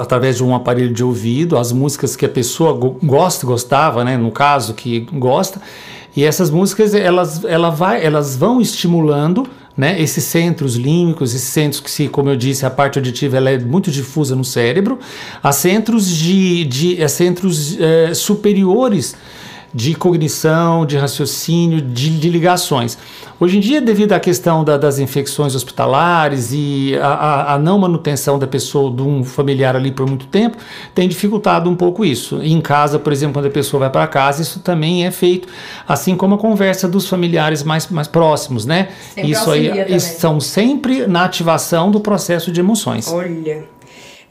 através 0.01 0.37
de 0.37 0.45
um 0.45 0.55
aparelho 0.55 0.93
de 0.93 1.05
ouvido 1.05 1.59
as 1.59 1.71
músicas 1.71 2.17
que 2.17 2.25
a 2.25 2.29
pessoa 2.31 2.73
gosta, 3.03 3.47
gostava, 3.47 4.03
né? 4.05 4.17
No 4.17 4.31
caso, 4.31 4.73
que 4.73 5.01
gosta. 5.01 5.61
E 6.17 6.25
essas 6.25 6.51
músicas, 6.51 6.95
elas, 6.95 7.45
ela 7.45 7.71
vai, 7.71 8.03
elas 8.03 8.37
vão 8.37 8.59
estimulando 8.59 9.47
né? 9.77 10.01
Esses 10.01 10.25
centros 10.25 10.75
límbicos, 10.75 11.35
esses 11.35 11.49
centros 11.49 11.81
que, 11.81 11.91
se, 11.91 12.09
como 12.09 12.31
eu 12.31 12.37
disse, 12.37 12.67
a 12.67 12.71
parte 12.71 12.99
auditiva 12.99 13.37
ela 13.37 13.51
é 13.51 13.59
muito 13.59 13.91
difusa 13.91 14.37
no 14.37 14.45
cérebro, 14.45 14.99
há 15.43 15.53
centros 15.53 16.09
de, 16.09 16.65
de 16.65 17.09
centros 17.09 17.79
é, 17.81 18.15
superiores 18.15 19.15
de 19.75 19.95
cognição, 19.95 20.85
de 20.85 20.99
raciocínio, 20.99 21.81
de, 21.81 22.11
de, 22.19 22.29
ligações. 22.29 22.99
Hoje 23.41 23.57
em 23.57 23.61
dia, 23.61 23.81
devido 23.81 24.13
à 24.13 24.21
questão 24.21 24.63
da, 24.63 24.77
das 24.77 24.99
infecções 24.99 25.55
hospitalares 25.55 26.51
e 26.53 26.95
a, 27.01 27.07
a, 27.07 27.55
a, 27.55 27.59
não 27.59 27.79
manutenção 27.79 28.39
da 28.39 28.47
pessoa, 28.47 28.95
de 28.95 29.03
um 29.03 29.25
familiar 29.25 29.75
ali 29.75 29.91
por 29.91 30.07
muito 30.07 30.27
tempo, 30.27 30.59
tem 30.95 31.09
dificultado 31.09 31.71
um 31.71 31.75
pouco 31.75 32.05
isso. 32.05 32.41
Em 32.43 32.61
casa, 32.61 32.99
por 32.99 33.13
exemplo, 33.13 33.35
quando 33.35 33.47
a 33.47 33.51
pessoa 33.51 33.81
vai 33.81 33.91
para 33.91 34.07
casa, 34.07 34.43
isso 34.43 34.61
também 34.61 35.07
é 35.07 35.11
feito, 35.11 35.49
assim 35.89 36.17
como 36.17 36.35
a 36.35 36.39
conversa 36.39 36.87
dos 36.87 37.09
familiares 37.09 37.63
mais, 37.63 37.89
mais 37.89 38.09
próximos, 38.09 38.67
né? 38.67 38.89
Sempre 39.15 39.31
isso 39.31 39.51
aí 39.51 40.01
são 40.01 40.39
sempre 40.39 41.07
na 41.07 41.25
ativação 41.25 41.91
do 41.91 42.01
processo 42.01 42.53
de 42.53 42.61
emoções. 42.61 43.09
Olha. 43.09 43.65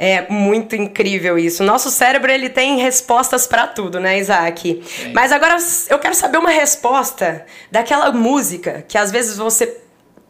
É 0.04 0.28
muito 0.32 0.76
incrível 0.76 1.38
isso. 1.38 1.64
Nosso 1.64 1.91
cérebro 1.91 2.32
ele 2.32 2.49
tem 2.49 2.80
respostas 2.80 3.45
para 3.45 3.68
tudo, 3.68 3.99
né, 3.99 4.18
Isaac? 4.18 4.82
Sim. 4.84 5.14
Mas 5.14 5.32
agora 5.32 5.58
eu 5.91 5.99
quero 5.99 6.16
saber 6.16 6.39
uma 6.39 6.49
resposta 6.49 7.45
daquela 7.70 8.12
música 8.12 8.84
que 8.88 8.97
às 8.97 9.12
vezes 9.12 9.38
você 9.38 9.78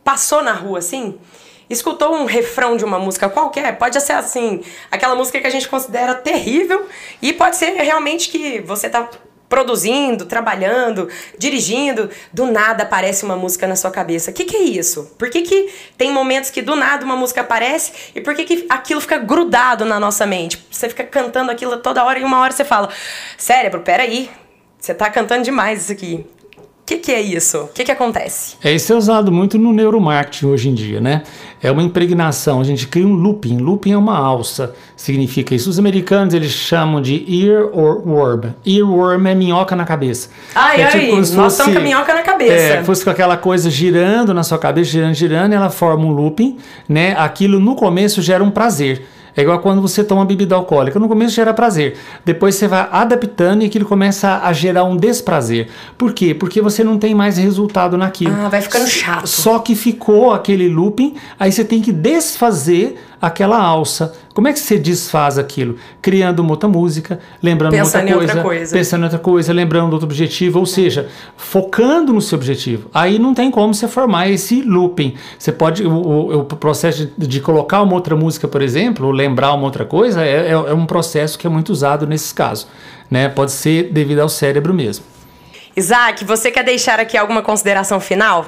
passou 0.03 0.43
na 0.43 0.51
rua 0.51 0.80
assim, 0.80 1.17
escutou 1.69 2.13
um 2.13 2.26
refrão 2.26 2.76
de 2.76 2.84
uma 2.84 2.99
música 2.99 3.30
qualquer, 3.30 3.78
pode 3.78 3.97
ser 4.01 4.11
assim, 4.11 4.61
aquela 4.91 5.15
música 5.15 5.39
que 5.39 5.47
a 5.47 5.49
gente 5.49 5.69
considera 5.69 6.15
terrível 6.15 6.86
e 7.22 7.32
pode 7.32 7.55
ser 7.55 7.72
realmente 7.76 8.28
que 8.28 8.59
você 8.59 8.89
tá 8.89 9.09
produzindo, 9.52 10.26
trabalhando, 10.26 11.10
dirigindo, 11.38 12.10
do 12.32 12.45
nada 12.45 12.84
aparece 12.84 13.26
uma 13.26 13.36
música 13.36 13.68
na 13.68 13.76
sua 13.76 13.91
cabeça. 13.91 14.32
O 14.32 14.34
que, 14.34 14.45
que 14.45 14.56
é 14.56 14.64
isso? 14.64 15.14
Por 15.18 15.30
que, 15.30 15.41
que 15.41 15.70
tem 15.97 16.10
momentos 16.10 16.49
que 16.49 16.62
do 16.62 16.74
nada 16.74 17.04
uma 17.04 17.18
música 17.18 17.41
aparece 17.41 17.91
e 18.16 18.22
por 18.22 18.34
que, 18.34 18.45
que 18.45 18.66
aquilo 18.70 19.02
fica 19.02 19.18
grudado 19.18 19.84
na 19.84 19.99
nossa 19.99 20.26
mente? 20.26 20.66
Você 20.72 20.88
fica 20.88 21.04
cantando 21.04 21.52
aquilo 21.52 21.76
toda 21.78 22.02
hora 22.06 22.18
e 22.18 22.24
uma 22.24 22.39
hora 22.39 22.54
você 22.54 22.64
fala: 22.64 22.88
cérebro, 23.38 23.82
peraí, 23.82 24.30
você 24.80 24.93
tá 24.93 25.10
cantando 25.10 25.43
demais 25.43 25.82
isso 25.82 25.91
aqui. 25.91 26.26
O 26.58 26.86
que, 26.86 26.97
que, 26.97 27.12
é 27.12 27.22
isso? 27.22 27.60
O 27.60 27.68
que, 27.68 27.84
que 27.84 27.91
acontece? 27.91 28.56
É, 28.64 28.72
isso 28.72 28.91
é 28.91 28.95
usado 28.95 29.32
muito 29.32 29.58
no 29.58 29.74
neuromarketing 29.74 30.45
hoje 30.47 30.70
em 30.70 30.74
dia, 30.74 31.02
né? 31.02 31.24
É 31.64 31.70
uma 31.70 31.84
impregnação, 31.84 32.59
a 32.59 32.64
gente 32.64 32.88
cria 32.88 33.05
um 33.05 33.14
looping. 33.14 33.57
Looping 33.57 33.91
é 33.91 33.97
uma 33.97 34.18
alça, 34.18 34.74
significa 34.95 35.53
isso. 35.53 35.70
Os 35.70 35.78
americanos 35.78 36.34
eles 36.34 36.51
chamam 36.51 36.99
de 36.99 37.24
earworm. 37.28 38.53
Earworm 38.66 39.28
é 39.28 39.36
minhoca 39.36 39.76
na 39.76 39.86
cabeça. 39.86 40.30
Ai, 40.55 40.82
é 40.82 40.86
ai, 40.86 41.24
se 41.24 41.36
nós 41.36 41.53
estamos 41.53 41.74
com 41.74 41.80
a 41.80 41.84
minhoca 41.84 42.14
na 42.14 42.24
cabeça. 42.24 42.53
É, 42.53 42.84
fosse 42.84 43.03
com 43.03 43.12
aquela 43.12 43.38
coisa 43.38 43.70
girando 43.70 44.34
na 44.34 44.43
sua 44.43 44.57
cabeça, 44.57 44.89
girando, 44.89 45.14
girando, 45.14 45.53
ela 45.53 45.70
forma 45.70 46.03
um 46.03 46.12
looping, 46.12 46.57
né? 46.89 47.14
Aquilo 47.18 47.59
no 47.59 47.76
começo 47.76 48.22
gera 48.22 48.43
um 48.43 48.49
prazer. 48.49 49.05
É 49.36 49.41
igual 49.41 49.59
quando 49.59 49.82
você 49.82 50.03
toma 50.03 50.25
bebida 50.25 50.55
alcoólica. 50.55 50.99
No 50.99 51.07
começo 51.07 51.36
gera 51.36 51.53
prazer. 51.53 51.97
Depois 52.25 52.55
você 52.55 52.67
vai 52.67 52.88
adaptando 52.91 53.63
e 53.63 53.65
aquilo 53.65 53.86
começa 53.86 54.41
a 54.43 54.53
gerar 54.53 54.84
um 54.84 54.97
desprazer. 54.97 55.69
Por 55.97 56.13
quê? 56.13 56.34
Porque 56.34 56.61
você 56.61 56.84
não 56.84 56.97
tem 56.97 57.15
mais 57.15 57.38
resultado 57.38 57.97
naquilo. 57.97 58.36
Ah, 58.39 58.49
vai 58.49 58.61
ficando 58.61 58.88
chato. 58.88 59.27
Só 59.27 59.59
que 59.59 59.75
ficou 59.75 60.34
aquele 60.34 60.67
looping, 60.67 61.15
aí 61.39 61.51
você 61.51 61.63
tem 61.63 61.82
que 61.82 61.91
desfazer 61.91 62.97
aquela 63.22 63.57
alça. 63.61 64.13
Como 64.34 64.47
é 64.47 64.53
que 64.53 64.59
você 64.59 64.78
desfaz 64.80 65.38
aquilo? 65.38 65.76
Criando 66.01 66.39
uma 66.39 66.51
outra 66.51 66.67
música, 66.67 67.19
lembrando 67.43 67.72
Pensando 67.74 68.07
em 68.07 68.13
outra 68.13 68.28
outra 68.28 68.41
coisa, 68.41 68.59
coisa. 68.59 68.76
pensando 68.78 69.01
em 69.01 69.03
outra 69.03 69.19
coisa, 69.19 69.53
lembrando 69.53 69.93
outro 69.93 70.05
objetivo, 70.07 70.59
ou 70.59 70.65
seja, 70.65 71.09
focando 71.38 72.13
no 72.13 72.22
seu 72.22 72.38
objetivo. 72.38 72.89
Aí 72.93 73.19
não 73.19 73.34
tem 73.34 73.51
como 73.51 73.74
você 73.74 73.88
formar 73.88 74.30
esse 74.30 74.61
looping. 74.61 75.15
Você 75.38 75.51
pode, 75.51 75.84
o, 75.86 75.91
o- 75.91 76.39
o 76.39 76.43
processo 76.45 77.09
de, 77.17 77.28
de 77.28 77.39
colocar 77.41 77.82
uma 77.82 77.93
outra 77.93 78.15
música, 78.15 78.47
por 78.47 78.61
exemplo, 78.61 79.05
ou 79.07 79.11
lembrar 79.11 79.53
uma 79.53 79.63
outra 79.65 79.86
coisa, 79.86 80.24
é, 80.24 80.47
é- 80.47 80.51
é 80.51 80.74
um 80.74 80.86
processo 80.86 81.38
que 81.38 81.45
é 81.45 81.49
muito 81.49 81.69
usado 81.69 82.07
nesses 82.07 82.32
casos. 82.32 82.67
Né? 83.09 83.28
Pode 83.28 83.51
ser 83.51 83.91
devido 83.91 84.19
ao 84.19 84.30
cérebro 84.30 84.74
mesmo. 84.74 85.03
Isaac, 85.76 86.24
você 86.26 86.49
quer 86.51 86.63
deixar 86.63 86.99
aqui 86.99 87.17
alguma 87.17 87.41
consideração 87.41 87.99
final? 87.99 88.45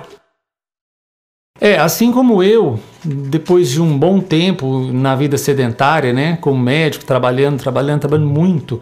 É, 1.61 1.77
assim 1.77 2.11
como 2.11 2.41
eu, 2.41 2.79
depois 3.05 3.69
de 3.69 3.79
um 3.79 3.97
bom 3.97 4.19
tempo 4.19 4.91
na 4.91 5.15
vida 5.15 5.37
sedentária, 5.37 6.11
né, 6.11 6.37
como 6.41 6.59
médico, 6.59 7.05
trabalhando, 7.05 7.59
trabalhando, 7.59 8.01
trabalhando 8.01 8.27
muito 8.27 8.81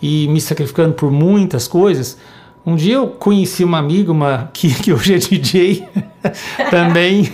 e 0.00 0.28
me 0.28 0.40
sacrificando 0.40 0.94
por 0.94 1.10
muitas 1.10 1.66
coisas, 1.66 2.16
um 2.64 2.76
dia 2.76 2.94
eu 2.94 3.08
conheci 3.08 3.64
uma 3.64 3.78
amiga, 3.78 4.12
uma 4.12 4.50
que, 4.54 4.72
que 4.72 4.92
hoje 4.92 5.14
é 5.14 5.18
DJ 5.18 5.84
também 6.70 7.32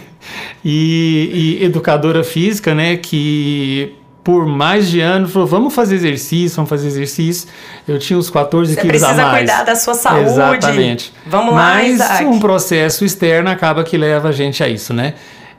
e, 0.64 1.58
e 1.60 1.64
educadora 1.64 2.24
física, 2.24 2.74
né, 2.74 2.96
que 2.96 3.94
por 4.28 4.44
mais 4.46 4.90
de 4.90 5.00
ano 5.00 5.26
falou, 5.26 5.48
vamos 5.48 5.74
fazer 5.74 5.94
exercício, 5.94 6.56
vamos 6.56 6.68
fazer 6.68 6.86
exercício. 6.86 7.48
Eu 7.88 7.98
tinha 7.98 8.18
uns 8.18 8.28
14 8.28 8.74
Você 8.74 8.78
quilos 8.82 9.02
a 9.02 9.06
precisa 9.06 9.26
mais. 9.26 9.38
cuidar 9.38 9.62
da 9.64 9.74
sua 9.74 9.94
saúde. 9.94 10.28
Exatamente. 10.28 11.14
Vamos 11.26 11.54
lá, 11.54 11.76
Mas 11.76 11.94
Isaac. 11.94 12.24
um 12.26 12.38
processo 12.38 13.06
externo 13.06 13.48
acaba 13.48 13.82
que 13.82 13.96
leva 13.96 14.28
a 14.28 14.32
gente 14.32 14.62
a 14.62 14.68
isso, 14.68 14.92
né? 14.92 15.14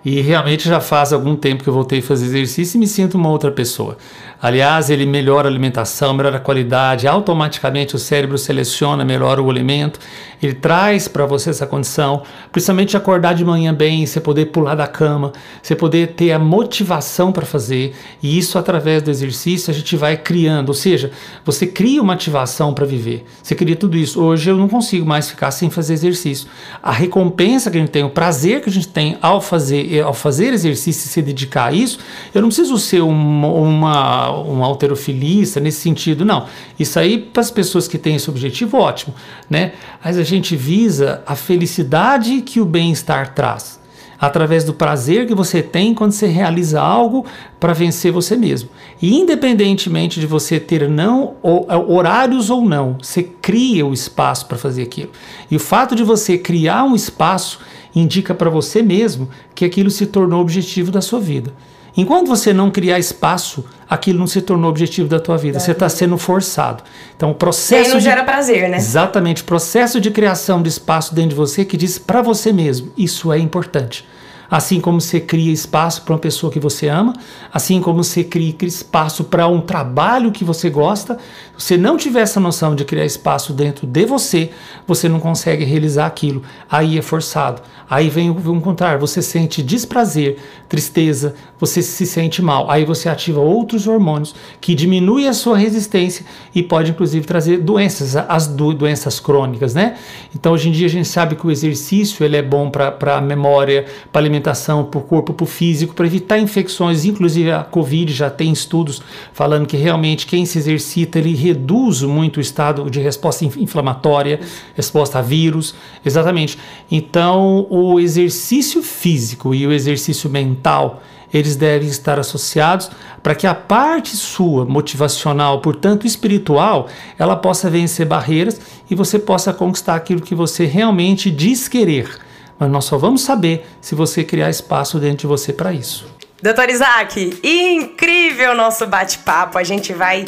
E 0.05 0.21
realmente 0.21 0.69
já 0.69 0.79
faz 0.79 1.11
algum 1.11 1.35
tempo 1.35 1.63
que 1.63 1.69
eu 1.69 1.73
voltei 1.73 1.97
a 1.97 2.03
fazer 2.03 2.25
exercício 2.27 2.77
e 2.77 2.79
me 2.79 2.85
sinto 2.85 3.17
uma 3.17 3.29
outra 3.29 3.49
pessoa. 3.49 3.97
Aliás, 4.41 4.89
ele 4.89 5.05
melhora 5.05 5.49
a 5.49 5.51
alimentação, 5.51 6.13
melhora 6.13 6.37
a 6.37 6.39
qualidade, 6.39 7.07
automaticamente 7.07 7.95
o 7.95 7.99
cérebro 7.99 8.37
seleciona, 8.37 9.03
melhora 9.03 9.41
o 9.41 9.49
alimento, 9.49 9.99
ele 10.41 10.53
traz 10.53 11.09
para 11.09 11.25
você 11.25 11.49
essa 11.49 11.67
condição, 11.67 12.23
principalmente 12.49 12.95
acordar 12.95 13.35
de 13.35 13.43
manhã 13.43 13.73
bem, 13.73 14.05
você 14.05 14.21
poder 14.21 14.45
pular 14.45 14.75
da 14.75 14.87
cama, 14.87 15.33
você 15.61 15.75
poder 15.75 16.13
ter 16.13 16.31
a 16.31 16.39
motivação 16.39 17.33
para 17.33 17.45
fazer, 17.45 17.93
e 18.23 18.37
isso 18.37 18.57
através 18.57 19.03
do 19.03 19.11
exercício 19.11 19.71
a 19.71 19.73
gente 19.73 19.97
vai 19.97 20.15
criando, 20.15 20.69
ou 20.69 20.75
seja, 20.75 21.11
você 21.43 21.67
cria 21.67 22.01
uma 22.01 22.13
ativação 22.13 22.73
para 22.73 22.85
viver, 22.85 23.25
você 23.43 23.53
cria 23.53 23.75
tudo 23.75 23.97
isso. 23.97 24.23
Hoje 24.23 24.49
eu 24.49 24.55
não 24.55 24.69
consigo 24.69 25.05
mais 25.05 25.29
ficar 25.29 25.51
sem 25.51 25.69
fazer 25.69 25.93
exercício. 25.93 26.47
A 26.81 26.91
recompensa 26.91 27.69
que 27.69 27.77
a 27.77 27.81
gente 27.81 27.91
tem, 27.91 28.03
o 28.03 28.09
prazer 28.09 28.61
que 28.61 28.69
a 28.69 28.73
gente 28.73 28.87
tem 28.87 29.17
ao 29.21 29.41
fazer, 29.41 30.01
ao 30.01 30.13
fazer 30.13 30.53
exercício 30.53 31.05
e 31.05 31.09
se 31.09 31.21
dedicar 31.21 31.65
a 31.65 31.71
isso, 31.73 31.99
eu 32.33 32.41
não 32.41 32.47
preciso 32.47 32.77
ser 32.77 33.01
uma, 33.01 34.28
um 34.31 34.63
alterofilista 34.63 35.59
nesse 35.59 35.81
sentido, 35.81 36.23
não. 36.25 36.45
Isso 36.79 36.99
aí, 36.99 37.17
para 37.17 37.41
as 37.41 37.51
pessoas 37.51 37.87
que 37.87 37.97
têm 37.97 38.15
esse 38.15 38.29
objetivo, 38.29 38.77
ótimo, 38.77 39.13
né? 39.49 39.73
Mas 40.03 40.17
a 40.17 40.23
gente 40.23 40.55
visa 40.55 41.21
a 41.25 41.35
felicidade 41.35 42.41
que 42.41 42.61
o 42.61 42.65
bem-estar 42.65 43.33
traz 43.33 43.79
através 44.19 44.65
do 44.65 44.73
prazer 44.73 45.25
que 45.25 45.33
você 45.33 45.63
tem 45.63 45.93
quando 45.93 46.11
você 46.11 46.27
realiza 46.27 46.81
algo 46.81 47.25
para 47.59 47.71
vencer 47.71 48.11
você 48.11 48.35
mesmo. 48.35 48.69
E 49.01 49.15
independentemente 49.17 50.19
de 50.19 50.27
você 50.27 50.59
ter 50.59 50.89
não 50.89 51.35
ou- 51.41 51.65
horários 51.89 52.49
ou 52.49 52.61
não, 52.61 52.97
você 53.01 53.23
cria 53.23 53.85
o 53.85 53.93
espaço 53.93 54.45
para 54.47 54.57
fazer 54.57 54.83
aquilo. 54.83 55.11
E 55.49 55.55
o 55.55 55.59
fato 55.59 55.95
de 55.95 56.03
você 56.03 56.37
criar 56.37 56.83
um 56.83 56.95
espaço 56.95 57.59
indica 57.95 58.33
para 58.33 58.49
você 58.49 58.81
mesmo 58.81 59.29
que 59.55 59.63
aquilo 59.63 59.89
se 59.89 60.05
tornou 60.05 60.41
objetivo 60.41 60.91
da 60.91 61.01
sua 61.01 61.19
vida. 61.19 61.53
Enquanto 61.97 62.27
você 62.27 62.53
não 62.53 62.69
criar 62.71 62.99
espaço, 62.99 63.65
aquilo 63.89 64.19
não 64.19 64.27
se 64.27 64.41
tornou 64.41 64.69
objetivo 64.69 65.09
da 65.09 65.19
tua 65.19 65.37
vida. 65.37 65.59
Você 65.59 65.71
está 65.71 65.89
sendo 65.89 66.17
forçado. 66.17 66.83
Então, 67.15 67.29
o 67.29 67.31
E 67.31 67.33
aí 67.33 67.37
processo 67.39 67.89
não 67.91 67.97
de- 67.97 68.03
gera 68.03 68.23
prazer, 68.23 68.69
né? 68.69 68.77
Exatamente, 68.77 69.43
processo 69.43 69.99
de 69.99 70.11
criação 70.11 70.61
de 70.61 70.69
espaço 70.69 71.13
dentro 71.13 71.29
de 71.31 71.35
você 71.35 71.65
que 71.65 71.75
diz 71.77 71.97
para 71.97 72.21
você 72.21 72.53
mesmo, 72.53 72.91
isso 72.97 73.31
é 73.33 73.39
importante. 73.39 74.05
Assim 74.51 74.81
como 74.81 74.99
você 74.99 75.19
cria 75.19 75.51
espaço 75.53 76.01
para 76.01 76.13
uma 76.13 76.19
pessoa 76.19 76.51
que 76.51 76.59
você 76.59 76.87
ama, 76.87 77.13
assim 77.53 77.79
como 77.79 78.03
você 78.03 78.23
cria 78.23 78.55
espaço 78.61 79.23
para 79.25 79.47
um 79.47 79.61
trabalho 79.61 80.31
que 80.31 80.43
você 80.43 80.71
gosta, 80.71 81.19
você 81.59 81.75
não 81.75 81.97
tiver 81.97 82.21
essa 82.21 82.39
noção 82.39 82.73
de 82.73 82.85
criar 82.85 83.05
espaço 83.05 83.51
dentro 83.51 83.85
de 83.85 84.05
você, 84.05 84.49
você 84.87 85.09
não 85.09 85.19
consegue 85.19 85.65
realizar 85.65 86.05
aquilo. 86.05 86.41
Aí 86.71 86.97
é 86.97 87.01
forçado. 87.01 87.61
Aí 87.89 88.07
vem 88.07 88.29
o 88.29 88.61
contrário, 88.61 88.99
você 88.99 89.19
sente 89.19 89.63
desprazer, 89.63 90.37
tristeza, 90.69 91.33
você 91.59 91.81
se 91.81 92.05
sente 92.05 92.39
mal. 92.39 92.69
Aí 92.69 92.85
você 92.85 93.09
ativa 93.09 93.39
outros 93.39 93.87
hormônios 93.87 94.35
que 94.61 94.75
diminuem 94.75 95.27
a 95.27 95.33
sua 95.33 95.57
resistência 95.57 96.23
e 96.53 96.61
pode 96.61 96.91
inclusive 96.91 97.25
trazer 97.25 97.57
doenças, 97.57 98.15
as 98.15 98.45
do- 98.45 98.73
doenças 98.75 99.19
crônicas, 99.19 99.73
né? 99.73 99.97
Então 100.35 100.53
hoje 100.53 100.69
em 100.69 100.71
dia 100.71 100.85
a 100.85 100.89
gente 100.89 101.07
sabe 101.07 101.35
que 101.35 101.45
o 101.45 101.51
exercício 101.51 102.23
ele 102.23 102.37
é 102.37 102.43
bom 102.43 102.69
para 102.69 103.17
a 103.17 103.21
memória, 103.21 103.85
para 104.11 104.21
alimentação, 104.21 104.85
para 104.85 104.99
o 104.99 105.03
corpo, 105.03 105.33
para 105.33 105.43
o 105.43 105.47
físico, 105.47 105.95
para 105.95 106.05
evitar 106.05 106.37
infecções, 106.37 107.05
inclusive 107.05 107.51
a 107.51 107.63
Covid 107.63 108.13
já 108.13 108.29
tem 108.29 108.51
estudos 108.51 109.01
falando 109.33 109.65
que 109.65 109.75
realmente 109.75 110.27
quem 110.27 110.45
se 110.45 110.59
exercita 110.59 111.17
ele 111.17 111.33
reduz 111.49 112.01
muito 112.01 112.37
o 112.37 112.41
estado 112.41 112.89
de 112.89 112.99
resposta 112.99 113.45
inf- 113.45 113.57
inflamatória, 113.57 114.39
resposta 114.75 115.19
a 115.19 115.21
vírus, 115.21 115.75
exatamente. 116.05 116.57
Então 116.89 117.67
o 117.69 117.99
exercício 117.99 118.81
físico 118.81 119.53
e 119.53 119.67
o 119.67 119.71
exercício 119.71 120.29
mental 120.29 121.01
eles 121.31 121.55
devem 121.55 121.87
estar 121.87 122.17
associados 122.19 122.89
para 123.21 123.35
que 123.35 123.45
a 123.45 123.53
parte 123.53 124.15
sua 124.15 124.65
motivacional, 124.65 125.61
portanto 125.61 126.07
espiritual, 126.07 126.87
ela 127.19 127.35
possa 127.35 127.69
vencer 127.69 128.05
barreiras 128.05 128.59
e 128.89 128.95
você 128.95 129.19
possa 129.19 129.53
conquistar 129.53 129.95
aquilo 129.95 130.21
que 130.21 130.33
você 130.33 130.65
realmente 130.65 131.29
diz 131.29 131.67
querer. 131.67 132.09
Mas 132.57 132.71
nós 132.71 132.85
só 132.85 132.97
vamos 132.97 133.21
saber 133.21 133.65
se 133.79 133.93
você 133.93 134.23
criar 134.23 134.49
espaço 134.49 134.99
dentro 134.99 135.19
de 135.19 135.27
você 135.27 135.53
para 135.53 135.71
isso. 135.71 136.07
Doutor 136.41 136.69
Isaac, 136.69 137.39
incrível 137.43 138.55
nosso 138.55 138.87
bate-papo. 138.87 139.57
A 139.57 139.63
gente 139.63 139.93
vai 139.93 140.25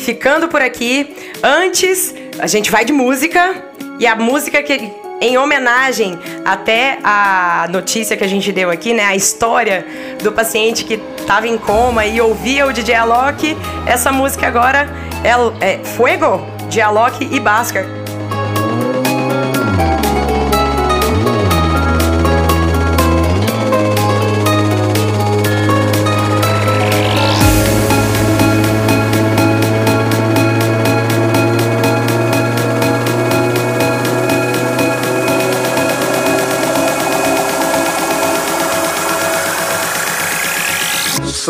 ficando 0.00 0.48
por 0.48 0.60
aqui. 0.60 1.14
Antes, 1.42 2.14
a 2.38 2.46
gente 2.46 2.70
vai 2.70 2.84
de 2.84 2.92
música. 2.92 3.64
E 3.98 4.06
a 4.06 4.16
música 4.16 4.62
que, 4.62 4.90
em 5.20 5.36
homenagem 5.36 6.18
até 6.44 6.98
a 7.04 7.68
notícia 7.70 8.16
que 8.16 8.24
a 8.24 8.28
gente 8.28 8.50
deu 8.50 8.70
aqui, 8.70 8.94
né? 8.94 9.04
A 9.04 9.14
história 9.14 9.86
do 10.22 10.32
paciente 10.32 10.84
que 10.84 10.98
estava 11.18 11.46
em 11.46 11.58
coma 11.58 12.06
e 12.06 12.20
ouvia 12.20 12.66
o 12.66 12.72
DJ 12.72 12.94
Alok. 12.94 13.56
Essa 13.86 14.10
música 14.10 14.46
agora 14.46 14.88
é, 15.22 15.72
é 15.72 15.84
Fuego, 15.84 16.40
de 16.70 16.80
Alok 16.80 17.28
e 17.30 17.38
Bhaskar. 17.38 17.99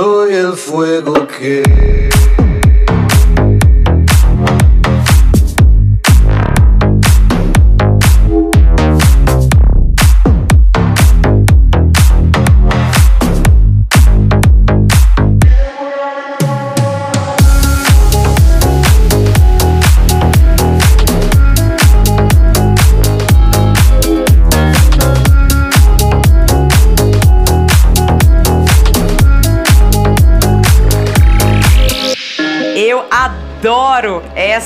Soy 0.01 0.33
el 0.33 0.55
fuego 0.55 1.27
que 1.27 2.10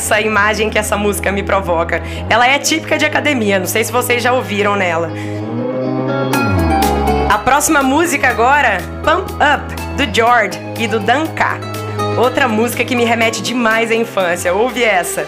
essa 0.05 0.20
imagem 0.20 0.68
que 0.68 0.78
essa 0.78 0.98
música 0.98 1.32
me 1.32 1.42
provoca. 1.42 2.02
Ela 2.28 2.46
é 2.46 2.59
típica 2.59 2.98
de 2.98 3.07
academia, 3.07 3.59
não 3.59 3.66
sei 3.66 3.82
se 3.82 3.90
vocês 3.90 4.22
já 4.22 4.34
ouviram 4.34 4.76
nela. 4.76 5.11
A 7.30 7.38
próxima 7.38 7.82
música 7.82 8.28
agora, 8.28 8.78
Pump 9.02 9.32
Up, 9.32 9.74
do 9.96 10.14
George 10.14 10.59
e 10.78 10.86
do 10.86 11.00
Dan. 11.00 11.24
Outra 12.18 12.46
música 12.46 12.84
que 12.84 12.94
me 12.94 13.05
remete 13.05 13.40
demais 13.40 13.90
à 13.90 13.94
infância. 13.94 14.52
Ouve 14.52 14.84
essa. 14.84 15.26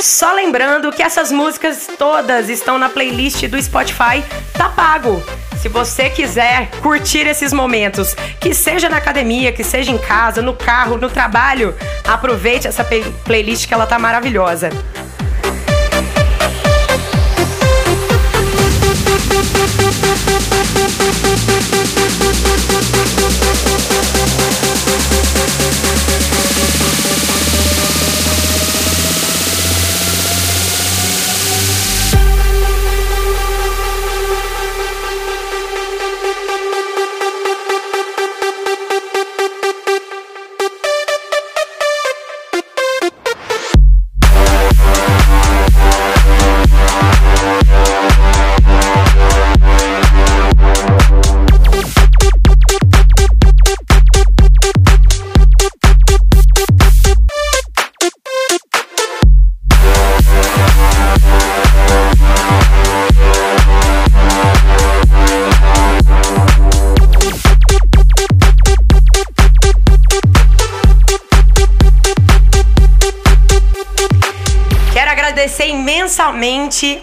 Só 0.00 0.32
lembrando 0.32 0.90
que 0.90 1.02
essas 1.02 1.30
músicas 1.30 1.86
todas 1.98 2.48
estão 2.48 2.78
na 2.78 2.88
playlist 2.88 3.46
do 3.46 3.60
Spotify 3.60 4.24
Tá 4.56 4.70
Pago. 4.70 5.22
Se 5.66 5.68
você 5.70 6.08
quiser 6.08 6.70
curtir 6.80 7.26
esses 7.26 7.52
momentos, 7.52 8.14
que 8.38 8.54
seja 8.54 8.88
na 8.88 8.98
academia, 8.98 9.50
que 9.50 9.64
seja 9.64 9.90
em 9.90 9.98
casa, 9.98 10.40
no 10.40 10.54
carro, 10.54 10.96
no 10.96 11.10
trabalho, 11.10 11.74
aproveite 12.06 12.68
essa 12.68 12.86
playlist 13.24 13.66
que 13.66 13.74
ela 13.74 13.84
tá 13.84 13.98
maravilhosa. 13.98 14.70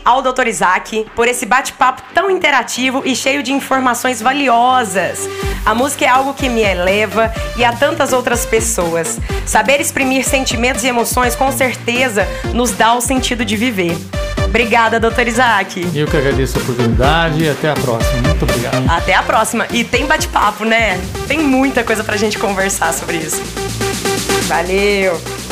Ao 0.04 0.22
Dr. 0.22 0.48
Isaac 0.48 1.06
por 1.16 1.28
esse 1.28 1.46
bate-papo 1.46 2.02
tão 2.14 2.30
interativo 2.30 3.02
e 3.06 3.16
cheio 3.16 3.42
de 3.42 3.54
informações 3.54 4.22
valiosas. 4.22 5.30
A 5.66 5.74
música 5.74 6.06
é 6.06 6.10
algo 6.10 6.34
que 6.34 6.50
me 6.50 6.62
eleva 6.62 7.34
e 7.56 7.64
a 7.64 7.72
tantas 7.72 8.12
outras 8.12 8.46
pessoas. 8.46 9.20
Saber 9.46 9.80
exprimir 9.80 10.26
sentimentos 10.26 10.84
e 10.84 10.88
emoções 10.88 11.36
com 11.36 11.52
certeza 11.52 12.28
nos 12.54 12.72
dá 12.72 12.94
o 12.94 13.02
sentido 13.02 13.46
de 13.46 13.56
viver. 13.56 13.96
Obrigada, 14.46 15.00
doutor 15.00 15.28
Isaac. 15.28 15.88
Eu 15.96 16.08
que 16.08 16.16
agradeço 16.16 16.60
a 16.60 16.62
oportunidade 16.62 17.44
e 17.44 17.50
até 17.50 17.72
a 17.72 17.74
próxima. 17.74 18.22
Muito 18.28 18.44
obrigado. 18.44 18.88
Até 18.88 19.16
a 19.16 19.24
próxima. 19.24 19.66
E 19.72 19.84
tem 19.84 20.06
bate-papo, 20.06 20.64
né? 20.64 21.00
Tem 21.28 21.40
muita 21.40 21.84
coisa 21.84 22.04
pra 22.04 22.18
gente 22.18 22.38
conversar 22.38 22.94
sobre 22.94 23.18
isso. 23.18 23.42
Valeu! 24.48 25.43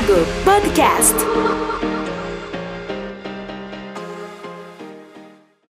Pago 0.00 0.24
podcast. 0.44 1.69